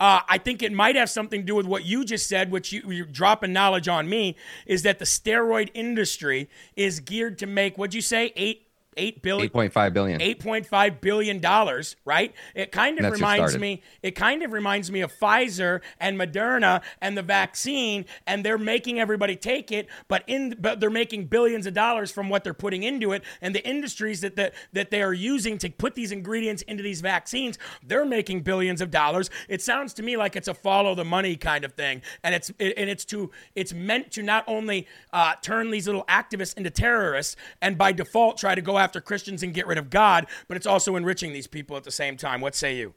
uh, 0.00 0.20
I 0.26 0.38
think 0.38 0.62
it 0.62 0.72
might 0.72 0.96
have 0.96 1.10
something 1.10 1.42
to 1.42 1.46
do 1.46 1.54
with 1.54 1.66
what 1.66 1.84
you 1.84 2.06
just 2.06 2.26
said, 2.26 2.50
which 2.50 2.72
you, 2.72 2.90
you're 2.90 3.04
dropping 3.04 3.52
knowledge 3.52 3.86
on 3.86 4.08
me, 4.08 4.36
is 4.66 4.82
that 4.82 4.98
the 4.98 5.04
steroid 5.04 5.68
industry 5.74 6.48
is 6.74 7.00
geared 7.00 7.38
to 7.38 7.46
make, 7.46 7.76
what'd 7.76 7.92
you 7.92 8.00
say, 8.00 8.32
eight, 8.34 8.66
eight 8.96 9.22
billion, 9.22 9.46
Eight 9.46 9.52
point 9.52 9.72
five 9.72 9.94
billion. 9.94 10.20
eight 10.20 10.40
point 10.40 10.66
five 10.66 11.00
billion 11.00 11.40
dollars, 11.40 11.96
right? 12.04 12.34
It 12.54 12.72
kind 12.72 12.98
of 12.98 13.12
reminds 13.12 13.58
me. 13.58 13.82
It 14.02 14.12
kind 14.12 14.42
of 14.42 14.52
reminds 14.52 14.90
me 14.90 15.00
of 15.00 15.12
Pfizer 15.12 15.80
and 15.98 16.18
Moderna 16.18 16.82
and 17.00 17.16
the 17.16 17.22
vaccine, 17.22 18.04
and 18.26 18.44
they're 18.44 18.58
making 18.58 19.00
everybody 19.00 19.36
take 19.36 19.72
it, 19.72 19.88
but 20.08 20.24
in 20.26 20.56
but 20.60 20.80
they're 20.80 20.90
making 20.90 21.26
billions 21.26 21.66
of 21.66 21.74
dollars 21.74 22.10
from 22.10 22.28
what 22.28 22.44
they're 22.44 22.54
putting 22.54 22.82
into 22.82 23.12
it, 23.12 23.22
and 23.40 23.54
the 23.54 23.66
industries 23.66 24.20
that 24.20 24.36
that 24.36 24.54
that 24.72 24.90
they 24.90 25.02
are 25.02 25.14
using 25.14 25.58
to 25.58 25.70
put 25.70 25.94
these 25.94 26.12
ingredients 26.12 26.62
into 26.62 26.82
these 26.82 27.00
vaccines, 27.00 27.58
they're 27.86 28.04
making 28.04 28.40
billions 28.42 28.80
of 28.80 28.90
dollars. 28.90 29.30
It 29.48 29.62
sounds 29.62 29.94
to 29.94 30.02
me 30.02 30.16
like 30.16 30.36
it's 30.36 30.48
a 30.48 30.54
follow 30.54 30.94
the 30.94 31.04
money 31.04 31.36
kind 31.36 31.64
of 31.64 31.72
thing, 31.72 32.02
and 32.22 32.34
it's 32.34 32.50
it, 32.58 32.74
and 32.76 32.88
it's 32.90 33.04
to 33.06 33.30
it's 33.54 33.72
meant 33.72 34.10
to 34.12 34.22
not 34.22 34.44
only 34.46 34.86
uh, 35.12 35.34
turn 35.42 35.70
these 35.70 35.86
little 35.86 36.04
activists 36.04 36.56
into 36.56 36.70
terrorists 36.70 37.36
and 37.60 37.78
by 37.78 37.92
default 37.92 38.36
try 38.36 38.54
to 38.54 38.60
go 38.62 38.78
after 38.82 39.00
Christians 39.00 39.42
and 39.42 39.54
get 39.54 39.66
rid 39.66 39.78
of 39.78 39.90
God, 39.90 40.26
but 40.48 40.56
it's 40.56 40.66
also 40.66 40.96
enriching 40.96 41.32
these 41.32 41.46
people 41.46 41.76
at 41.76 41.84
the 41.84 41.90
same 41.90 42.16
time. 42.16 42.40
What 42.40 42.54
say 42.54 42.76
you? 42.76 42.94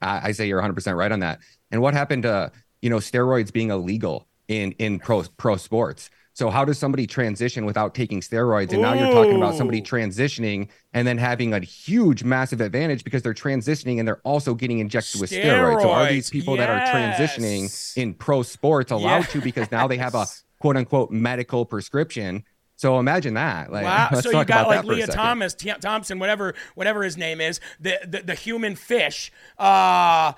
I, 0.00 0.28
I 0.28 0.32
say 0.32 0.46
you're 0.46 0.58
100 0.58 0.74
percent 0.74 0.96
right 0.96 1.12
on 1.12 1.20
that. 1.20 1.40
And 1.70 1.80
what 1.80 1.94
happened 1.94 2.24
to 2.24 2.52
you 2.80 2.90
know 2.90 2.98
steroids 2.98 3.52
being 3.52 3.70
illegal 3.70 4.26
in 4.48 4.72
in 4.72 4.98
pro 4.98 5.22
pro 5.36 5.56
sports? 5.56 6.10
So 6.34 6.48
how 6.48 6.64
does 6.64 6.78
somebody 6.78 7.06
transition 7.06 7.66
without 7.66 7.94
taking 7.94 8.20
steroids? 8.20 8.72
And 8.72 8.80
now 8.80 8.94
you're 8.94 9.12
talking 9.12 9.36
about 9.36 9.54
somebody 9.54 9.82
transitioning 9.82 10.68
and 10.94 11.06
then 11.06 11.18
having 11.18 11.52
a 11.52 11.60
huge, 11.60 12.24
massive 12.24 12.62
advantage 12.62 13.04
because 13.04 13.20
they're 13.22 13.34
transitioning 13.34 13.98
and 13.98 14.08
they're 14.08 14.22
also 14.24 14.54
getting 14.54 14.78
injected 14.78 15.20
with 15.20 15.30
steroids. 15.30 15.82
So 15.82 15.90
are 15.90 16.08
these 16.08 16.30
Steroids, 16.30 16.32
people 16.32 16.56
that 16.56 16.70
are 16.70 16.80
transitioning 16.86 17.96
in 17.98 18.14
pro 18.14 18.42
sports 18.42 18.90
allowed 18.90 19.28
to 19.28 19.42
because 19.42 19.70
now 19.70 19.86
they 19.86 19.98
have 19.98 20.14
a 20.14 20.26
quote 20.58 20.76
unquote 20.78 21.10
medical 21.10 21.66
prescription? 21.66 22.44
So 22.82 22.98
imagine 22.98 23.34
that. 23.34 23.70
Like, 23.70 23.84
Wow. 23.84 24.08
So 24.20 24.30
you 24.30 24.44
got 24.44 24.66
like 24.66 24.78
that 24.78 24.86
for 24.86 24.92
a 24.92 24.96
Lia. 24.96 25.06
Thomas, 25.06 25.54
T- 25.54 25.72
Thompson, 25.80 26.18
whatever, 26.18 26.54
whatever 26.74 27.04
his 27.04 27.16
name 27.16 27.40
is, 27.40 27.60
the 27.78 28.00
the, 28.04 28.22
the 28.22 28.34
human 28.34 28.74
fish. 28.74 29.30
Uh, 29.56 30.32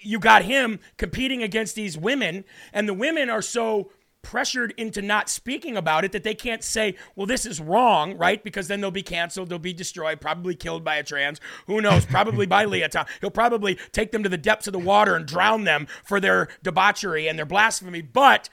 you 0.00 0.20
got 0.20 0.44
him 0.44 0.78
competing 0.96 1.42
against 1.42 1.74
these 1.74 1.98
women, 1.98 2.44
and 2.72 2.88
the 2.88 2.94
women 2.94 3.28
are 3.28 3.42
so 3.42 3.90
pressured 4.22 4.72
into 4.76 5.02
not 5.02 5.28
speaking 5.28 5.76
about 5.76 6.04
it 6.04 6.12
that 6.12 6.22
they 6.22 6.34
can't 6.34 6.62
say, 6.62 6.94
well, 7.16 7.26
this 7.26 7.44
is 7.44 7.60
wrong, 7.60 8.16
right? 8.16 8.44
Because 8.44 8.68
then 8.68 8.80
they'll 8.80 8.92
be 8.92 9.02
canceled, 9.02 9.48
they'll 9.48 9.58
be 9.58 9.72
destroyed, 9.72 10.20
probably 10.20 10.54
killed 10.54 10.84
by 10.84 10.94
a 10.96 11.02
trans. 11.02 11.40
Who 11.66 11.80
knows? 11.80 12.06
Probably 12.06 12.46
by 12.46 12.64
Lia 12.64 12.88
Thompson. 12.88 13.12
He'll 13.20 13.30
probably 13.30 13.76
take 13.90 14.12
them 14.12 14.22
to 14.22 14.28
the 14.28 14.38
depths 14.38 14.68
of 14.68 14.72
the 14.72 14.78
water 14.78 15.16
and 15.16 15.26
drown 15.26 15.64
them 15.64 15.88
for 16.04 16.20
their 16.20 16.46
debauchery 16.62 17.26
and 17.26 17.36
their 17.36 17.46
blasphemy. 17.46 18.02
But 18.02 18.48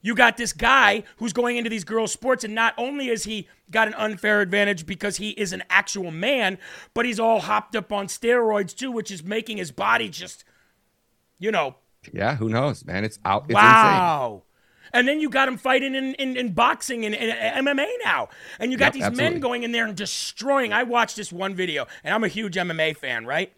you 0.00 0.14
got 0.14 0.36
this 0.36 0.52
guy 0.52 1.02
who's 1.16 1.32
going 1.32 1.56
into 1.56 1.70
these 1.70 1.84
girls' 1.84 2.12
sports, 2.12 2.44
and 2.44 2.54
not 2.54 2.74
only 2.78 3.08
is 3.08 3.24
he 3.24 3.48
got 3.70 3.88
an 3.88 3.94
unfair 3.94 4.40
advantage 4.40 4.86
because 4.86 5.16
he 5.16 5.30
is 5.30 5.52
an 5.52 5.62
actual 5.70 6.10
man, 6.10 6.58
but 6.94 7.04
he's 7.04 7.18
all 7.20 7.40
hopped 7.40 7.74
up 7.76 7.92
on 7.92 8.06
steroids 8.06 8.74
too, 8.74 8.90
which 8.92 9.10
is 9.10 9.22
making 9.24 9.56
his 9.56 9.70
body 9.72 10.08
just, 10.08 10.44
you 11.38 11.50
know, 11.50 11.76
Yeah, 12.12 12.36
who 12.36 12.48
knows, 12.48 12.84
man? 12.84 13.04
It's 13.04 13.18
out. 13.24 13.46
It's 13.48 13.62
insane. 13.62 14.12
wow. 14.12 14.42
And 14.92 15.06
then 15.06 15.20
you 15.20 15.28
got 15.28 15.48
him 15.48 15.58
fighting 15.58 15.94
in, 15.94 16.14
in, 16.14 16.36
in 16.36 16.52
boxing 16.54 17.04
and, 17.04 17.14
and 17.14 17.66
MMA 17.66 17.86
now. 18.04 18.28
And 18.58 18.72
you 18.72 18.78
got 18.78 18.86
Yep, 18.86 18.94
these 18.94 19.02
absolutely. 19.02 19.32
men 19.32 19.40
going 19.40 19.62
in 19.62 19.72
there 19.72 19.84
and 19.86 19.94
destroying. 19.94 20.72
I 20.72 20.84
watched 20.84 21.16
this 21.16 21.30
one 21.30 21.54
video, 21.54 21.86
and 22.02 22.14
I'm 22.14 22.24
a 22.24 22.28
huge 22.28 22.54
MMA 22.56 22.96
fan, 22.96 23.26
right? 23.26 23.52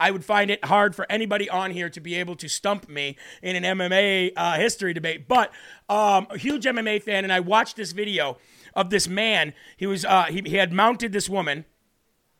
I 0.00 0.10
would 0.10 0.24
find 0.24 0.50
it 0.50 0.64
hard 0.64 0.94
for 0.94 1.06
anybody 1.10 1.50
on 1.50 1.70
here 1.72 1.90
to 1.90 2.00
be 2.00 2.14
able 2.14 2.36
to 2.36 2.48
stump 2.48 2.88
me 2.88 3.16
in 3.42 3.56
an 3.62 3.78
MMA 3.78 4.32
uh, 4.36 4.54
history 4.56 4.92
debate. 4.94 5.26
But 5.28 5.50
um, 5.88 6.26
a 6.30 6.38
huge 6.38 6.64
MMA 6.64 7.02
fan, 7.02 7.24
and 7.24 7.32
I 7.32 7.40
watched 7.40 7.76
this 7.76 7.92
video 7.92 8.38
of 8.74 8.90
this 8.90 9.08
man. 9.08 9.54
He 9.76 9.86
was 9.86 10.04
uh, 10.04 10.24
he, 10.24 10.42
he 10.46 10.56
had 10.56 10.72
mounted 10.72 11.12
this 11.12 11.28
woman 11.28 11.64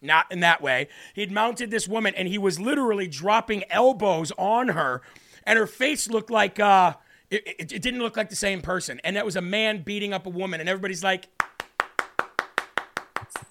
not 0.00 0.30
in 0.30 0.38
that 0.40 0.62
way. 0.62 0.88
He'd 1.14 1.32
mounted 1.32 1.72
this 1.72 1.88
woman 1.88 2.14
and 2.14 2.28
he 2.28 2.38
was 2.38 2.60
literally 2.60 3.08
dropping 3.08 3.64
elbows 3.70 4.30
on 4.38 4.68
her, 4.68 5.02
and 5.44 5.58
her 5.58 5.66
face 5.66 6.08
looked 6.08 6.30
like 6.30 6.60
uh, 6.60 6.94
it, 7.30 7.42
it, 7.58 7.72
it 7.72 7.82
didn't 7.82 8.00
look 8.00 8.16
like 8.16 8.30
the 8.30 8.36
same 8.36 8.60
person. 8.60 9.00
And 9.02 9.16
that 9.16 9.24
was 9.24 9.34
a 9.34 9.40
man 9.42 9.82
beating 9.82 10.12
up 10.12 10.26
a 10.26 10.30
woman, 10.30 10.60
and 10.60 10.68
everybody's 10.68 11.02
like, 11.02 11.26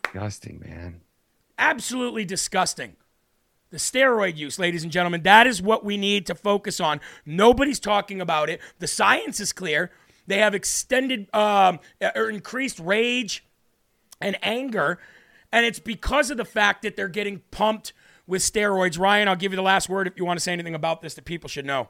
Disgusting, 0.03 0.59
man. 0.65 1.01
absolutely 1.57 2.23
disgusting. 2.25 2.95
The 3.69 3.77
steroid 3.77 4.37
use, 4.37 4.57
ladies 4.57 4.83
and 4.83 4.91
gentlemen, 4.91 5.23
that 5.23 5.45
is 5.45 5.61
what 5.61 5.83
we 5.83 5.97
need 5.97 6.25
to 6.27 6.35
focus 6.35 6.79
on. 6.79 7.01
Nobody's 7.25 7.79
talking 7.79 8.21
about 8.21 8.49
it. 8.49 8.61
The 8.79 8.87
science 8.87 9.39
is 9.39 9.51
clear. 9.51 9.91
They 10.25 10.39
have 10.39 10.55
extended 10.55 11.33
um, 11.33 11.79
or 12.15 12.29
increased 12.29 12.79
rage 12.79 13.43
and 14.21 14.37
anger, 14.41 14.99
and 15.51 15.65
it's 15.65 15.79
because 15.79 16.31
of 16.31 16.37
the 16.37 16.45
fact 16.45 16.81
that 16.83 16.95
they're 16.95 17.07
getting 17.07 17.41
pumped 17.51 17.93
with 18.25 18.41
steroids. 18.41 18.99
Ryan, 18.99 19.27
I'll 19.27 19.35
give 19.35 19.51
you 19.51 19.57
the 19.57 19.61
last 19.61 19.89
word 19.89 20.07
if 20.07 20.13
you 20.17 20.25
want 20.25 20.37
to 20.37 20.43
say 20.43 20.53
anything 20.53 20.75
about 20.75 21.01
this 21.01 21.15
that 21.15 21.25
people 21.25 21.49
should 21.49 21.65
know. 21.65 21.89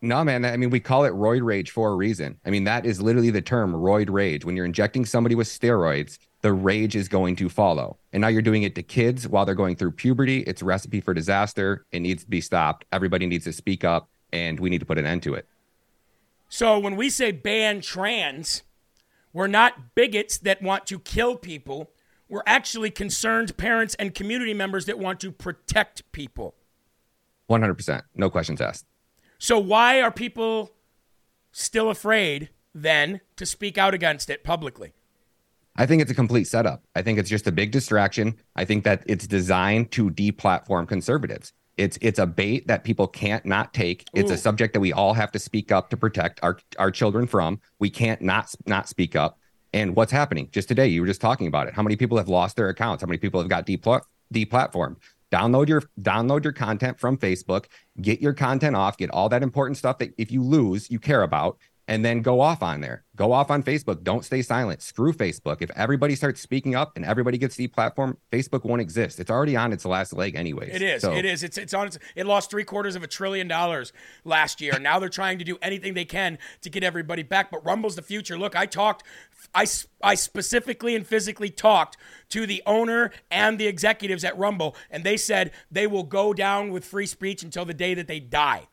No, 0.00 0.24
man. 0.24 0.44
I 0.44 0.56
mean, 0.56 0.70
we 0.70 0.80
call 0.80 1.04
it 1.04 1.12
roid 1.12 1.44
rage 1.44 1.70
for 1.70 1.90
a 1.90 1.94
reason. 1.94 2.38
I 2.44 2.50
mean, 2.50 2.64
that 2.64 2.84
is 2.84 3.00
literally 3.00 3.30
the 3.30 3.42
term 3.42 3.72
roid 3.72 4.10
rage. 4.10 4.44
When 4.44 4.56
you're 4.56 4.64
injecting 4.66 5.04
somebody 5.04 5.36
with 5.36 5.46
steroids, 5.46 6.18
the 6.42 6.52
rage 6.52 6.94
is 6.96 7.08
going 7.08 7.36
to 7.36 7.48
follow. 7.48 7.96
And 8.12 8.20
now 8.20 8.28
you're 8.28 8.42
doing 8.42 8.64
it 8.64 8.74
to 8.74 8.82
kids 8.82 9.26
while 9.26 9.46
they're 9.46 9.54
going 9.54 9.76
through 9.76 9.92
puberty. 9.92 10.40
It's 10.40 10.60
a 10.60 10.64
recipe 10.64 11.00
for 11.00 11.14
disaster. 11.14 11.86
It 11.92 12.00
needs 12.00 12.24
to 12.24 12.30
be 12.30 12.40
stopped. 12.40 12.84
Everybody 12.92 13.26
needs 13.26 13.44
to 13.44 13.52
speak 13.52 13.84
up, 13.84 14.08
and 14.32 14.60
we 14.60 14.68
need 14.68 14.80
to 14.80 14.86
put 14.86 14.98
an 14.98 15.06
end 15.06 15.22
to 15.22 15.34
it. 15.34 15.48
So 16.48 16.78
when 16.78 16.96
we 16.96 17.08
say 17.08 17.32
ban 17.32 17.80
trans, 17.80 18.62
we're 19.32 19.46
not 19.46 19.94
bigots 19.94 20.36
that 20.38 20.60
want 20.60 20.86
to 20.88 20.98
kill 20.98 21.36
people. 21.36 21.90
We're 22.28 22.42
actually 22.44 22.90
concerned 22.90 23.56
parents 23.56 23.94
and 23.94 24.14
community 24.14 24.52
members 24.52 24.86
that 24.86 24.98
want 24.98 25.20
to 25.20 25.30
protect 25.30 26.10
people. 26.12 26.54
100%. 27.48 28.02
No 28.14 28.30
questions 28.30 28.60
asked. 28.60 28.86
So 29.38 29.58
why 29.58 30.00
are 30.00 30.10
people 30.10 30.72
still 31.52 31.88
afraid 31.88 32.50
then 32.74 33.20
to 33.36 33.46
speak 33.46 33.78
out 33.78 33.94
against 33.94 34.28
it 34.28 34.44
publicly? 34.44 34.92
I 35.76 35.86
think 35.86 36.02
it's 36.02 36.10
a 36.10 36.14
complete 36.14 36.44
setup. 36.44 36.82
I 36.94 37.02
think 37.02 37.18
it's 37.18 37.30
just 37.30 37.46
a 37.46 37.52
big 37.52 37.70
distraction. 37.70 38.36
I 38.56 38.64
think 38.64 38.84
that 38.84 39.02
it's 39.06 39.26
designed 39.26 39.90
to 39.92 40.10
deplatform 40.10 40.86
conservatives. 40.86 41.52
It's 41.78 41.98
it's 42.02 42.18
a 42.18 42.26
bait 42.26 42.66
that 42.68 42.84
people 42.84 43.06
can't 43.08 43.44
not 43.46 43.72
take. 43.72 44.06
It's 44.14 44.30
Ooh. 44.30 44.34
a 44.34 44.38
subject 44.38 44.74
that 44.74 44.80
we 44.80 44.92
all 44.92 45.14
have 45.14 45.32
to 45.32 45.38
speak 45.38 45.72
up 45.72 45.88
to 45.90 45.96
protect 45.96 46.40
our 46.42 46.58
our 46.78 46.90
children 46.90 47.26
from. 47.26 47.60
We 47.78 47.88
can't 47.88 48.20
not 48.20 48.54
not 48.66 48.88
speak 48.88 49.16
up. 49.16 49.38
And 49.72 49.96
what's 49.96 50.12
happening? 50.12 50.48
Just 50.52 50.68
today, 50.68 50.86
you 50.86 51.00
were 51.00 51.06
just 51.06 51.22
talking 51.22 51.46
about 51.46 51.66
it. 51.66 51.74
How 51.74 51.82
many 51.82 51.96
people 51.96 52.18
have 52.18 52.28
lost 52.28 52.56
their 52.56 52.68
accounts? 52.68 53.02
How 53.02 53.06
many 53.06 53.16
people 53.16 53.40
have 53.40 53.48
got 53.48 53.66
deplat- 53.66 54.02
deplatformed? 54.32 54.96
Download 55.30 55.66
your 55.66 55.82
download 55.98 56.44
your 56.44 56.52
content 56.52 57.00
from 57.00 57.16
Facebook. 57.16 57.64
Get 58.02 58.20
your 58.20 58.34
content 58.34 58.76
off. 58.76 58.98
Get 58.98 59.08
all 59.10 59.30
that 59.30 59.42
important 59.42 59.78
stuff 59.78 59.96
that 59.98 60.12
if 60.18 60.30
you 60.30 60.42
lose, 60.42 60.90
you 60.90 60.98
care 60.98 61.22
about, 61.22 61.56
and 61.88 62.04
then 62.04 62.22
go 62.22 62.40
off 62.40 62.62
on 62.62 62.80
there. 62.80 63.04
Go 63.16 63.32
off 63.32 63.50
on 63.50 63.62
Facebook. 63.62 64.02
Don't 64.04 64.24
stay 64.24 64.40
silent. 64.40 64.80
Screw 64.80 65.12
Facebook. 65.12 65.58
If 65.60 65.70
everybody 65.76 66.14
starts 66.14 66.40
speaking 66.40 66.74
up 66.74 66.92
and 66.96 67.04
everybody 67.04 67.36
gets 67.38 67.56
the 67.56 67.66
platform, 67.66 68.16
Facebook 68.30 68.64
won't 68.64 68.80
exist. 68.80 69.18
It's 69.20 69.30
already 69.30 69.56
on 69.56 69.72
its 69.72 69.84
last 69.84 70.12
leg, 70.12 70.34
anyways. 70.36 70.74
It 70.74 70.80
is. 70.82 71.02
So- 71.02 71.12
It 71.12 71.24
is. 71.24 71.42
It's 71.42 71.58
it's 71.58 71.74
on. 71.74 71.88
Its, 71.88 71.98
it 72.14 72.24
lost 72.26 72.50
three 72.50 72.64
quarters 72.64 72.94
of 72.96 73.02
a 73.02 73.06
trillion 73.06 73.48
dollars 73.48 73.92
last 74.24 74.60
year. 74.60 74.78
Now 74.78 74.98
they're 74.98 75.08
trying 75.08 75.38
to 75.40 75.44
do 75.44 75.58
anything 75.60 75.94
they 75.94 76.04
can 76.04 76.38
to 76.62 76.70
get 76.70 76.84
everybody 76.84 77.22
back. 77.24 77.50
But 77.50 77.64
Rumble's 77.64 77.96
the 77.96 78.02
future. 78.02 78.38
Look, 78.38 78.54
I 78.56 78.66
talked. 78.66 79.02
I 79.54 79.66
I 80.02 80.14
specifically 80.14 80.94
and 80.94 81.06
physically 81.06 81.50
talked 81.50 81.96
to 82.30 82.46
the 82.46 82.62
owner 82.64 83.10
and 83.30 83.58
the 83.58 83.66
executives 83.66 84.24
at 84.24 84.38
Rumble, 84.38 84.74
and 84.90 85.04
they 85.04 85.16
said 85.16 85.50
they 85.70 85.86
will 85.86 86.04
go 86.04 86.32
down 86.32 86.70
with 86.70 86.84
free 86.84 87.06
speech 87.06 87.42
until 87.42 87.64
the 87.64 87.74
day 87.74 87.92
that 87.94 88.06
they 88.06 88.20
die. 88.20 88.68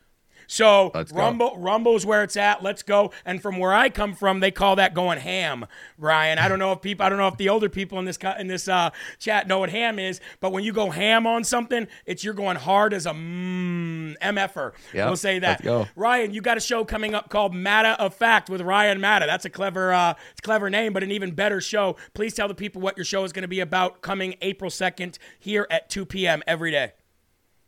So 0.50 0.90
Let's 0.92 1.12
go. 1.12 1.18
Rumble 1.18 1.56
Rumble's 1.58 2.04
where 2.04 2.24
it's 2.24 2.36
at. 2.36 2.60
Let's 2.60 2.82
go. 2.82 3.12
And 3.24 3.40
from 3.40 3.58
where 3.58 3.72
I 3.72 3.88
come 3.88 4.14
from, 4.14 4.40
they 4.40 4.50
call 4.50 4.74
that 4.76 4.94
going 4.94 5.20
ham, 5.20 5.64
Ryan. 5.96 6.40
I 6.40 6.48
don't 6.48 6.58
know 6.58 6.72
if 6.72 6.82
people, 6.82 7.06
I 7.06 7.08
don't 7.08 7.18
know 7.18 7.28
if 7.28 7.36
the 7.36 7.48
older 7.48 7.68
people 7.68 8.00
in 8.00 8.04
this 8.04 8.18
in 8.36 8.48
this 8.48 8.66
uh, 8.66 8.90
chat 9.20 9.46
know 9.46 9.60
what 9.60 9.70
ham 9.70 10.00
is, 10.00 10.20
but 10.40 10.50
when 10.50 10.64
you 10.64 10.72
go 10.72 10.90
ham 10.90 11.24
on 11.24 11.44
something, 11.44 11.86
it's 12.04 12.24
you're 12.24 12.34
going 12.34 12.56
hard 12.56 12.92
as 12.92 13.06
a 13.06 13.12
mm, 13.12 14.18
mf'er. 14.18 14.72
Yep. 14.92 15.06
We'll 15.06 15.16
say 15.16 15.38
that. 15.38 15.60
Let's 15.60 15.62
go. 15.62 15.86
Ryan, 15.94 16.34
you 16.34 16.40
got 16.40 16.56
a 16.56 16.60
show 16.60 16.84
coming 16.84 17.14
up 17.14 17.30
called 17.30 17.54
Matter 17.54 17.94
of 18.02 18.12
Fact 18.12 18.50
with 18.50 18.60
Ryan 18.60 19.00
Matta. 19.00 19.26
That's 19.26 19.44
a 19.44 19.50
clever, 19.50 19.92
uh, 19.92 20.14
clever 20.42 20.68
name, 20.68 20.92
but 20.92 21.04
an 21.04 21.12
even 21.12 21.30
better 21.30 21.60
show. 21.60 21.94
Please 22.12 22.34
tell 22.34 22.48
the 22.48 22.56
people 22.56 22.82
what 22.82 22.98
your 22.98 23.04
show 23.04 23.22
is 23.22 23.32
going 23.32 23.42
to 23.42 23.48
be 23.48 23.60
about 23.60 24.02
coming 24.02 24.34
April 24.40 24.68
2nd 24.68 25.16
here 25.38 25.68
at 25.70 25.88
2 25.90 26.06
p.m. 26.06 26.42
every 26.48 26.72
day. 26.72 26.94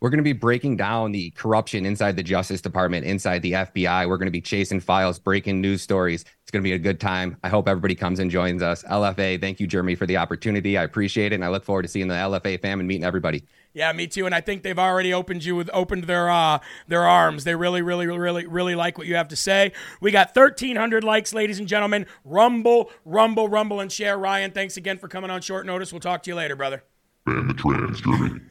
We're 0.03 0.09
going 0.09 0.17
to 0.17 0.23
be 0.23 0.33
breaking 0.33 0.75
down 0.75 1.13
the 1.13 1.29
corruption 1.29 1.85
inside 1.85 2.17
the 2.17 2.23
Justice 2.23 2.59
Department, 2.59 3.05
inside 3.05 3.41
the 3.41 3.53
FBI. 3.53 4.09
We're 4.09 4.17
going 4.17 4.27
to 4.27 4.31
be 4.31 4.41
chasing 4.41 4.81
files, 4.81 5.17
breaking 5.17 5.61
news 5.61 5.81
stories. 5.81 6.25
It's 6.41 6.51
going 6.51 6.61
to 6.61 6.67
be 6.67 6.73
a 6.73 6.77
good 6.77 6.99
time. 6.99 7.37
I 7.41 7.47
hope 7.47 7.69
everybody 7.69 7.95
comes 7.95 8.19
and 8.19 8.29
joins 8.29 8.61
us. 8.61 8.83
LFA, 8.83 9.39
thank 9.39 9.61
you, 9.61 9.65
Jeremy, 9.65 9.95
for 9.95 10.05
the 10.05 10.17
opportunity. 10.17 10.77
I 10.77 10.83
appreciate 10.83 11.31
it, 11.31 11.35
and 11.35 11.45
I 11.45 11.47
look 11.47 11.63
forward 11.63 11.83
to 11.83 11.87
seeing 11.87 12.09
the 12.09 12.15
LFA 12.15 12.61
fam 12.61 12.81
and 12.81 12.87
meeting 12.89 13.05
everybody. 13.05 13.45
Yeah, 13.71 13.93
me 13.93 14.07
too. 14.07 14.25
And 14.25 14.35
I 14.35 14.41
think 14.41 14.63
they've 14.63 14.77
already 14.77 15.13
opened 15.13 15.45
you 15.45 15.55
with 15.55 15.69
opened 15.71 16.03
their 16.03 16.29
uh 16.29 16.59
their 16.89 17.07
arms. 17.07 17.45
They 17.45 17.55
really, 17.55 17.81
really, 17.81 18.05
really, 18.05 18.45
really 18.45 18.75
like 18.75 18.97
what 18.97 19.07
you 19.07 19.15
have 19.15 19.29
to 19.29 19.37
say. 19.37 19.71
We 20.01 20.11
got 20.11 20.35
1,300 20.35 21.05
likes, 21.05 21.33
ladies 21.33 21.59
and 21.59 21.67
gentlemen. 21.67 22.07
Rumble, 22.25 22.91
rumble, 23.05 23.47
rumble, 23.47 23.79
and 23.79 23.89
share. 23.89 24.17
Ryan, 24.17 24.51
thanks 24.51 24.75
again 24.75 24.97
for 24.97 25.07
coming 25.07 25.31
on 25.31 25.39
short 25.39 25.65
notice. 25.65 25.93
We'll 25.93 26.01
talk 26.01 26.23
to 26.23 26.29
you 26.29 26.35
later, 26.35 26.57
brother. 26.57 26.83
Ban 27.25 27.47
the 27.47 27.53
trans, 27.53 28.01
Jeremy. 28.01 28.41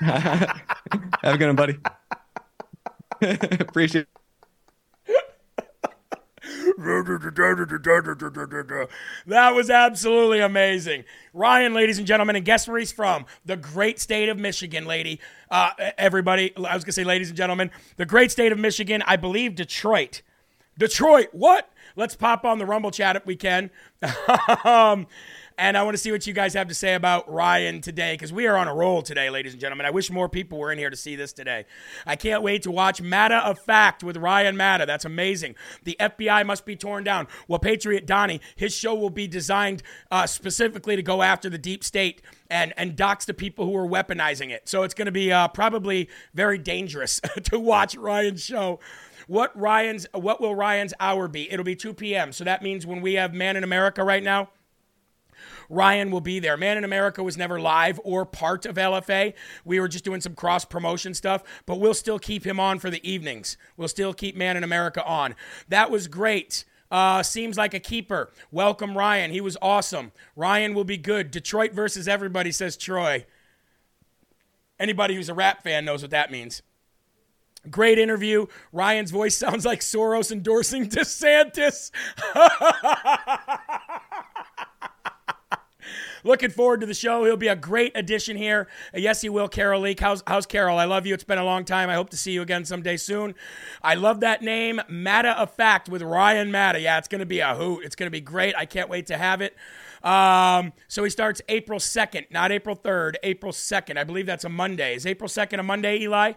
Have 1.22 1.34
a 1.34 1.38
good 1.38 1.46
one, 1.46 1.56
buddy. 1.56 1.78
appreciate 3.60 4.06
That 9.26 9.54
was 9.54 9.70
absolutely 9.70 10.40
amazing. 10.40 11.04
Ryan, 11.32 11.74
ladies 11.74 11.98
and 11.98 12.06
gentlemen, 12.06 12.36
and 12.36 12.44
guess 12.44 12.68
where 12.68 12.78
he's 12.78 12.92
from? 12.92 13.26
The 13.44 13.56
great 13.56 13.98
state 13.98 14.28
of 14.28 14.38
Michigan, 14.38 14.84
lady. 14.84 15.20
Uh, 15.50 15.70
everybody, 15.96 16.54
I 16.56 16.74
was 16.74 16.84
going 16.84 16.86
to 16.86 16.92
say, 16.92 17.04
ladies 17.04 17.28
and 17.28 17.36
gentlemen, 17.36 17.70
the 17.96 18.06
great 18.06 18.30
state 18.30 18.52
of 18.52 18.58
Michigan, 18.58 19.02
I 19.06 19.16
believe 19.16 19.54
Detroit. 19.54 20.22
Detroit, 20.78 21.28
what? 21.32 21.70
Let's 21.96 22.16
pop 22.16 22.44
on 22.44 22.58
the 22.58 22.66
Rumble 22.66 22.90
chat 22.90 23.14
if 23.16 23.24
we 23.24 23.36
can. 23.36 23.70
um, 24.64 25.06
and 25.56 25.76
I 25.76 25.82
want 25.82 25.94
to 25.94 26.02
see 26.02 26.10
what 26.10 26.26
you 26.26 26.32
guys 26.32 26.54
have 26.54 26.68
to 26.68 26.74
say 26.74 26.94
about 26.94 27.30
Ryan 27.30 27.80
today 27.80 28.14
because 28.14 28.32
we 28.32 28.46
are 28.46 28.56
on 28.56 28.66
a 28.66 28.74
roll 28.74 29.02
today, 29.02 29.30
ladies 29.30 29.52
and 29.52 29.60
gentlemen. 29.60 29.86
I 29.86 29.90
wish 29.90 30.10
more 30.10 30.28
people 30.28 30.58
were 30.58 30.72
in 30.72 30.78
here 30.78 30.90
to 30.90 30.96
see 30.96 31.14
this 31.14 31.32
today. 31.32 31.64
I 32.06 32.16
can't 32.16 32.42
wait 32.42 32.62
to 32.62 32.70
watch 32.70 33.00
Matta 33.00 33.36
of 33.36 33.58
Fact 33.58 34.02
with 34.02 34.16
Ryan 34.16 34.56
Matta. 34.56 34.84
That's 34.86 35.04
amazing. 35.04 35.54
The 35.84 35.96
FBI 36.00 36.44
must 36.44 36.66
be 36.66 36.74
torn 36.74 37.04
down. 37.04 37.28
Well, 37.46 37.60
Patriot 37.60 38.06
Donnie, 38.06 38.40
his 38.56 38.74
show 38.74 38.94
will 38.94 39.10
be 39.10 39.28
designed 39.28 39.82
uh, 40.10 40.26
specifically 40.26 40.96
to 40.96 41.02
go 41.02 41.22
after 41.22 41.48
the 41.48 41.58
deep 41.58 41.84
state 41.84 42.20
and, 42.50 42.72
and 42.76 42.96
dox 42.96 43.24
the 43.24 43.34
people 43.34 43.64
who 43.64 43.76
are 43.76 43.86
weaponizing 43.86 44.50
it. 44.50 44.68
So 44.68 44.82
it's 44.82 44.94
going 44.94 45.06
to 45.06 45.12
be 45.12 45.30
uh, 45.30 45.48
probably 45.48 46.08
very 46.34 46.58
dangerous 46.58 47.20
to 47.44 47.60
watch 47.60 47.96
Ryan's 47.96 48.42
show. 48.42 48.80
What 49.26 49.58
Ryan's 49.58 50.06
what 50.12 50.40
will 50.40 50.54
Ryan's 50.54 50.92
hour 51.00 51.28
be? 51.28 51.50
It'll 51.50 51.64
be 51.64 51.76
2 51.76 51.94
p.m. 51.94 52.32
So 52.32 52.44
that 52.44 52.62
means 52.62 52.86
when 52.86 53.00
we 53.00 53.14
have 53.14 53.32
Man 53.32 53.56
in 53.56 53.64
America 53.64 54.04
right 54.04 54.22
now, 54.22 54.50
Ryan 55.68 56.10
will 56.10 56.20
be 56.20 56.38
there. 56.38 56.56
Man 56.56 56.78
in 56.78 56.84
America 56.84 57.22
was 57.22 57.36
never 57.36 57.60
live 57.60 58.00
or 58.04 58.24
part 58.24 58.66
of 58.66 58.76
LFA. 58.76 59.34
We 59.64 59.80
were 59.80 59.88
just 59.88 60.04
doing 60.04 60.20
some 60.20 60.34
cross 60.34 60.64
promotion 60.64 61.14
stuff, 61.14 61.42
but 61.66 61.80
we'll 61.80 61.94
still 61.94 62.18
keep 62.18 62.44
him 62.44 62.60
on 62.60 62.78
for 62.78 62.90
the 62.90 63.06
evenings. 63.08 63.56
We'll 63.76 63.88
still 63.88 64.14
keep 64.14 64.36
Man 64.36 64.56
in 64.56 64.64
America 64.64 65.04
on. 65.04 65.34
That 65.68 65.90
was 65.90 66.08
great. 66.08 66.64
Uh, 66.90 67.22
seems 67.22 67.56
like 67.56 67.74
a 67.74 67.80
keeper. 67.80 68.30
Welcome, 68.50 68.96
Ryan. 68.96 69.30
He 69.30 69.40
was 69.40 69.56
awesome. 69.60 70.12
Ryan 70.36 70.74
will 70.74 70.84
be 70.84 70.96
good. 70.96 71.30
Detroit 71.30 71.72
versus 71.72 72.06
everybody, 72.06 72.52
says 72.52 72.76
Troy. 72.76 73.26
Anybody 74.78 75.14
who's 75.14 75.28
a 75.28 75.34
rap 75.34 75.62
fan 75.62 75.84
knows 75.84 76.02
what 76.02 76.10
that 76.10 76.30
means. 76.30 76.62
Great 77.70 77.98
interview. 77.98 78.46
Ryan's 78.72 79.10
voice 79.10 79.36
sounds 79.38 79.64
like 79.64 79.80
Soros 79.80 80.30
endorsing 80.30 80.88
DeSantis. 80.90 81.90
Looking 86.24 86.50
forward 86.50 86.80
to 86.80 86.86
the 86.86 86.94
show. 86.94 87.24
He'll 87.24 87.36
be 87.36 87.48
a 87.48 87.56
great 87.56 87.92
addition 87.94 88.36
here. 88.38 88.66
Yes, 88.94 89.20
he 89.20 89.28
will. 89.28 89.46
Carol 89.46 89.82
Leak. 89.82 90.00
How's, 90.00 90.22
how's 90.26 90.46
Carol? 90.46 90.78
I 90.78 90.86
love 90.86 91.06
you. 91.06 91.12
It's 91.12 91.22
been 91.22 91.38
a 91.38 91.44
long 91.44 91.66
time. 91.66 91.90
I 91.90 91.94
hope 91.94 92.08
to 92.10 92.16
see 92.16 92.32
you 92.32 92.40
again 92.40 92.64
someday 92.64 92.96
soon. 92.96 93.34
I 93.82 93.94
love 93.94 94.20
that 94.20 94.40
name, 94.40 94.80
Matta 94.88 95.38
of 95.38 95.52
Fact 95.52 95.90
with 95.90 96.00
Ryan 96.00 96.50
Matta. 96.50 96.80
Yeah, 96.80 96.96
it's 96.96 97.08
going 97.08 97.20
to 97.20 97.26
be 97.26 97.40
a 97.40 97.54
hoot. 97.54 97.84
It's 97.84 97.94
going 97.94 98.06
to 98.06 98.10
be 98.10 98.22
great. 98.22 98.54
I 98.56 98.64
can't 98.64 98.88
wait 98.88 99.06
to 99.08 99.18
have 99.18 99.42
it. 99.42 99.54
Um, 100.02 100.72
so 100.88 101.04
he 101.04 101.10
starts 101.10 101.42
April 101.48 101.78
2nd, 101.78 102.30
not 102.30 102.52
April 102.52 102.74
3rd, 102.74 103.16
April 103.22 103.52
2nd. 103.52 103.98
I 103.98 104.04
believe 104.04 104.24
that's 104.24 104.44
a 104.44 104.48
Monday. 104.48 104.94
Is 104.94 105.06
April 105.06 105.28
2nd 105.28 105.60
a 105.60 105.62
Monday, 105.62 106.00
Eli? 106.00 106.32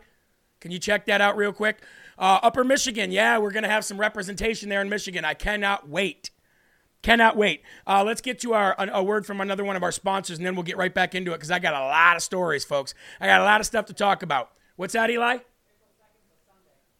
Can 0.59 0.71
you 0.71 0.79
check 0.79 1.05
that 1.05 1.21
out 1.21 1.37
real 1.37 1.53
quick? 1.53 1.81
Uh, 2.17 2.39
Upper 2.43 2.63
Michigan. 2.63 3.11
Yeah, 3.11 3.37
we're 3.37 3.51
going 3.51 3.63
to 3.63 3.69
have 3.69 3.85
some 3.85 3.99
representation 3.99 4.69
there 4.69 4.81
in 4.81 4.89
Michigan. 4.89 5.23
I 5.23 5.33
cannot 5.33 5.87
wait. 5.87 6.31
Cannot 7.01 7.37
wait. 7.37 7.61
Uh, 7.85 8.03
let's 8.03 8.21
get 8.21 8.39
to 8.39 8.53
our 8.53 8.75
a, 8.77 9.03
word 9.03 9.25
from 9.25 9.39
another 9.39 9.63
one 9.63 9.75
of 9.75 9.83
our 9.83 9.91
sponsors, 9.91 10.37
and 10.37 10.45
then 10.45 10.55
we'll 10.55 10.63
get 10.63 10.77
right 10.77 10.93
back 10.93 11.15
into 11.15 11.31
it 11.31 11.35
because 11.35 11.51
I 11.51 11.59
got 11.59 11.73
a 11.73 11.85
lot 11.85 12.15
of 12.15 12.23
stories, 12.23 12.63
folks. 12.65 12.93
I 13.21 13.27
got 13.27 13.41
a 13.41 13.43
lot 13.43 13.59
of 13.59 13.65
stuff 13.65 13.85
to 13.85 13.93
talk 13.93 14.23
about. 14.23 14.51
What's 14.75 14.93
that, 14.93 15.09
Eli? 15.09 15.37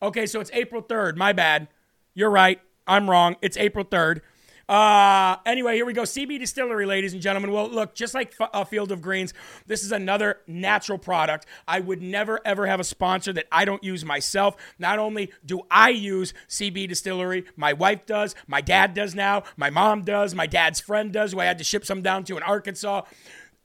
Okay, 0.01 0.25
so 0.27 0.39
it's 0.39 0.51
April 0.53 0.81
3rd. 0.81 1.15
My 1.15 1.33
bad. 1.33 1.67
You're 2.13 2.29
right. 2.29 2.61
I'm 2.85 3.09
wrong. 3.09 3.35
It's 3.41 3.57
April 3.57 3.83
3rd. 3.83 4.21
Uh, 4.70 5.38
anyway, 5.45 5.76
here 5.76 5.86
we 5.86 5.93
go. 5.93 6.01
CB 6.01 6.39
Distillery, 6.39 6.86
ladies 6.86 7.13
and 7.13 7.22
gentlemen. 7.22 7.51
Well, 7.51 7.70
look, 7.70 7.95
just 7.95 8.13
like 8.13 8.34
F- 8.39 8.49
uh, 8.53 8.63
Field 8.65 8.91
of 8.91 9.01
Greens, 9.01 9.34
this 9.65 9.84
is 9.84 9.93
another 9.93 10.39
natural 10.45 10.97
product. 10.97 11.45
I 11.68 11.80
would 11.80 12.01
never, 12.01 12.41
ever 12.43 12.68
have 12.68 12.82
a 12.82 12.84
sponsor 12.84 13.32
that 13.34 13.47
I 13.49 13.63
don't 13.63 13.84
use 13.84 14.03
myself. 14.03 14.57
Not 14.78 14.99
only 14.99 15.32
do 15.45 15.61
I 15.72 15.89
use 15.89 16.34
CB 16.49 16.89
Distillery, 16.89 17.45
my 17.55 17.72
wife 17.72 18.05
does, 18.05 18.36
my 18.45 18.59
dad 18.59 18.93
does 18.93 19.15
now, 19.15 19.43
my 19.55 19.70
mom 19.70 20.03
does, 20.03 20.36
my 20.36 20.47
dad's 20.47 20.82
friend 20.82 21.13
does, 21.13 21.32
who 21.32 21.39
I 21.39 21.45
had 21.45 21.59
to 21.59 21.63
ship 21.63 21.86
some 21.86 22.01
down 22.01 22.26
to 22.26 22.36
in 22.36 22.43
Arkansas. 22.43 23.03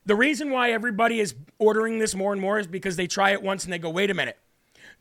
The 0.06 0.14
reason 0.14 0.50
why 0.50 0.70
everybody 0.70 1.18
is 1.18 1.34
ordering 1.58 1.98
this 1.98 2.14
more 2.14 2.32
and 2.32 2.40
more 2.40 2.60
is 2.60 2.68
because 2.68 2.94
they 2.94 3.08
try 3.08 3.32
it 3.32 3.42
once 3.42 3.64
and 3.64 3.72
they 3.72 3.78
go, 3.78 3.90
wait 3.90 4.10
a 4.10 4.14
minute. 4.14 4.38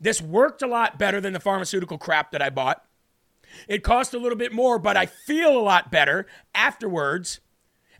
This 0.00 0.20
worked 0.20 0.62
a 0.62 0.66
lot 0.66 0.98
better 0.98 1.20
than 1.20 1.32
the 1.32 1.40
pharmaceutical 1.40 1.96
crap 1.96 2.32
that 2.32 2.42
I 2.42 2.50
bought. 2.50 2.84
It 3.68 3.82
cost 3.82 4.14
a 4.14 4.18
little 4.18 4.38
bit 4.38 4.52
more, 4.52 4.78
but 4.78 4.96
I 4.96 5.06
feel 5.06 5.56
a 5.56 5.60
lot 5.60 5.90
better 5.90 6.26
afterwards 6.54 7.40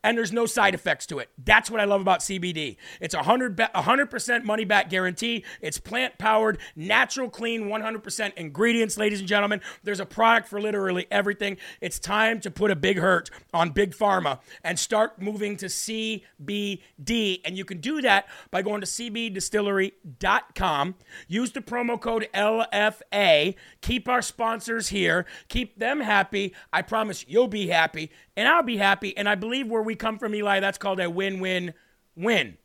and 0.05 0.19
there's 0.19 0.33
no 0.33 0.47
side 0.47 0.75
effects 0.75 1.07
to 1.07 1.19
it. 1.19 1.31
That's 1.39 1.71
what 1.71 1.81
I 1.81 1.85
love 1.85 2.01
about 2.01 2.21
CBD. 2.21 2.77
It's 3.01 3.15
a 3.15 3.19
100 3.19 3.57
100% 3.57 4.45
money 4.45 4.65
back 4.65 4.91
guarantee. 4.91 5.45
It's 5.61 5.79
plant 5.79 6.19
powered, 6.19 6.59
natural, 6.77 7.29
clean, 7.29 7.65
100% 7.65 8.35
ingredients, 8.35 8.99
ladies 8.99 9.21
and 9.21 9.29
gentlemen. 9.29 9.61
There's 9.83 10.01
a 10.01 10.07
product 10.07 10.49
for 10.49 10.61
literally 10.61 11.07
everything. 11.11 11.57
It's 11.81 11.99
time 11.99 12.41
to 12.41 12.51
put 12.51 12.71
a 12.71 12.77
big 12.77 12.99
hurt 12.99 13.31
on 13.53 13.71
Big 13.71 13.95
Pharma 13.95 14.41
and 14.65 14.79
start 14.79 15.21
moving 15.21 15.57
to 15.59 15.67
CBD. 15.67 17.41
And 17.45 17.57
you 17.57 17.65
can 17.65 17.79
do 17.79 18.01
that 18.03 18.27
by 18.51 18.63
going 18.63 18.81
to 18.81 18.87
cbdistillery.com. 18.87 20.95
Use 21.29 21.53
the 21.53 21.61
promo 21.61 22.01
code 22.01 22.29
LFA. 22.35 23.55
Keep 23.81 24.09
our 24.09 24.23
sponsors 24.23 24.89
here. 24.89 25.25
Keep 25.49 25.79
them 25.79 26.01
happy. 26.01 26.55
I 26.73 26.83
promise 26.83 27.25
you'll 27.29 27.47
be 27.49 27.69
happy 27.69 28.11
and 28.37 28.49
I'll 28.49 28.63
be 28.63 28.79
happy. 28.79 29.17
And 29.17 29.29
I 29.29 29.35
believe 29.35 29.69
where 29.69 29.83
we 29.83 29.92
come 29.97 30.19
from, 30.19 30.35
Eli, 30.35 30.61
that's 30.61 30.79
called 30.79 31.01
a 31.01 31.11
win 31.11 31.41
win 31.41 31.75
win, 32.17 32.59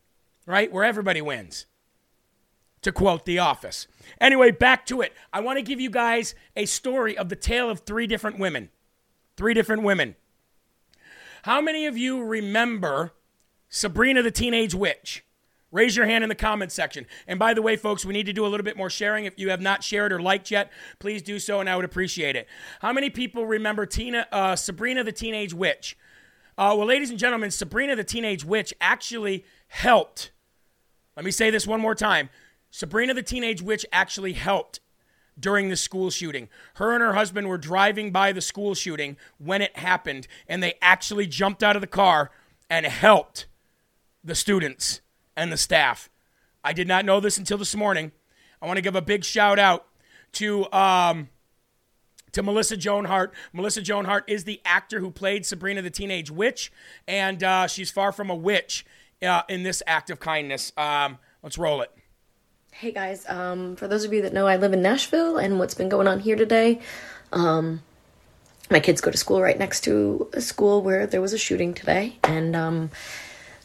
right? 0.46 0.72
Where 0.72 0.84
everybody 0.84 1.22
wins, 1.22 1.66
to 2.82 2.92
quote 2.92 3.26
The 3.26 3.40
Office. 3.40 3.88
Anyway, 4.20 4.52
back 4.52 4.86
to 4.88 5.02
it. 5.02 5.14
I 5.34 5.40
want 5.40 5.58
to 5.58 5.64
give 5.64 5.80
you 5.80 5.90
guys 5.90 6.36
a 6.56 6.66
story 6.66 7.18
of 7.18 7.30
the 7.30 7.36
tale 7.36 7.70
of 7.70 7.82
three 7.82 8.08
different 8.08 8.40
women. 8.40 8.70
Three 9.36 9.54
different 9.54 9.84
women. 9.84 10.16
How 11.44 11.62
many 11.62 11.86
of 11.86 11.98
you 11.98 12.24
remember 12.24 13.14
Sabrina 13.70 14.22
the 14.22 14.32
Teenage 14.32 14.74
Witch? 14.74 15.24
Raise 15.72 15.98
your 15.98 16.06
hand 16.06 16.24
in 16.24 16.30
the 16.30 16.36
comment 16.36 16.72
section. 16.72 17.06
And 17.28 17.38
by 17.38 17.54
the 17.54 17.62
way, 17.62 17.76
folks, 17.76 18.06
we 18.06 18.14
need 18.14 18.26
to 18.26 18.34
do 18.34 18.46
a 18.46 18.48
little 18.48 18.64
bit 18.64 18.78
more 18.78 18.90
sharing. 18.90 19.26
If 19.26 19.38
you 19.38 19.50
have 19.50 19.62
not 19.62 19.84
shared 19.84 20.14
or 20.14 20.22
liked 20.22 20.50
yet, 20.50 20.72
please 20.98 21.22
do 21.22 21.40
so, 21.40 21.60
and 21.60 21.70
I 21.70 21.76
would 21.76 21.86
appreciate 21.86 22.36
it. 22.36 22.48
How 22.80 22.94
many 22.94 23.10
people 23.10 23.46
remember 23.46 23.86
Tina, 23.86 24.28
uh, 24.32 24.56
Sabrina 24.56 25.04
the 25.04 25.12
Teenage 25.12 25.54
Witch? 25.54 25.98
Uh, 26.58 26.74
well, 26.76 26.88
ladies 26.88 27.12
and 27.12 27.20
gentlemen, 27.20 27.52
Sabrina 27.52 27.96
the 27.96 28.04
Teenage 28.04 28.44
Witch 28.44 28.74
actually 28.82 29.46
helped. 29.68 30.32
Let 31.16 31.24
me 31.24 31.30
say 31.30 31.52
this 31.52 31.68
one 31.68 31.80
more 31.80 31.94
time. 31.94 32.30
Sabrina 32.72 33.14
the 33.14 33.22
Teenage 33.22 33.62
Witch 33.62 33.86
actually 33.92 34.34
helped 34.34 34.80
during 35.40 35.70
the 35.70 35.76
school 35.76 36.10
shooting. 36.10 36.50
Her 36.76 36.94
and 36.94 37.04
her 37.04 37.14
husband 37.14 37.48
were 37.48 37.60
driving 37.60 38.12
by 38.12 38.32
the 38.32 38.42
school 38.42 38.74
shooting 38.74 39.18
when 39.38 39.62
it 39.62 39.78
happened, 39.78 40.28
and 40.48 40.64
they 40.64 40.74
actually 40.82 41.28
jumped 41.28 41.62
out 41.62 41.76
of 41.76 41.82
the 41.82 41.88
car 41.88 42.32
and 42.72 42.88
helped 42.88 43.46
the 44.24 44.34
students 44.34 45.02
and 45.36 45.52
the 45.52 45.58
staff. 45.58 46.10
I 46.64 46.74
did 46.74 46.88
not 46.88 47.06
know 47.06 47.20
this 47.20 47.38
until 47.38 47.60
this 47.60 47.76
morning. 47.76 48.14
I 48.64 48.66
want 48.66 48.78
to 48.78 48.82
give 48.82 48.96
a 48.96 49.02
big 49.02 49.24
shout 49.24 49.60
out 49.60 49.86
to 50.34 50.72
um, 50.74 51.30
to 52.38 52.44
Melissa 52.44 52.78
Joan 52.78 53.06
Hart. 53.06 53.34
Melissa 53.52 53.82
Joan 53.82 54.06
Hart 54.06 54.24
is 54.28 54.44
the 54.44 54.62
actor 54.64 55.00
who 55.00 55.10
played 55.10 55.44
Sabrina 55.44 55.82
the 55.82 55.90
Teenage 55.90 56.30
Witch, 56.30 56.72
and 57.08 57.44
uh, 57.44 57.66
she's 57.66 57.90
far 57.90 58.12
from 58.12 58.30
a 58.30 58.36
witch 58.36 58.86
uh, 59.24 59.42
in 59.50 59.64
this 59.64 59.82
act 59.88 60.12
of 60.12 60.20
kindness. 60.20 60.72
Um, 60.78 61.18
let's 61.42 61.58
roll 61.58 61.82
it. 61.82 61.92
Hey 62.72 62.92
guys, 62.92 63.28
um, 63.28 63.76
for 63.76 63.88
those 63.88 64.04
of 64.04 64.14
you 64.14 64.22
that 64.22 64.34
know, 64.34 64.46
I 64.46 64.58
live 64.58 64.72
in 64.72 64.84
Nashville, 64.84 65.38
and 65.38 65.58
what's 65.58 65.74
been 65.74 65.90
going 65.90 66.08
on 66.08 66.20
here 66.20 66.36
today, 66.36 66.80
um, 67.34 67.82
my 68.70 68.80
kids 68.80 69.02
go 69.02 69.10
to 69.10 69.18
school 69.18 69.42
right 69.42 69.58
next 69.58 69.82
to 69.86 70.30
a 70.34 70.42
school 70.42 70.84
where 70.84 71.08
there 71.08 71.22
was 71.22 71.34
a 71.34 71.40
shooting 71.40 71.74
today, 71.74 72.20
and 72.24 72.56
um, 72.56 72.92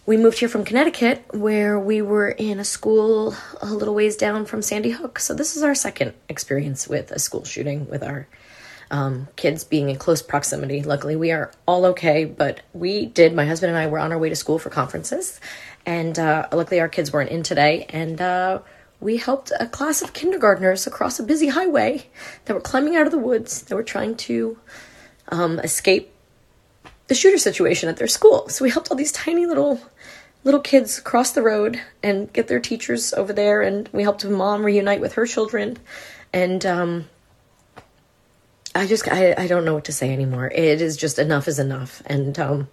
we 0.06 0.16
moved 0.16 0.38
here 0.38 0.48
from 0.48 0.64
Connecticut, 0.64 1.22
where 1.34 1.78
we 1.78 2.00
were 2.00 2.30
in 2.30 2.58
a 2.58 2.64
school 2.64 3.36
a 3.60 3.66
little 3.66 3.94
ways 3.94 4.16
down 4.16 4.46
from 4.46 4.62
Sandy 4.62 4.92
Hook. 4.92 5.18
So 5.18 5.34
this 5.34 5.58
is 5.58 5.62
our 5.62 5.74
second 5.74 6.14
experience 6.30 6.88
with 6.88 7.10
a 7.10 7.18
school 7.18 7.44
shooting 7.44 7.86
with 7.90 8.02
our 8.02 8.26
um, 8.92 9.26
kids 9.34 9.64
being 9.64 9.88
in 9.88 9.96
close 9.96 10.22
proximity. 10.22 10.82
Luckily, 10.82 11.16
we 11.16 11.32
are 11.32 11.50
all 11.66 11.86
okay, 11.86 12.24
but 12.24 12.60
we 12.72 13.06
did. 13.06 13.34
My 13.34 13.46
husband 13.46 13.70
and 13.70 13.78
I 13.78 13.88
were 13.88 13.98
on 13.98 14.12
our 14.12 14.18
way 14.18 14.28
to 14.28 14.36
school 14.36 14.60
for 14.60 14.70
conferences, 14.70 15.40
and 15.84 16.16
uh, 16.18 16.46
luckily 16.52 16.78
our 16.78 16.88
kids 16.88 17.12
weren't 17.12 17.30
in 17.30 17.42
today, 17.42 17.86
and. 17.88 18.20
Uh, 18.20 18.60
we 19.00 19.16
helped 19.16 19.50
a 19.58 19.66
class 19.66 20.00
of 20.00 20.12
kindergartners 20.12 20.86
across 20.86 21.18
a 21.18 21.24
busy 21.24 21.48
highway 21.48 22.06
that 22.44 22.54
were 22.54 22.60
climbing 22.60 22.94
out 22.94 23.04
of 23.04 23.10
the 23.10 23.18
woods. 23.18 23.62
They 23.62 23.74
were 23.74 23.82
trying 23.82 24.14
to 24.28 24.56
um, 25.28 25.58
escape 25.58 26.12
the 27.08 27.14
shooter 27.16 27.38
situation 27.38 27.88
at 27.88 27.96
their 27.96 28.06
school. 28.06 28.48
So 28.48 28.64
we 28.64 28.70
helped 28.70 28.90
all 28.90 28.96
these 28.96 29.12
tiny 29.12 29.44
little 29.44 29.80
little 30.44 30.60
kids 30.60 30.98
cross 31.00 31.32
the 31.32 31.42
road 31.42 31.80
and 32.02 32.32
get 32.32 32.48
their 32.48 32.60
teachers 32.60 33.12
over 33.12 33.32
there 33.32 33.62
and 33.62 33.88
we 33.92 34.02
helped 34.02 34.24
a 34.24 34.28
mom 34.28 34.64
reunite 34.64 35.00
with 35.00 35.12
her 35.12 35.26
children 35.26 35.76
and 36.32 36.66
um, 36.66 37.08
I 38.74 38.86
just 38.86 39.06
I, 39.08 39.34
I 39.36 39.46
don't 39.46 39.64
know 39.64 39.74
what 39.74 39.84
to 39.84 39.92
say 39.92 40.12
anymore. 40.12 40.46
It 40.46 40.80
is 40.80 40.96
just 40.96 41.18
enough 41.18 41.46
is 41.46 41.58
enough 41.58 42.02
and 42.06 42.38
um, 42.38 42.68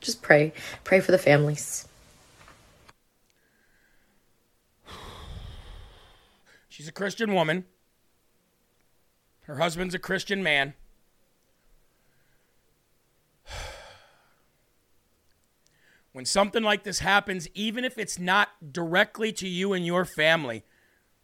just 0.00 0.20
pray 0.22 0.52
pray 0.84 1.00
for 1.00 1.12
the 1.12 1.18
families. 1.18 1.88
She's 6.68 6.88
a 6.88 6.92
Christian 6.92 7.34
woman. 7.34 7.64
Her 9.42 9.56
husband's 9.56 9.94
a 9.94 9.98
Christian 9.98 10.42
man. 10.42 10.74
when 16.12 16.24
something 16.24 16.62
like 16.62 16.84
this 16.84 17.00
happens, 17.00 17.48
even 17.54 17.84
if 17.84 17.98
it's 17.98 18.18
not 18.18 18.72
directly 18.72 19.32
to 19.32 19.48
you 19.48 19.72
and 19.72 19.84
your 19.84 20.04
family, 20.04 20.64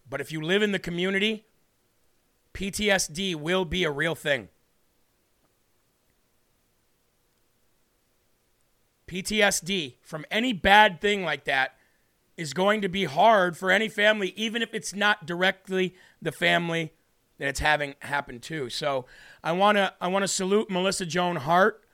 but 0.08 0.20
if 0.20 0.32
you 0.32 0.40
live 0.40 0.62
in 0.62 0.72
the 0.72 0.78
community, 0.78 1.44
PTSD 2.56 3.34
will 3.34 3.66
be 3.66 3.84
a 3.84 3.90
real 3.90 4.14
thing. 4.14 4.48
PTSD 9.06 9.96
from 10.00 10.24
any 10.30 10.54
bad 10.54 11.02
thing 11.02 11.22
like 11.22 11.44
that 11.44 11.76
is 12.38 12.54
going 12.54 12.80
to 12.80 12.88
be 12.88 13.04
hard 13.04 13.58
for 13.58 13.70
any 13.70 13.90
family, 13.90 14.32
even 14.36 14.62
if 14.62 14.72
it's 14.72 14.94
not 14.94 15.26
directly 15.26 15.94
the 16.22 16.32
family 16.32 16.94
that 17.36 17.48
it's 17.48 17.60
having 17.60 17.94
happen 18.00 18.40
to. 18.40 18.70
So 18.70 19.04
I 19.44 19.52
wanna 19.52 19.92
I 20.00 20.08
wanna 20.08 20.26
salute 20.26 20.70
Melissa 20.70 21.04
Joan 21.04 21.36
Hart 21.36 21.84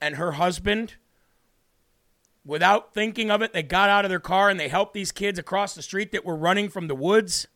and 0.00 0.16
her 0.16 0.32
husband 0.32 0.96
without 2.44 2.92
thinking 2.92 3.30
of 3.30 3.40
it, 3.40 3.52
they 3.52 3.62
got 3.62 3.88
out 3.88 4.04
of 4.04 4.08
their 4.08 4.18
car 4.18 4.50
and 4.50 4.58
they 4.58 4.68
helped 4.68 4.94
these 4.94 5.12
kids 5.12 5.38
across 5.38 5.76
the 5.76 5.82
street 5.82 6.10
that 6.10 6.24
were 6.24 6.34
running 6.34 6.68
from 6.68 6.88
the 6.88 6.96
woods. 6.96 7.46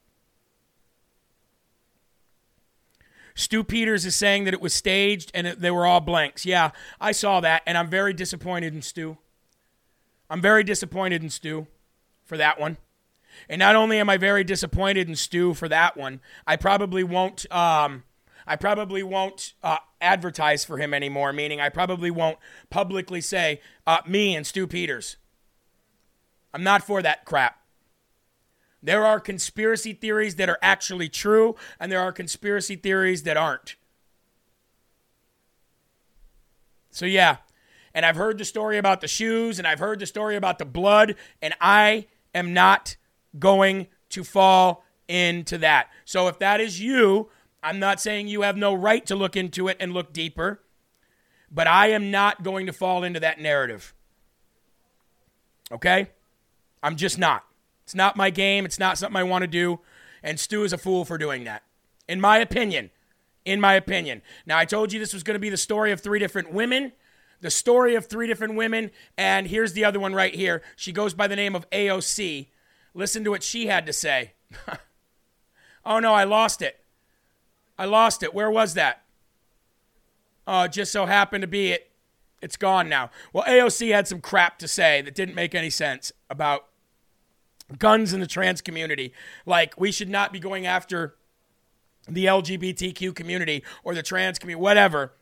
Stu 3.35 3.65
Peters 3.65 4.05
is 4.05 4.15
saying 4.15 4.45
that 4.45 4.55
it 4.55 4.61
was 4.61 4.75
staged 4.75 5.31
and 5.35 5.47
it, 5.47 5.61
they 5.61 5.71
were 5.71 5.87
all 5.87 6.01
blanks. 6.01 6.45
Yeah, 6.45 6.71
I 7.01 7.13
saw 7.13 7.41
that, 7.41 7.63
and 7.67 7.79
I'm 7.79 7.89
very 7.89 8.13
disappointed 8.13 8.75
in 8.75 8.83
Stu. 8.83 9.19
I'm 10.29 10.41
very 10.41 10.65
disappointed 10.65 11.23
in 11.23 11.31
Stu 11.31 11.67
for 12.25 12.37
that 12.37 12.59
one. 12.59 12.79
And 13.49 13.59
not 13.59 13.77
only 13.77 13.99
am 13.99 14.11
I 14.11 14.17
very 14.17 14.45
disappointed 14.45 15.09
in 15.09 15.17
Stu 15.17 15.55
for 15.55 15.69
that 15.69 15.97
one, 15.97 16.21
I 16.47 16.57
probably 16.57 17.05
won't. 17.05 17.51
Um, 17.53 18.05
I 18.47 18.57
probably 18.57 19.03
won't 19.03 19.55
uh, 19.63 19.79
advertise 20.01 20.65
for 20.65 20.79
him 20.79 20.93
anymore, 20.93 21.33
meaning 21.33 21.61
I 21.61 21.69
probably 21.69 22.11
won't 22.11 22.39
publicly 22.71 23.21
say, 23.21 23.61
uh, 23.87 23.99
me 24.07 24.35
and 24.35 24.45
Stu 24.47 24.67
Peters. 24.67 25.17
I'm 26.53 26.65
not 26.65 26.83
for 26.83 27.03
that 27.03 27.25
crap. 27.25 27.62
There 28.83 29.07
are 29.07 29.21
conspiracy 29.21 29.93
theories 29.93 30.35
that 30.37 30.49
are 30.49 30.59
actually 30.61 31.09
true, 31.09 31.55
and 31.79 31.91
there 31.91 32.01
are 32.01 32.13
conspiracy 32.13 32.75
theories 32.75 33.23
that 33.23 33.37
aren't. 33.37 33.77
So, 36.91 37.07
yeah. 37.07 37.37
And 37.95 38.05
I've 38.05 38.17
heard 38.17 38.39
the 38.39 38.45
story 38.45 38.79
about 38.79 39.01
the 39.01 39.09
shoes, 39.09 39.59
and 39.59 39.69
I've 39.69 39.79
heard 39.79 40.01
the 40.01 40.07
story 40.07 40.37
about 40.37 40.59
the 40.59 40.65
blood, 40.65 41.15
and 41.41 41.55
I 41.61 42.07
am 42.35 42.53
not 42.53 42.97
going 43.39 43.87
to 44.11 44.25
fall 44.25 44.85
into 45.07 45.59
that. 45.59 45.89
So, 46.05 46.27
if 46.27 46.39
that 46.41 46.61
is 46.61 46.81
you, 46.81 47.31
I'm 47.63 47.79
not 47.79 48.01
saying 48.01 48.27
you 48.27 48.43
have 48.43 48.57
no 48.57 48.75
right 48.75 49.07
to 49.07 49.15
look 49.15 49.37
into 49.37 49.69
it 49.69 49.77
and 49.79 49.93
look 49.93 50.13
deeper, 50.13 50.61
but 51.51 51.69
I 51.69 51.89
am 51.89 52.11
not 52.11 52.43
going 52.43 52.67
to 52.67 52.73
fall 52.73 53.05
into 53.05 53.21
that 53.21 53.41
narrative. 53.41 53.95
Okay? 55.71 56.09
I'm 56.83 56.97
just 56.97 57.19
not. 57.19 57.45
It's 57.93 57.97
not 57.99 58.17
my 58.17 58.31
game. 58.31 58.65
It's 58.65 58.79
not 58.79 58.97
something 58.97 59.19
I 59.19 59.23
want 59.23 59.43
to 59.43 59.47
do. 59.47 59.81
And 60.23 60.41
Stu 60.41 60.65
is 60.65 60.73
a 60.73 60.79
fool 60.79 61.05
for 61.05 61.19
doing 61.19 61.45
that, 61.45 61.63
in 62.09 62.23
my 62.23 62.39
opinion. 62.39 62.89
In 63.45 63.61
my 63.61 63.75
opinion. 63.75 64.23
Now, 64.47 64.57
I 64.57 64.65
told 64.65 64.95
you 64.95 64.99
this 64.99 65.13
was 65.13 65.23
going 65.23 65.35
to 65.35 65.39
be 65.39 65.51
the 65.51 65.59
story 65.59 65.93
of 65.93 66.01
three 66.01 66.19
different 66.19 66.55
women. 66.55 66.93
The 67.43 67.51
story 67.51 67.95
of 67.95 68.07
three 68.07 68.27
different 68.27 68.55
women. 68.55 68.93
And 69.19 69.47
here's 69.47 69.75
the 69.75 69.85
other 69.85 70.01
one 70.01 70.15
right 70.15 70.35
here. 70.35 70.63
She 70.75 70.91
goes 70.91 71.13
by 71.13 71.27
the 71.27 71.37
name 71.37 71.55
of 71.55 71.69
AOC. 71.69 72.47
Listen 72.95 73.25
to 73.25 73.31
what 73.31 73.43
she 73.43 73.67
had 73.67 73.85
to 73.85 73.93
say. 73.93 74.33
oh, 75.85 75.99
no, 75.99 76.15
I 76.15 76.25
lost 76.25 76.63
it. 76.63 76.83
I 77.79 77.85
lost 77.85 78.23
it. 78.23 78.33
Where 78.33 78.51
was 78.51 78.73
that? 78.73 79.03
Oh, 80.47 80.67
just 80.67 80.93
so 80.93 81.05
happened 81.05 81.43
to 81.43 81.49
be 81.49 81.73
it. 81.73 81.91
It's 82.41 82.57
gone 82.57 82.89
now. 82.89 83.11
Well, 83.35 83.45
AOC 83.45 83.93
had 83.93 84.09
some 84.09 84.23
crap 84.23 84.59
to 84.61 84.67
say 84.67 85.03
that 85.03 85.15
didn't 85.15 85.35
make 85.35 85.55
any 85.55 85.69
sense 85.69 86.11
about 86.31 86.69
guns 87.79 88.13
in 88.13 88.21
the 88.21 88.27
trans 88.27 88.61
community. 88.61 89.13
Like, 89.47 89.79
we 89.79 89.93
should 89.93 90.09
not 90.09 90.33
be 90.33 90.41
going 90.41 90.67
after 90.67 91.17
the 92.09 92.27
LGBTQ 92.27 93.15
community 93.15 93.63
or 93.85 93.95
the 93.95 94.03
trans 94.03 94.39
community, 94.39 94.63
whatever, 94.63 95.13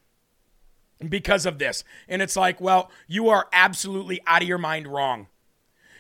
because 1.07 1.47
of 1.47 1.59
this. 1.59 1.85
And 2.09 2.23
it's 2.23 2.37
like, 2.37 2.61
well, 2.61 2.91
you 3.07 3.29
are 3.29 3.49
absolutely 3.53 4.21
out 4.27 4.43
of 4.43 4.49
your 4.49 4.59
mind 4.59 4.87
wrong. 4.87 5.27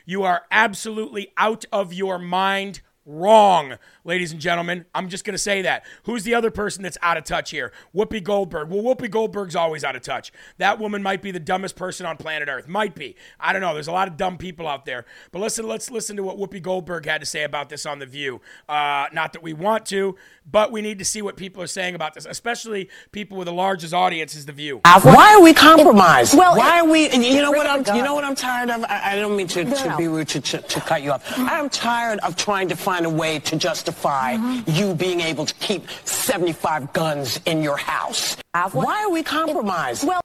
You 0.05 0.23
are 0.23 0.43
absolutely 0.51 1.33
out 1.37 1.65
of 1.73 1.93
your 1.93 2.19
mind 2.19 2.81
wrong, 3.11 3.75
ladies 4.05 4.33
and 4.33 4.41
gentlemen. 4.41 4.85
I'm 4.95 5.09
just 5.09 5.25
going 5.25 5.35
to 5.35 5.39
say 5.39 5.63
that. 5.63 5.85
Who's 6.05 6.23
the 6.23 6.35
other 6.35 6.51
person 6.51 6.83
that's 6.83 6.99
out 7.03 7.17
of 7.17 7.25
touch 7.25 7.51
here? 7.51 7.73
Whoopi 7.95 8.23
Goldberg. 8.23 8.69
Well, 8.71 8.83
Whoopi 8.83 9.11
Goldberg's 9.11 9.57
always 9.57 9.85
out 9.85 9.97
of 9.97 10.03
touch. 10.03 10.33
That 10.59 10.79
woman 10.79 11.03
might 11.03 11.23
be 11.23 11.31
the 11.31 11.41
dumbest 11.41 11.77
person 11.77 12.07
on 12.07 12.17
planet 12.17 12.49
Earth. 12.49 12.69
Might 12.69 12.95
be. 12.95 13.17
I 13.39 13.53
don't 13.53 13.63
know. 13.63 13.75
There's 13.75 13.89
a 13.89 13.93
lot 13.93 14.09
of 14.09 14.17
dumb 14.17 14.39
people 14.39 14.67
out 14.69 14.85
there. 14.85 15.05
But 15.33 15.41
listen, 15.41 15.67
let's 15.67 15.91
listen 15.91 16.17
to 16.17 16.23
what 16.23 16.37
Whoopi 16.39 16.63
Goldberg 16.63 17.07
had 17.07 17.21
to 17.21 17.27
say 17.27 17.43
about 17.43 17.69
this 17.69 17.85
on 17.87 17.99
The 17.99 18.07
View. 18.07 18.41
Uh, 18.69 19.07
not 19.13 19.33
that 19.33 19.43
we 19.43 19.53
want 19.53 19.87
to, 19.87 20.17
but 20.51 20.73
we 20.73 20.81
need 20.81 20.99
to 20.99 21.05
see 21.05 21.23
what 21.23 21.37
people 21.37 21.63
are 21.63 21.67
saying 21.69 21.95
about 21.95 22.15
this, 22.15 22.27
especially 22.27 22.89
people 23.13 23.37
with 23.37 23.47
the 23.47 23.53
largest 23.53 23.93
audience 23.93 24.35
is 24.35 24.47
The 24.47 24.53
View. 24.53 24.81
Why 24.85 25.35
are 25.37 25.43
we 25.43 25.53
compromised? 25.53 26.37
Well, 26.37 26.57
Why 26.57 26.81
are 26.81 26.87
we? 26.89 27.09
and 27.09 27.25
You 27.25 27.43
know 27.43 27.51
what? 27.51 27.67
I'm, 27.67 27.83
God. 27.83 27.97
you 27.97 28.03
know 28.03 28.15
what 28.15 28.25
I'm 28.25 28.35
tired 28.35 28.71
of. 28.71 28.85
I, 28.85 29.13
I 29.13 29.17
don't 29.17 29.37
mean 29.37 29.47
to, 29.49 29.65
to 29.65 29.95
be 29.97 30.09
rude 30.09 30.29
to, 30.29 30.41
to, 30.41 30.59
to 30.59 30.81
cut 30.81 31.03
you 31.03 31.13
off. 31.13 31.25
I'm 31.39 31.69
tired 31.69 32.19
of 32.21 32.37
trying 32.37 32.69
to 32.69 32.77
find 32.77 33.00
a 33.05 33.11
way 33.11 33.39
to 33.41 33.57
justify 33.57 34.37
mm-hmm. 34.37 34.71
you 34.71 34.95
being 34.95 35.21
able 35.21 35.47
to 35.47 35.55
keep 35.55 35.89
75 36.05 36.93
guns 36.93 37.41
in 37.47 37.63
your 37.63 37.77
house. 37.77 38.37
Why 38.73 39.05
are 39.05 39.11
we 39.11 39.23
compromised? 39.23 40.07
Well, 40.07 40.21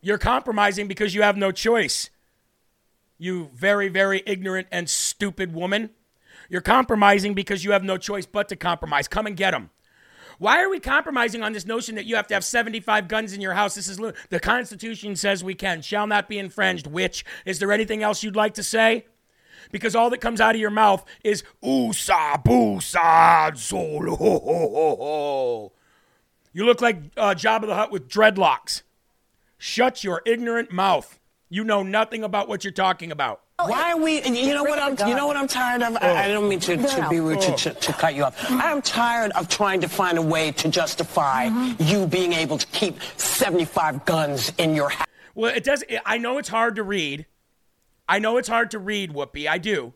You're 0.00 0.18
compromising 0.18 0.88
because 0.88 1.14
you 1.14 1.22
have 1.22 1.36
no 1.36 1.52
choice. 1.52 2.10
You 3.18 3.50
very, 3.54 3.88
very 3.88 4.22
ignorant 4.26 4.68
and 4.70 4.88
stupid 4.88 5.54
woman. 5.54 5.90
You're 6.48 6.60
compromising 6.60 7.34
because 7.34 7.64
you 7.64 7.72
have 7.72 7.82
no 7.82 7.96
choice 7.96 8.26
but 8.26 8.48
to 8.50 8.56
compromise. 8.56 9.08
Come 9.08 9.26
and 9.26 9.36
get 9.36 9.50
them. 9.52 9.70
Why 10.38 10.62
are 10.62 10.68
we 10.68 10.80
compromising 10.80 11.42
on 11.42 11.52
this 11.52 11.64
notion 11.64 11.94
that 11.94 12.04
you 12.04 12.16
have 12.16 12.26
to 12.26 12.34
have 12.34 12.44
75 12.44 13.08
guns 13.08 13.32
in 13.32 13.40
your 13.40 13.54
house? 13.54 13.74
This 13.74 13.88
is 13.88 13.98
the 14.28 14.40
Constitution 14.40 15.16
says 15.16 15.42
we 15.42 15.54
can, 15.54 15.80
shall 15.80 16.06
not 16.06 16.28
be 16.28 16.38
infringed. 16.38 16.86
Which 16.86 17.24
is 17.46 17.58
there 17.58 17.72
anything 17.72 18.02
else 18.02 18.22
you'd 18.22 18.36
like 18.36 18.54
to 18.54 18.62
say? 18.62 19.06
Because 19.72 19.94
all 19.94 20.10
that 20.10 20.20
comes 20.20 20.40
out 20.40 20.54
of 20.54 20.60
your 20.60 20.70
mouth 20.70 21.04
is 21.24 21.42
oosa 21.62 22.42
boosa 22.44 23.56
solo. 23.56 24.16
Ho, 24.16 24.38
ho, 24.38 24.70
ho, 24.74 24.96
ho. 24.96 25.72
You 26.52 26.64
look 26.64 26.80
like 26.80 26.96
uh, 27.16 27.34
Jabba 27.34 27.66
the 27.66 27.74
Hutt 27.74 27.90
with 27.92 28.08
dreadlocks. 28.08 28.82
Shut 29.58 30.02
your 30.04 30.22
ignorant 30.24 30.72
mouth. 30.72 31.18
You 31.48 31.64
know 31.64 31.82
nothing 31.82 32.24
about 32.24 32.48
what 32.48 32.64
you're 32.64 32.72
talking 32.72 33.12
about. 33.12 33.42
Why 33.58 33.92
are 33.92 33.98
we? 33.98 34.20
and 34.20 34.36
You 34.36 34.52
know 34.52 34.64
what 34.64 34.78
I'm. 34.78 35.08
You 35.08 35.14
know 35.14 35.26
what 35.26 35.36
I'm 35.36 35.48
tired 35.48 35.82
of. 35.82 35.96
I, 35.96 36.24
I 36.24 36.28
don't 36.28 36.48
mean 36.48 36.60
to, 36.60 36.76
to 36.76 37.06
be 37.08 37.20
rude 37.20 37.40
to, 37.40 37.52
to, 37.56 37.70
to 37.72 37.92
cut 37.94 38.14
you 38.14 38.24
off. 38.24 38.44
I'm 38.50 38.82
tired 38.82 39.30
of 39.32 39.48
trying 39.48 39.80
to 39.80 39.88
find 39.88 40.18
a 40.18 40.22
way 40.22 40.52
to 40.52 40.68
justify 40.68 41.44
you 41.78 42.06
being 42.06 42.34
able 42.34 42.58
to 42.58 42.66
keep 42.68 43.00
75 43.16 44.04
guns 44.04 44.52
in 44.58 44.74
your 44.74 44.90
house. 44.90 45.06
Well, 45.34 45.54
it 45.54 45.64
does. 45.64 45.82
I 46.04 46.18
know 46.18 46.36
it's 46.36 46.50
hard 46.50 46.76
to 46.76 46.82
read. 46.82 47.24
I 48.08 48.18
know 48.18 48.36
it's 48.36 48.48
hard 48.48 48.70
to 48.72 48.78
read, 48.78 49.12
Whoopi. 49.12 49.48
I 49.48 49.58
do. 49.58 49.94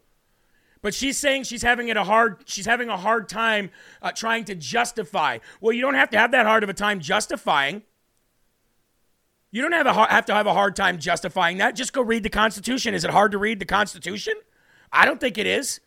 But 0.83 0.95
she's 0.95 1.19
saying 1.19 1.45
she's 1.45 1.63
having 1.63 1.89
it 1.89 1.97
a 1.97 2.05
hard. 2.05 2.43
She's 2.47 2.67
having 2.67 2.89
a 2.89 2.97
hard 2.97 3.29
time 3.29 3.71
uh, 4.01 4.13
trying 4.13 4.45
to 4.45 4.55
justify. 4.55 5.39
Well, 5.61 5.73
you 5.73 5.83
don't 5.83 5.95
have 5.95 6.11
to 6.11 6.19
have 6.19 6.31
that 6.33 6.47
hard 6.47 6.63
of 6.63 6.71
a 6.71 6.75
time 6.75 7.01
justifying. 7.01 7.83
You 9.53 9.63
don't 9.63 9.73
have, 9.73 9.87
a, 9.87 9.93
have 9.93 10.27
to 10.27 10.35
have 10.35 10.47
a 10.47 10.55
hard 10.55 10.77
time 10.77 10.99
justifying 10.99 11.59
that. 11.59 11.75
Just 11.75 11.93
go 11.93 12.03
read 12.03 12.23
the 12.23 12.31
Constitution. 12.31 12.95
Is 12.95 13.05
it 13.05 13.11
hard 13.11 13.33
to 13.33 13.39
read 13.39 13.59
the 13.59 13.65
Constitution? 13.65 14.35
I 14.93 15.05
don't 15.05 15.21
think 15.21 15.39
it 15.39 15.47
is. 15.47 15.81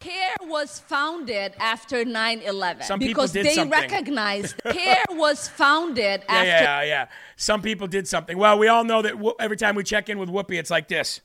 CAIR 0.00 0.36
was 0.48 0.78
founded 0.78 1.54
after 1.58 2.04
9-11 2.04 2.84
Some 2.84 3.00
people 3.00 3.08
because 3.22 3.32
did 3.32 3.46
they 3.46 3.54
something. 3.54 3.70
recognized 3.80 4.54
CAIR 4.62 4.96
was 5.10 5.48
founded 5.48 6.22
Yeah, 6.28 6.34
after 6.34 6.46
yeah, 6.46 6.82
yeah. 6.82 7.08
Some 7.36 7.62
people 7.62 7.86
did 7.88 8.06
something. 8.06 8.38
Well, 8.38 8.58
we 8.58 8.68
all 8.68 8.84
know 8.84 9.02
that 9.02 9.14
every 9.40 9.56
time 9.56 9.74
we 9.74 9.82
check 9.82 10.08
in 10.08 10.18
with 10.18 10.28
Whoopi, 10.28 10.58
it's 10.58 10.70
like 10.70 10.86
this. 10.88 11.20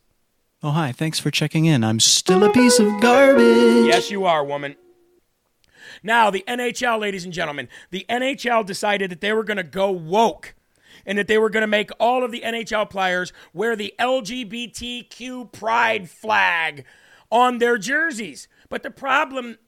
Oh, 0.64 0.72
hi. 0.72 0.92
Thanks 0.92 1.20
for 1.20 1.30
checking 1.30 1.66
in. 1.66 1.84
I'm 1.84 2.00
still 2.00 2.44
a 2.44 2.52
piece 2.52 2.80
of 2.80 2.88
garbage. 3.02 3.86
Yes, 3.86 4.10
you 4.10 4.26
are, 4.26 4.44
woman. 4.44 4.76
Now, 6.02 6.30
the 6.32 6.44
NHL, 6.48 7.00
ladies 7.00 7.26
and 7.26 7.34
gentlemen, 7.34 7.68
the 7.92 8.06
NHL 8.10 8.66
decided 8.66 9.12
that 9.12 9.22
they 9.22 9.34
were 9.34 9.44
going 9.44 9.58
to 9.58 9.64
go 9.64 9.92
woke 9.92 10.56
and 11.06 11.18
that 11.18 11.28
they 11.28 11.38
were 11.38 11.50
going 11.50 11.62
to 11.62 11.68
make 11.68 11.92
all 12.00 12.24
of 12.24 12.32
the 12.32 12.42
NHL 12.42 12.90
players 12.90 13.34
wear 13.54 13.76
the 13.76 13.94
LGBTQ 14.00 15.52
pride 15.52 16.10
flag 16.10 16.86
on 17.30 17.58
their 17.60 17.78
jerseys. 17.78 18.48
But 18.74 18.82
the 18.82 18.90
problem 18.90 19.60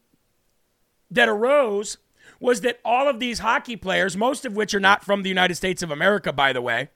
that 1.11 1.29
arose 1.29 1.99
was 2.39 2.61
that 2.61 2.79
all 2.83 3.07
of 3.07 3.19
these 3.19 3.37
hockey 3.37 3.75
players, 3.75 4.17
most 4.17 4.45
of 4.45 4.55
which 4.55 4.73
are 4.73 4.79
not 4.79 5.03
from 5.03 5.21
the 5.21 5.29
United 5.29 5.53
States 5.53 5.83
of 5.83 5.91
America, 5.91 6.33
by 6.33 6.51
the 6.53 6.61
way, 6.63 6.89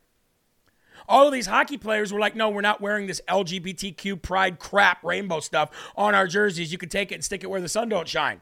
all 1.07 1.28
of 1.28 1.34
these 1.34 1.45
hockey 1.45 1.78
players 1.78 2.12
were 2.12 2.20
like, 2.20 2.36
no, 2.36 2.49
we're 2.49 2.62
not 2.62 2.82
wearing 2.82 3.05
this 3.05 3.22
LGBTQ 3.30 4.24
pride 4.24 4.57
crap 4.57 5.03
rainbow 5.03 5.39
stuff 5.39 5.70
on 5.95 6.16
our 6.16 6.26
jerseys. 6.26 6.72
You 6.72 6.80
can 6.80 6.89
take 6.89 7.12
it 7.12 7.16
and 7.16 7.24
stick 7.24 7.43
it 7.43 7.47
where 7.51 7.62
the 7.62 7.70
sun 7.70 7.89
don't 7.89 8.07
shine. 8.07 8.41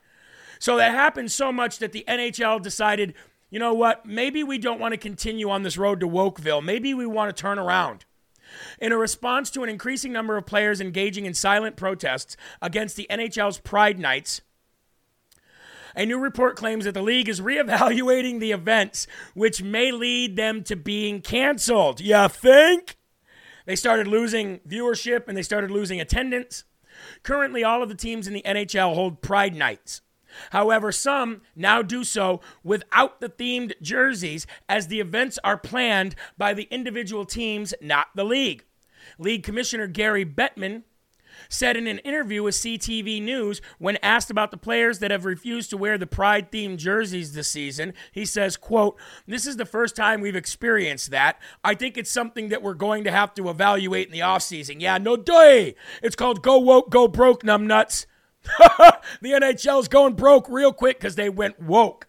So 0.59 0.78
that 0.78 0.93
happened 0.93 1.30
so 1.30 1.51
much 1.51 1.80
that 1.80 1.91
the 1.91 2.05
NHL 2.07 2.61
decided, 2.61 3.15
you 3.49 3.59
know 3.59 3.74
what? 3.74 4.05
Maybe 4.05 4.45
we 4.45 4.59
don't 4.59 4.80
want 4.80 4.93
to 4.93 4.97
continue 4.97 5.49
on 5.49 5.63
this 5.63 5.78
road 5.78 5.99
to 5.99 6.07
Wokeville. 6.07 6.63
Maybe 6.63 6.93
we 6.93 7.05
want 7.05 7.36
to 7.36 7.41
turn 7.41 7.59
around. 7.59 8.05
In 8.80 8.91
a 8.91 8.97
response 8.97 9.49
to 9.51 9.64
an 9.64 9.70
increasing 9.70 10.12
number 10.12 10.38
of 10.38 10.45
players 10.45 10.82
engaging 10.82 11.26
in 11.26 11.34
silent 11.34 11.76
protests 11.76 12.38
against 12.62 12.95
the 12.95 13.08
NHL's 13.10 13.60
Pride 13.60 13.99
Nights, 13.99 14.41
a 15.95 16.05
new 16.05 16.20
report 16.20 16.55
claims 16.55 16.86
that 16.86 16.93
the 16.93 17.01
league 17.01 17.28
is 17.28 17.41
reevaluating 17.41 18.39
the 18.39 18.51
events, 18.51 19.08
which 19.34 19.64
may 19.64 19.91
lead 19.91 20.36
them 20.36 20.64
to 20.64 20.76
being 20.76 21.22
canceled. 21.22 21.99
You 21.99 22.28
think? 22.30 22.97
They 23.66 23.76
started 23.76 24.08
losing 24.08 24.60
viewership 24.60 25.28
and 25.28 25.36
they 25.36 25.41
started 25.41 25.72
losing 25.72 25.99
attendance. 25.99 26.64
Currently, 27.24 27.64
all 27.64 27.84
of 27.84 27.89
the 27.89 27.95
teams 27.95 28.28
in 28.28 28.34
the 28.34 28.43
NHL 28.43 28.93
hold 28.93 29.22
Pride 29.22 29.55
Nights. 29.55 30.01
However, 30.51 30.91
some 30.91 31.41
now 31.55 31.82
do 31.82 32.03
so 32.03 32.41
without 32.63 33.19
the 33.21 33.30
themed 33.30 33.73
jerseys 33.82 34.47
as 34.67 34.88
the 34.88 34.99
events 34.99 35.39
are 35.43 35.57
planned 35.57 36.15
by 36.38 36.53
the 36.53 36.67
individual 36.71 37.25
teams, 37.25 37.73
not 37.82 38.07
the 38.15 38.25
league. 38.25 38.63
League 39.17 39.43
Commissioner 39.43 39.88
Gary 39.88 40.25
Bettman 40.25 40.84
said 41.49 41.78
in 41.78 41.88
an 41.88 41.99
interview 41.99 42.43
with 42.43 42.55
CTV 42.55 43.21
News 43.21 43.61
when 43.78 43.97
asked 43.97 44.30
about 44.30 44.51
the 44.51 44.57
players 44.57 44.99
that 44.99 45.11
have 45.11 45.25
refused 45.25 45.69
to 45.69 45.78
wear 45.78 45.97
the 45.97 46.07
pride 46.07 46.51
themed 46.51 46.78
jerseys 46.78 47.34
this 47.34 47.47
season, 47.47 47.93
he 48.11 48.25
says, 48.25 48.57
quote, 48.57 48.99
"This 49.28 49.45
is 49.45 49.57
the 49.57 49.65
first 49.65 49.95
time 49.95 50.21
we've 50.21 50.36
experienced 50.36 51.11
that. 51.11 51.39
I 51.63 51.75
think 51.75 51.97
it's 51.97 52.11
something 52.11 52.49
that 52.49 52.61
we're 52.61 52.73
going 52.73 53.03
to 53.05 53.11
have 53.11 53.34
to 53.36 53.49
evaluate 53.49 54.07
in 54.07 54.13
the 54.13 54.19
offseason. 54.19 54.82
Yeah, 54.82 54.97
no 54.97 55.15
day. 55.15 55.75
It's 56.01 56.15
called 56.15 56.41
go 56.41 56.57
woke, 56.57 56.89
go 56.89 57.07
broke, 57.07 57.43
numbnuts. 57.43 58.05
the 59.21 59.31
NHL's 59.31 59.87
going 59.87 60.13
broke 60.13 60.47
real 60.49 60.73
quick 60.73 60.97
because 60.99 61.15
they 61.15 61.29
went 61.29 61.61
woke. 61.61 62.07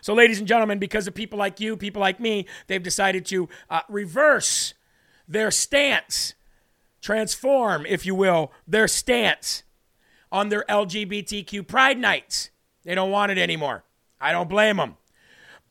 So, 0.00 0.14
ladies 0.14 0.38
and 0.38 0.48
gentlemen, 0.48 0.78
because 0.78 1.06
of 1.06 1.14
people 1.14 1.38
like 1.38 1.60
you, 1.60 1.76
people 1.76 2.00
like 2.00 2.18
me, 2.18 2.46
they've 2.66 2.82
decided 2.82 3.24
to 3.26 3.48
uh, 3.70 3.80
reverse 3.88 4.74
their 5.28 5.50
stance, 5.50 6.34
transform, 7.00 7.86
if 7.86 8.04
you 8.04 8.14
will, 8.14 8.52
their 8.66 8.88
stance 8.88 9.62
on 10.30 10.48
their 10.48 10.64
LGBTQ 10.68 11.66
pride 11.66 11.98
nights. 11.98 12.50
They 12.84 12.94
don't 12.94 13.10
want 13.10 13.32
it 13.32 13.38
anymore. 13.38 13.84
I 14.20 14.32
don't 14.32 14.48
blame 14.48 14.76
them. 14.76 14.96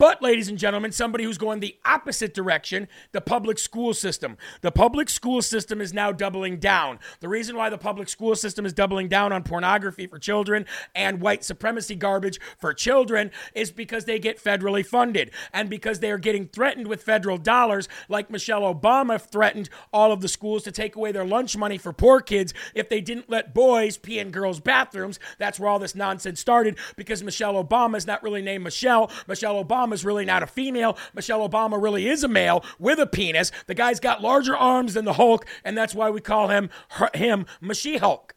But, 0.01 0.19
ladies 0.19 0.47
and 0.47 0.57
gentlemen, 0.57 0.91
somebody 0.91 1.25
who's 1.25 1.37
going 1.37 1.59
the 1.59 1.77
opposite 1.85 2.33
direction, 2.33 2.87
the 3.11 3.21
public 3.21 3.59
school 3.59 3.93
system. 3.93 4.35
The 4.61 4.71
public 4.71 5.09
school 5.09 5.43
system 5.43 5.79
is 5.79 5.93
now 5.93 6.11
doubling 6.11 6.57
down. 6.57 6.97
The 7.19 7.29
reason 7.29 7.55
why 7.55 7.69
the 7.69 7.77
public 7.77 8.09
school 8.09 8.35
system 8.35 8.65
is 8.65 8.73
doubling 8.73 9.09
down 9.09 9.31
on 9.31 9.43
pornography 9.43 10.07
for 10.07 10.17
children 10.17 10.65
and 10.95 11.21
white 11.21 11.43
supremacy 11.43 11.93
garbage 11.93 12.39
for 12.57 12.73
children 12.73 13.29
is 13.53 13.71
because 13.71 14.05
they 14.05 14.17
get 14.17 14.43
federally 14.43 14.83
funded 14.83 15.29
and 15.53 15.69
because 15.69 15.99
they 15.99 16.09
are 16.09 16.17
getting 16.17 16.47
threatened 16.47 16.87
with 16.87 17.03
federal 17.03 17.37
dollars, 17.37 17.87
like 18.09 18.31
Michelle 18.31 18.73
Obama 18.73 19.21
threatened 19.21 19.69
all 19.93 20.11
of 20.11 20.21
the 20.21 20.27
schools 20.27 20.63
to 20.63 20.71
take 20.71 20.95
away 20.95 21.11
their 21.11 21.25
lunch 21.25 21.55
money 21.55 21.77
for 21.77 21.93
poor 21.93 22.21
kids 22.21 22.55
if 22.73 22.89
they 22.89 23.01
didn't 23.01 23.29
let 23.29 23.53
boys 23.53 23.97
pee 23.97 24.17
in 24.17 24.31
girls' 24.31 24.59
bathrooms. 24.59 25.19
That's 25.37 25.59
where 25.59 25.69
all 25.69 25.77
this 25.77 25.93
nonsense 25.93 26.39
started 26.39 26.79
because 26.95 27.21
Michelle 27.21 27.63
Obama 27.63 27.97
is 27.97 28.07
not 28.07 28.23
really 28.23 28.41
named 28.41 28.63
Michelle. 28.63 29.11
Michelle 29.27 29.63
Obama 29.63 29.90
is 29.93 30.05
really 30.05 30.25
not 30.25 30.43
a 30.43 30.47
female. 30.47 30.97
Michelle 31.13 31.47
Obama 31.47 31.81
really 31.81 32.07
is 32.07 32.23
a 32.23 32.27
male 32.27 32.63
with 32.79 32.99
a 32.99 33.07
penis. 33.07 33.51
The 33.67 33.73
guy's 33.73 33.99
got 33.99 34.21
larger 34.21 34.55
arms 34.55 34.93
than 34.93 35.05
the 35.05 35.13
Hulk, 35.13 35.45
and 35.63 35.77
that's 35.77 35.95
why 35.95 36.09
we 36.09 36.21
call 36.21 36.47
him 36.49 36.69
her, 36.89 37.09
him 37.13 37.45
Mashi 37.61 37.99
Hulk. 37.99 38.35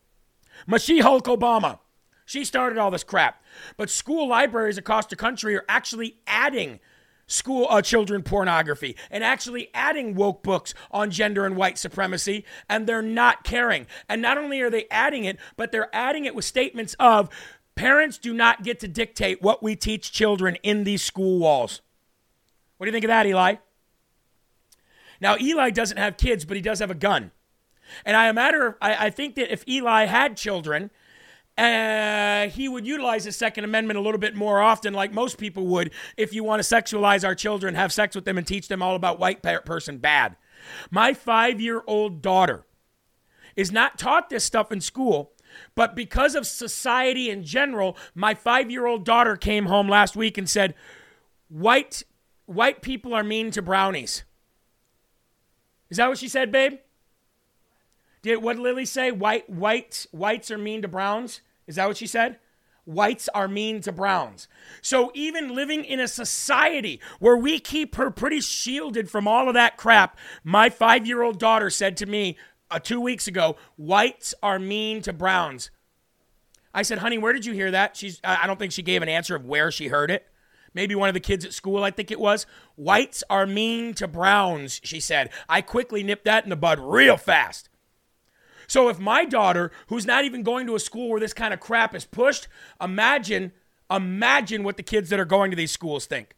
Mashi 0.69 1.01
Hulk 1.01 1.25
Obama. 1.27 1.79
She 2.27 2.45
started 2.45 2.79
all 2.79 2.91
this 2.91 3.05
crap. 3.05 3.43
But 3.77 3.91
school 3.91 4.29
libraries 4.29 4.79
across 4.79 5.07
the 5.07 5.17
country 5.17 5.57
are 5.57 5.65
actually 5.69 6.17
adding 6.27 6.81
school 7.27 7.67
uh, 7.71 7.81
children 7.81 8.23
pornography 8.23 8.97
and 9.11 9.25
actually 9.25 9.71
adding 9.75 10.15
woke 10.15 10.43
books 10.43 10.75
on 10.91 11.11
gender 11.11 11.47
and 11.47 11.57
white 11.57 11.79
supremacy 11.79 12.45
and 12.69 12.87
they're 12.87 13.03
not 13.03 13.45
caring 13.45 13.87
and 14.09 14.21
not 14.21 14.37
only 14.37 14.61
are 14.61 14.69
they 14.71 14.87
adding 14.91 15.25
it 15.25 15.39
but 15.57 15.73
they're 15.73 15.95
adding 15.95 16.27
it 16.27 16.35
with 16.35 16.45
statements 16.45 16.95
of 16.99 17.29
parents 17.75 18.19
do 18.19 18.33
not 18.33 18.63
get 18.63 18.81
to 18.81 18.89
dictate 18.89 19.43
what 19.43 19.63
we 19.63 19.77
teach 19.77 20.13
children 20.13 20.57
in 20.63 20.85
these 20.85 21.03
school 21.03 21.39
walls. 21.39 21.81
What 22.77 22.87
do 22.87 22.89
you 22.89 22.93
think 22.93 23.05
of 23.05 23.09
that 23.09 23.27
eli? 23.27 23.57
Now 25.21 25.37
eli 25.41 25.71
doesn't 25.71 25.97
have 25.97 26.17
kids 26.17 26.45
but 26.45 26.57
he 26.57 26.63
does 26.63 26.79
have 26.81 26.91
a 26.91 26.95
gun. 26.95 27.31
And 28.05 28.17
i 28.17 28.31
matter 28.33 28.77
I, 28.81 29.07
I 29.07 29.11
think 29.11 29.35
that 29.37 29.53
if 29.53 29.67
eli 29.69 30.05
had 30.07 30.37
children 30.37 30.91
uh, 31.57 32.49
he 32.49 32.69
would 32.69 32.87
utilize 32.87 33.25
the 33.25 33.33
Second 33.33 33.65
Amendment 33.65 33.99
a 33.99 34.03
little 34.03 34.19
bit 34.19 34.35
more 34.35 34.61
often, 34.61 34.93
like 34.93 35.13
most 35.13 35.39
people 35.39 35.67
would, 35.67 35.93
if 36.17 36.35
you 36.35 36.43
want 36.43 36.61
to 36.61 36.75
sexualize 36.75 37.25
our 37.25 37.35
children, 37.35 37.77
have 37.77 37.93
sex 37.93 38.17
with 38.17 38.25
them, 38.25 38.39
and 38.39 38.47
teach 38.47 38.67
them 38.67 38.83
all 38.83 38.97
about 38.97 39.21
white 39.21 39.41
person 39.65 39.99
bad. 39.99 40.37
My 40.91 41.15
five 41.15 41.61
year 41.61 41.83
old 41.87 42.23
daughter 42.23 42.67
is 43.55 43.71
not 43.71 43.99
taught 43.99 44.31
this 44.31 44.45
stuff 44.45 44.73
in 44.73 44.81
school, 44.81 45.33
but 45.75 45.95
because 45.95 46.35
of 46.35 46.47
society 46.47 47.31
in 47.31 47.45
general, 47.45 47.97
my 48.15 48.35
five 48.35 48.71
year 48.71 48.87
old 48.87 49.05
daughter 49.05 49.37
came 49.37 49.67
home 49.67 49.89
last 49.89 50.17
week 50.17 50.39
and 50.39 50.49
said, 50.49 50.75
White, 51.49 52.03
white 52.47 52.83
people 52.83 53.15
are 53.15 53.25
mean 53.25 53.51
to 53.53 53.63
brownies. 53.63 54.25
Is 55.91 55.99
that 55.99 56.09
what 56.09 56.19
she 56.19 56.29
said, 56.29 56.51
babe? 56.51 56.79
Did 58.23 58.43
what 58.43 58.57
did 58.57 58.63
Lily 58.63 58.87
say? 58.87 59.11
White 59.11 59.49
white 59.51 60.07
whites 60.11 60.51
are 60.51 60.59
mean 60.59 60.83
to 60.83 60.89
browns? 60.89 61.43
Is 61.67 61.77
that 61.77 61.87
what 61.87 61.99
she 61.99 62.07
said? 62.07 62.39
Whites 62.87 63.29
are 63.35 63.49
mean 63.49 63.81
to 63.83 63.93
browns. 63.93 64.49
So 64.83 65.11
even 65.15 65.55
living 65.55 65.85
in 65.85 66.01
a 66.01 66.09
society 66.09 67.01
where 67.19 67.37
we 67.37 67.59
keep 67.59 67.95
her 67.97 68.11
pretty 68.11 68.41
shielded 68.41 69.11
from 69.11 69.29
all 69.29 69.49
of 69.49 69.55
that 69.55 69.77
crap, 69.77 70.19
my 70.43 70.69
5-year-old 70.69 71.39
daughter 71.39 71.71
said 71.71 71.97
to 71.99 72.07
me 72.07 72.37
uh, 72.71 72.79
2 72.79 73.01
weeks 73.01 73.27
ago, 73.27 73.57
whites 73.77 74.35
are 74.43 74.59
mean 74.59 75.03
to 75.03 75.13
browns. 75.13 75.71
I 76.73 76.83
said, 76.83 76.99
"Honey, 76.99 77.19
where 77.19 77.33
did 77.33 77.47
you 77.47 77.53
hear 77.53 77.71
that?" 77.71 77.97
She's 77.97 78.21
I 78.25 78.47
don't 78.47 78.59
think 78.59 78.73
she 78.73 78.83
gave 78.83 79.03
an 79.03 79.09
answer 79.09 79.37
of 79.37 79.45
where 79.45 79.71
she 79.71 79.89
heard 79.89 80.11
it. 80.11 80.27
Maybe 80.75 80.97
one 80.97 81.09
of 81.09 81.15
the 81.15 81.21
kids 81.21 81.45
at 81.45 81.53
school, 81.53 81.85
I 81.85 81.93
think 81.93 82.11
it 82.11 82.19
was. 82.19 82.47
Whites 82.75 83.23
are 83.31 83.47
mean 83.47 83.95
to 83.95 84.09
browns, 84.09 84.81
she 84.83 84.99
said. 84.99 85.31
I 85.49 85.61
quickly 85.61 86.03
nipped 86.03 86.25
that 86.25 86.43
in 86.43 86.51
the 86.51 86.57
bud 86.57 86.81
real 86.81 87.17
fast. 87.17 87.69
So 88.67 88.89
if 88.89 88.99
my 88.99 89.25
daughter, 89.25 89.71
who's 89.87 90.07
not 90.07 90.25
even 90.25 90.43
going 90.43 90.67
to 90.67 90.75
a 90.75 90.81
school 90.81 91.11
where 91.11 91.21
this 91.21 91.35
kind 91.35 91.55
of 91.55 91.61
crap 91.61 91.95
is 91.95 92.05
pushed, 92.05 92.49
imagine, 92.81 93.53
imagine 93.89 94.65
what 94.65 94.77
the 94.77 94.83
kids 94.83 95.11
that 95.11 95.21
are 95.21 95.25
going 95.25 95.51
to 95.53 95.57
these 95.57 95.71
schools 95.71 96.07
think. 96.07 96.35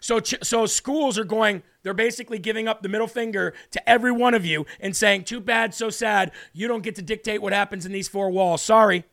So, 0.00 0.20
so 0.20 0.66
schools 0.66 1.18
are 1.18 1.24
going, 1.24 1.62
they're 1.82 1.94
basically 1.94 2.38
giving 2.38 2.68
up 2.68 2.82
the 2.82 2.88
middle 2.88 3.06
finger 3.06 3.54
to 3.70 3.88
every 3.88 4.12
one 4.12 4.34
of 4.34 4.44
you 4.44 4.66
and 4.78 4.94
saying, 4.94 5.24
too 5.24 5.40
bad, 5.40 5.74
so 5.74 5.90
sad. 5.90 6.32
You 6.52 6.68
don't 6.68 6.82
get 6.82 6.94
to 6.96 7.02
dictate 7.02 7.42
what 7.42 7.52
happens 7.52 7.86
in 7.86 7.92
these 7.92 8.08
four 8.08 8.30
walls. 8.30 8.62
Sorry. 8.62 9.04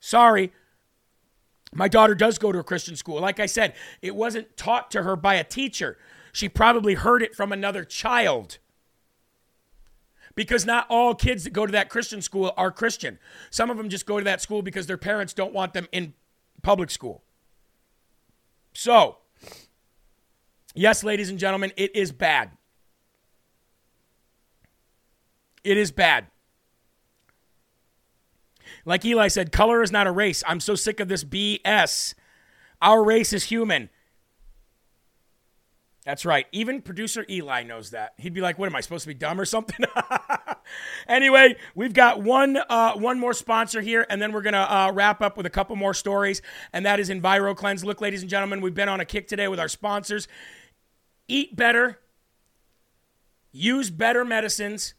Sorry. 0.00 0.52
My 1.72 1.88
daughter 1.88 2.14
does 2.14 2.38
go 2.38 2.52
to 2.52 2.58
a 2.58 2.64
Christian 2.64 2.96
school. 2.96 3.20
Like 3.20 3.40
I 3.40 3.46
said, 3.46 3.74
it 4.02 4.14
wasn't 4.14 4.56
taught 4.56 4.90
to 4.92 5.02
her 5.02 5.16
by 5.16 5.34
a 5.34 5.44
teacher. 5.44 5.98
She 6.32 6.48
probably 6.48 6.94
heard 6.94 7.22
it 7.22 7.34
from 7.34 7.52
another 7.52 7.84
child 7.84 8.58
because 10.34 10.66
not 10.66 10.86
all 10.88 11.14
kids 11.14 11.44
that 11.44 11.52
go 11.52 11.66
to 11.66 11.72
that 11.72 11.88
Christian 11.88 12.22
school 12.22 12.52
are 12.56 12.70
Christian. 12.70 13.18
Some 13.50 13.70
of 13.70 13.76
them 13.76 13.88
just 13.88 14.06
go 14.06 14.18
to 14.18 14.24
that 14.24 14.40
school 14.40 14.62
because 14.62 14.86
their 14.86 14.98
parents 14.98 15.32
don't 15.32 15.52
want 15.52 15.72
them 15.72 15.88
in 15.92 16.14
public 16.62 16.90
school. 16.90 17.24
So, 18.74 19.18
yes, 20.76 21.02
ladies 21.02 21.30
and 21.30 21.38
gentlemen, 21.38 21.72
it 21.76 21.94
is 21.96 22.12
bad. 22.12 22.50
It 25.64 25.76
is 25.76 25.90
bad. 25.90 26.28
Like 28.84 29.04
Eli 29.04 29.28
said, 29.28 29.50
color 29.50 29.82
is 29.82 29.90
not 29.90 30.06
a 30.06 30.12
race. 30.12 30.44
I'm 30.46 30.60
so 30.60 30.76
sick 30.76 31.00
of 31.00 31.08
this 31.08 31.24
BS. 31.24 32.14
Our 32.80 33.02
race 33.04 33.32
is 33.32 33.44
human. 33.44 33.90
That's 36.04 36.24
right. 36.24 36.46
Even 36.52 36.82
producer 36.82 37.26
Eli 37.28 37.64
knows 37.64 37.90
that. 37.90 38.14
He'd 38.16 38.32
be 38.32 38.40
like, 38.40 38.60
"What 38.60 38.66
am 38.66 38.76
I 38.76 38.80
supposed 38.80 39.02
to 39.02 39.08
be 39.08 39.14
dumb 39.14 39.40
or 39.40 39.44
something?" 39.44 39.84
anyway, 41.08 41.56
we've 41.74 41.92
got 41.92 42.22
one 42.22 42.56
uh, 42.56 42.92
one 42.92 43.18
more 43.18 43.34
sponsor 43.34 43.80
here, 43.80 44.06
and 44.08 44.22
then 44.22 44.30
we're 44.30 44.42
gonna 44.42 44.58
uh, 44.58 44.92
wrap 44.94 45.20
up 45.20 45.36
with 45.36 45.46
a 45.46 45.50
couple 45.50 45.74
more 45.74 45.92
stories, 45.92 46.42
and 46.72 46.86
that 46.86 47.00
is 47.00 47.10
EnviroKlenz. 47.10 47.82
Look, 47.82 48.00
ladies 48.00 48.20
and 48.20 48.30
gentlemen, 48.30 48.60
we've 48.60 48.72
been 48.72 48.88
on 48.88 49.00
a 49.00 49.04
kick 49.04 49.26
today 49.26 49.48
with 49.48 49.58
our 49.58 49.66
sponsors. 49.66 50.28
Eat 51.28 51.56
better, 51.56 51.98
use 53.52 53.90
better 53.90 54.24
medicines, 54.24 54.94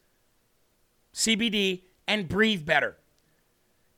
CBD, 1.14 1.84
and 2.08 2.28
breathe 2.28 2.66
better. 2.66 2.98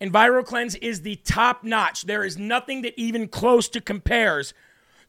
EnviroKlenz 0.02 0.78
is 0.82 1.02
the 1.02 1.18
top 1.18 1.64
notch. 1.64 2.04
There 2.04 2.24
is 2.24 2.38
nothing 2.38 2.84
that 2.84 2.94
even 2.98 3.28
close 3.28 3.68
to 3.70 3.82
compares 3.82 4.54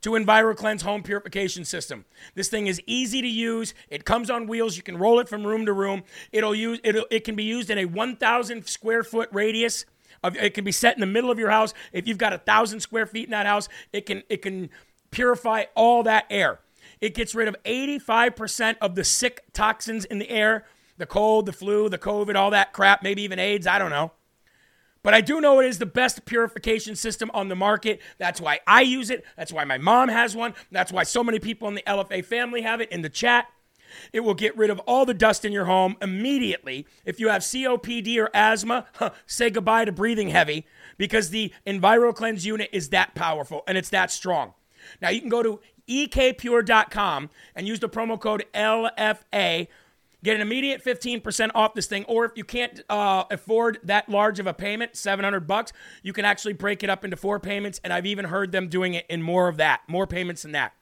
to 0.03 0.11
EnviroKlenz 0.11 0.83
home 0.83 1.03
purification 1.03 1.64
system. 1.64 2.05
This 2.35 2.49
thing 2.49 2.66
is 2.66 2.81
easy 2.87 3.21
to 3.21 3.29
use. 3.29 3.75
It 3.89 4.05
comes 4.05 4.31
on 4.31 4.47
wheels. 4.47 4.77
You 4.77 4.83
can 4.83 4.97
roll 4.97 5.21
it 5.21 5.29
from 5.29 5.47
room 5.47 5.66
to 5.66 5.73
room. 5.73 6.03
It'll 6.33 6.55
use 6.55 6.81
it. 6.83 6.97
It 7.11 7.25
can 7.25 7.37
be 7.37 7.45
used 7.45 7.71
in 7.71 7.79
a 7.79 7.85
1,000 7.85 8.66
square 8.66 9.05
foot 9.05 9.29
radius. 9.33 9.85
Of, 10.23 10.37
it 10.37 10.55
can 10.55 10.64
be 10.64 10.73
set 10.73 10.97
in 10.97 11.01
the 11.01 11.07
middle 11.07 11.31
of 11.31 11.39
your 11.39 11.51
house. 11.51 11.73
If 11.93 12.09
you've 12.09 12.18
got 12.18 12.33
a 12.33 12.39
thousand 12.39 12.81
square 12.81 13.07
feet 13.07 13.25
in 13.25 13.31
that 13.31 13.47
house, 13.47 13.68
it 13.93 14.05
can 14.05 14.23
it 14.29 14.43
can 14.43 14.68
purify 15.11 15.64
all 15.75 16.03
that 16.03 16.27
air. 16.29 16.59
It 17.01 17.14
gets 17.14 17.34
rid 17.34 17.48
of 17.48 17.57
85% 17.64 18.76
of 18.80 18.94
the 18.94 19.05
sick 19.05 19.44
toxins 19.53 20.05
in 20.05 20.18
the 20.18 20.28
air, 20.28 20.66
the 20.98 21.07
cold, 21.07 21.46
the 21.46 21.53
flu, 21.53 21.88
the 21.88 21.98
COVID, 21.98 22.36
all 22.36 22.51
that 22.51 22.72
crap, 22.72 23.03
maybe 23.03 23.22
even 23.22 23.38
AIDS. 23.38 23.66
I 23.66 23.78
don't 23.78 23.90
know. 23.90 24.12
But 25.03 25.14
I 25.14 25.22
do 25.22 25.40
know 25.40 25.61
it 25.61 25.66
is 25.66 25.78
the 25.78 25.86
best 25.86 26.26
purification 26.26 26.94
system 26.94 27.30
on 27.32 27.48
the 27.48 27.57
market. 27.57 28.01
That's 28.18 28.40
why 28.40 28.61
I 28.66 28.82
use 28.82 29.09
it. 29.09 29.24
That's 29.36 29.53
why 29.53 29.64
my 29.64 29.78
mom 29.78 30.11
has 30.11 30.36
one. 30.36 30.55
That's 30.70 30.92
why 30.92 31.05
so 31.05 31.24
many 31.24 31.38
people 31.38 31.68
in 31.68 31.74
the 31.74 31.82
LFA 31.86 32.22
family 32.22 32.61
have 32.62 32.82
it 32.82 32.92
in 32.92 33.01
the 33.01 33.09
chat. 33.09 33.46
It 34.12 34.20
will 34.20 34.34
get 34.34 34.57
rid 34.57 34.70
of 34.70 34.78
all 34.80 35.07
the 35.07 35.14
dust 35.14 35.44
in 35.44 35.53
your 35.53 35.64
home 35.64 35.96
immediately. 36.03 36.86
If 37.05 37.18
you 37.18 37.28
have 37.28 37.42
COPD 37.42 38.18
or 38.18 38.30
asthma, 38.34 38.86
huh, 38.94 39.11
say 39.26 39.51
goodbye 39.51 39.86
to 39.86 39.92
breathing 39.92 40.28
heavy 40.28 40.66
because 40.98 41.30
the 41.30 41.53
EnviroKlenz 41.66 42.44
unit 42.44 42.68
is 42.72 42.90
that 42.90 43.14
powerful 43.14 43.62
and 43.66 43.76
it's 43.78 43.90
that 43.90 44.11
strong. 44.11 44.55
Now 45.01 45.09
you 45.09 45.20
can 45.20 45.28
go 45.28 45.42
to 45.42 45.61
ekpure.com 45.91 47.30
and 47.55 47.66
use 47.66 47.80
the 47.80 47.88
promo 47.88 48.18
code 48.18 48.45
LFA 48.55 49.68
Get 50.22 50.36
an 50.36 50.43
immediate 50.43 50.84
15% 50.84 51.51
off 51.55 51.72
this 51.72 51.86
thing, 51.86 52.05
or 52.05 52.26
if 52.26 52.32
you 52.36 52.45
can't 52.45 52.82
uh, 52.91 53.24
afford 53.30 53.78
that 53.84 54.09
large 54.09 54.38
of 54.38 54.47
a 54.47 54.53
payment, 54.53 54.95
700 54.95 55.47
bucks, 55.47 55.72
you 56.03 56.12
can 56.12 56.26
actually 56.26 56.53
break 56.53 56.82
it 56.82 56.91
up 56.91 57.05
into 57.05 57.16
four 57.16 57.41
payments, 57.41 57.80
and 57.82 57.93
I've 57.93 58.05
even 58.05 58.26
heard 58.26 58.53
them 58.53 58.68
doing 58.68 58.93
it 58.93 59.07
in 59.09 59.22
more 59.22 59.49
of 59.49 59.57
that, 59.57 59.80
more 59.88 60.07
payments 60.07 60.43
than 60.43 60.53
that. 60.53 60.74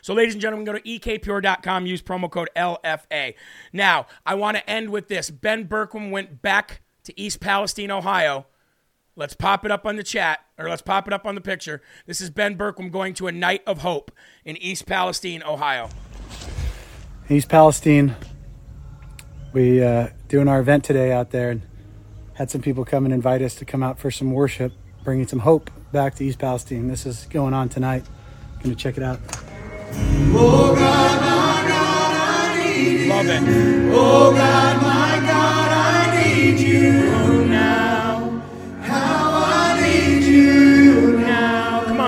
So, 0.00 0.14
ladies 0.14 0.34
and 0.34 0.40
gentlemen, 0.40 0.64
go 0.64 0.72
to 0.72 0.80
ekpure.com, 0.80 1.86
use 1.86 2.00
promo 2.02 2.30
code 2.30 2.48
LFA. 2.56 3.34
Now, 3.74 4.06
I 4.24 4.34
want 4.34 4.56
to 4.56 4.68
end 4.68 4.88
with 4.90 5.08
this. 5.08 5.30
Ben 5.30 5.66
Bergquam 5.66 6.10
went 6.10 6.40
back 6.40 6.80
to 7.04 7.18
East 7.20 7.40
Palestine, 7.40 7.90
Ohio. 7.90 8.46
Let's 9.20 9.34
pop 9.34 9.66
it 9.66 9.70
up 9.70 9.84
on 9.84 9.96
the 9.96 10.02
chat, 10.02 10.40
or 10.56 10.70
let's 10.70 10.80
pop 10.80 11.06
it 11.06 11.12
up 11.12 11.26
on 11.26 11.34
the 11.34 11.42
picture. 11.42 11.82
This 12.06 12.22
is 12.22 12.30
Ben 12.30 12.56
Bergquam 12.56 12.90
going 12.90 13.12
to 13.14 13.26
a 13.26 13.32
night 13.32 13.62
of 13.66 13.82
hope 13.82 14.10
in 14.46 14.56
East 14.56 14.86
Palestine, 14.86 15.42
Ohio. 15.42 15.90
East 17.28 17.50
Palestine, 17.50 18.16
we 19.52 19.84
uh, 19.84 20.08
doing 20.28 20.48
our 20.48 20.58
event 20.58 20.84
today 20.84 21.12
out 21.12 21.32
there 21.32 21.50
and 21.50 21.60
had 22.32 22.50
some 22.50 22.62
people 22.62 22.86
come 22.86 23.04
and 23.04 23.12
invite 23.12 23.42
us 23.42 23.54
to 23.56 23.66
come 23.66 23.82
out 23.82 23.98
for 23.98 24.10
some 24.10 24.32
worship, 24.32 24.72
bringing 25.04 25.26
some 25.26 25.40
hope 25.40 25.70
back 25.92 26.14
to 26.14 26.24
East 26.24 26.38
Palestine. 26.38 26.88
This 26.88 27.04
is 27.04 27.26
going 27.26 27.52
on 27.52 27.68
tonight. 27.68 28.06
Gonna 28.62 28.74
check 28.74 28.96
it 28.96 29.02
out. 29.02 29.20
Oh 30.32 30.74
God, 30.74 31.20
my 31.20 31.68
God, 31.68 32.14
I 32.14 32.74
need. 32.74 33.08
Love 33.10 33.26
it. 34.86 34.89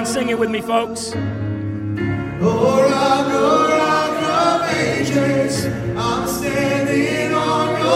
On, 0.02 0.06
sing 0.06 0.28
it 0.30 0.38
with 0.38 0.50
me, 0.50 0.60
folks. 0.60 1.12
Oh 1.14 2.82
rock, 2.82 3.26
oh 3.30 3.68
rock 3.78 4.22
of 4.62 4.76
ages, 4.76 5.66
I'm 5.96 6.26
standing 6.26 7.32
on 7.32 7.80
your. 7.80 7.92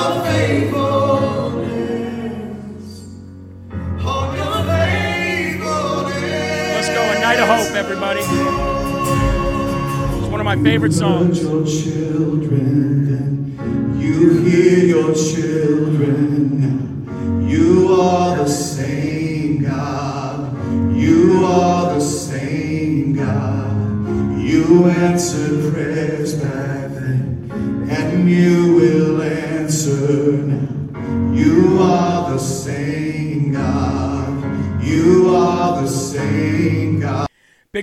Let's 6.75 6.89
go. 6.89 7.03
A 7.03 7.19
night 7.21 7.41
of 7.41 7.49
hope, 7.49 7.75
everybody. 7.75 8.21
It's 10.21 10.29
one 10.29 10.41
of 10.41 10.45
my 10.45 10.57
favorite 10.63 10.93
songs. 10.93 11.43
You 13.99 14.31
hear 14.45 14.85
your 14.85 15.15
children. 15.15 16.26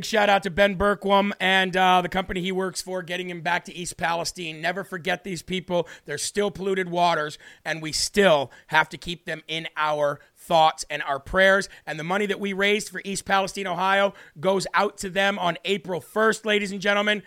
Big 0.04 0.10
shout 0.10 0.28
out 0.28 0.43
to 0.43 0.49
Ben 0.49 0.76
Bergquam 0.78 1.32
and 1.39 1.78
uh, 1.78 2.01
the 2.01 2.10
company 2.10 2.41
he 2.41 2.51
works 2.51 2.82
for, 2.82 3.01
getting 3.01 3.30
him 3.30 3.39
back 3.39 3.64
to 3.64 3.74
East 3.74 3.95
Palestine. 3.95 4.60
Never 4.60 4.84
forget 4.84 5.24
these 5.24 5.41
people. 5.41 5.88
They're 6.04 6.18
still 6.18 6.51
polluted 6.51 6.89
waters, 6.89 7.38
and 7.64 7.82
we 7.82 7.93
still 7.93 8.51
have 8.68 8.89
to 8.89 8.97
keep 8.97 9.24
them 9.24 9.43
in 9.47 9.70
our 9.78 10.20
thoughts 10.36 10.84
and 10.89 11.01
our 11.04 11.22
prayers. 11.22 11.70
And 11.86 11.97
the 11.97 12.04
money 12.04 12.26
that 12.26 12.41
we 12.41 12.51
raised 12.51 12.89
for 12.89 13.01
East 13.06 13.24
Palestine, 13.24 13.66
Ohio, 13.66 14.14
goes 14.41 14.68
out 14.74 14.97
to 14.97 15.10
them 15.10 15.39
on 15.39 15.58
April 15.64 16.01
1st, 16.01 16.45
ladies 16.45 16.74
and 16.74 16.82
gentlemen. 16.82 17.24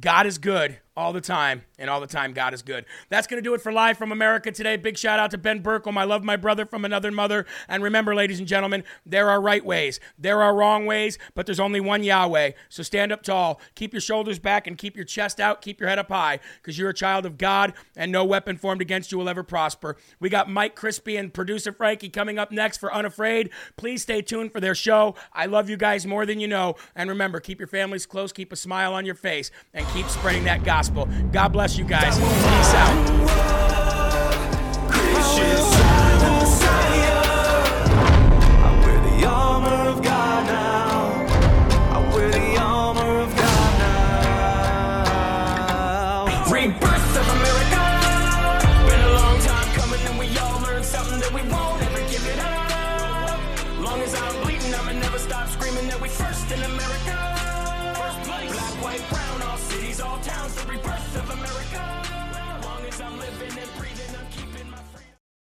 God 0.00 0.26
is 0.26 0.38
good 0.38 0.78
all 0.96 1.12
the 1.12 1.20
time, 1.20 1.62
and 1.78 1.90
all 1.90 2.00
the 2.00 2.06
time, 2.06 2.32
God 2.32 2.54
is 2.54 2.62
good. 2.62 2.86
That's 3.10 3.26
going 3.26 3.36
to 3.36 3.46
do 3.46 3.52
it 3.52 3.60
for 3.60 3.70
Live 3.70 3.98
from 3.98 4.12
America 4.12 4.50
today. 4.50 4.76
Big 4.78 4.96
shout 4.96 5.18
out 5.18 5.30
to 5.32 5.38
Ben 5.38 5.62
Bergquam. 5.62 5.98
I 5.98 6.04
love 6.04 6.24
my 6.24 6.36
brother 6.36 6.64
from 6.64 6.86
another 6.86 7.10
mother. 7.10 7.44
And 7.68 7.82
remember, 7.82 8.14
ladies 8.14 8.38
and 8.38 8.48
gentlemen, 8.48 8.82
there 9.04 9.28
are 9.28 9.40
right 9.40 9.64
ways, 9.64 10.00
there 10.18 10.42
are 10.42 10.54
wrong 10.54 10.86
ways, 10.86 11.18
but 11.34 11.44
there's 11.44 11.60
only 11.60 11.80
one 11.80 12.02
Yahweh. 12.02 12.52
So 12.70 12.82
stand 12.82 13.12
up 13.12 13.22
tall, 13.22 13.60
keep 13.74 13.92
your 13.92 14.00
shoulders 14.00 14.38
back, 14.38 14.66
and 14.66 14.78
keep 14.78 14.96
your 14.96 15.04
chest 15.04 15.38
out, 15.38 15.60
keep 15.60 15.80
your 15.80 15.88
head 15.88 15.98
up 15.98 16.08
high, 16.08 16.40
because 16.62 16.78
you're 16.78 16.90
a 16.90 16.94
child 16.94 17.26
of 17.26 17.36
God, 17.36 17.74
and 17.94 18.10
no 18.10 18.24
weapon 18.24 18.56
formed 18.56 18.80
against 18.80 19.12
you 19.12 19.18
will 19.18 19.28
ever 19.28 19.42
prosper. 19.42 19.96
We 20.18 20.30
got 20.30 20.48
Mike 20.48 20.74
Crispy 20.74 21.18
and 21.18 21.32
producer 21.32 21.72
Frankie 21.72 22.08
coming 22.08 22.38
up 22.38 22.50
next 22.50 22.78
for 22.78 22.92
Unafraid. 22.94 23.50
Please 23.76 24.00
stay 24.00 24.22
tuned 24.22 24.52
for 24.52 24.60
their 24.60 24.74
show. 24.74 25.14
I 25.34 25.44
love 25.44 25.68
you 25.68 25.76
guys 25.76 26.06
more 26.06 26.24
than 26.24 26.40
you 26.40 26.48
know. 26.48 26.76
And 26.94 27.10
remember, 27.10 27.38
keep 27.38 27.60
your 27.60 27.68
families 27.68 28.06
close, 28.06 28.32
keep 28.32 28.50
a 28.50 28.56
smile 28.56 28.94
on 28.94 29.04
your 29.04 29.14
face, 29.14 29.50
and 29.74 29.86
keep 29.88 30.06
spreading 30.06 30.44
that 30.44 30.64
gospel. 30.64 30.85
God 31.32 31.48
bless 31.52 31.78
you 31.78 31.84
guys. 31.84 32.18
Peace 32.18 32.74
out. 32.74 33.26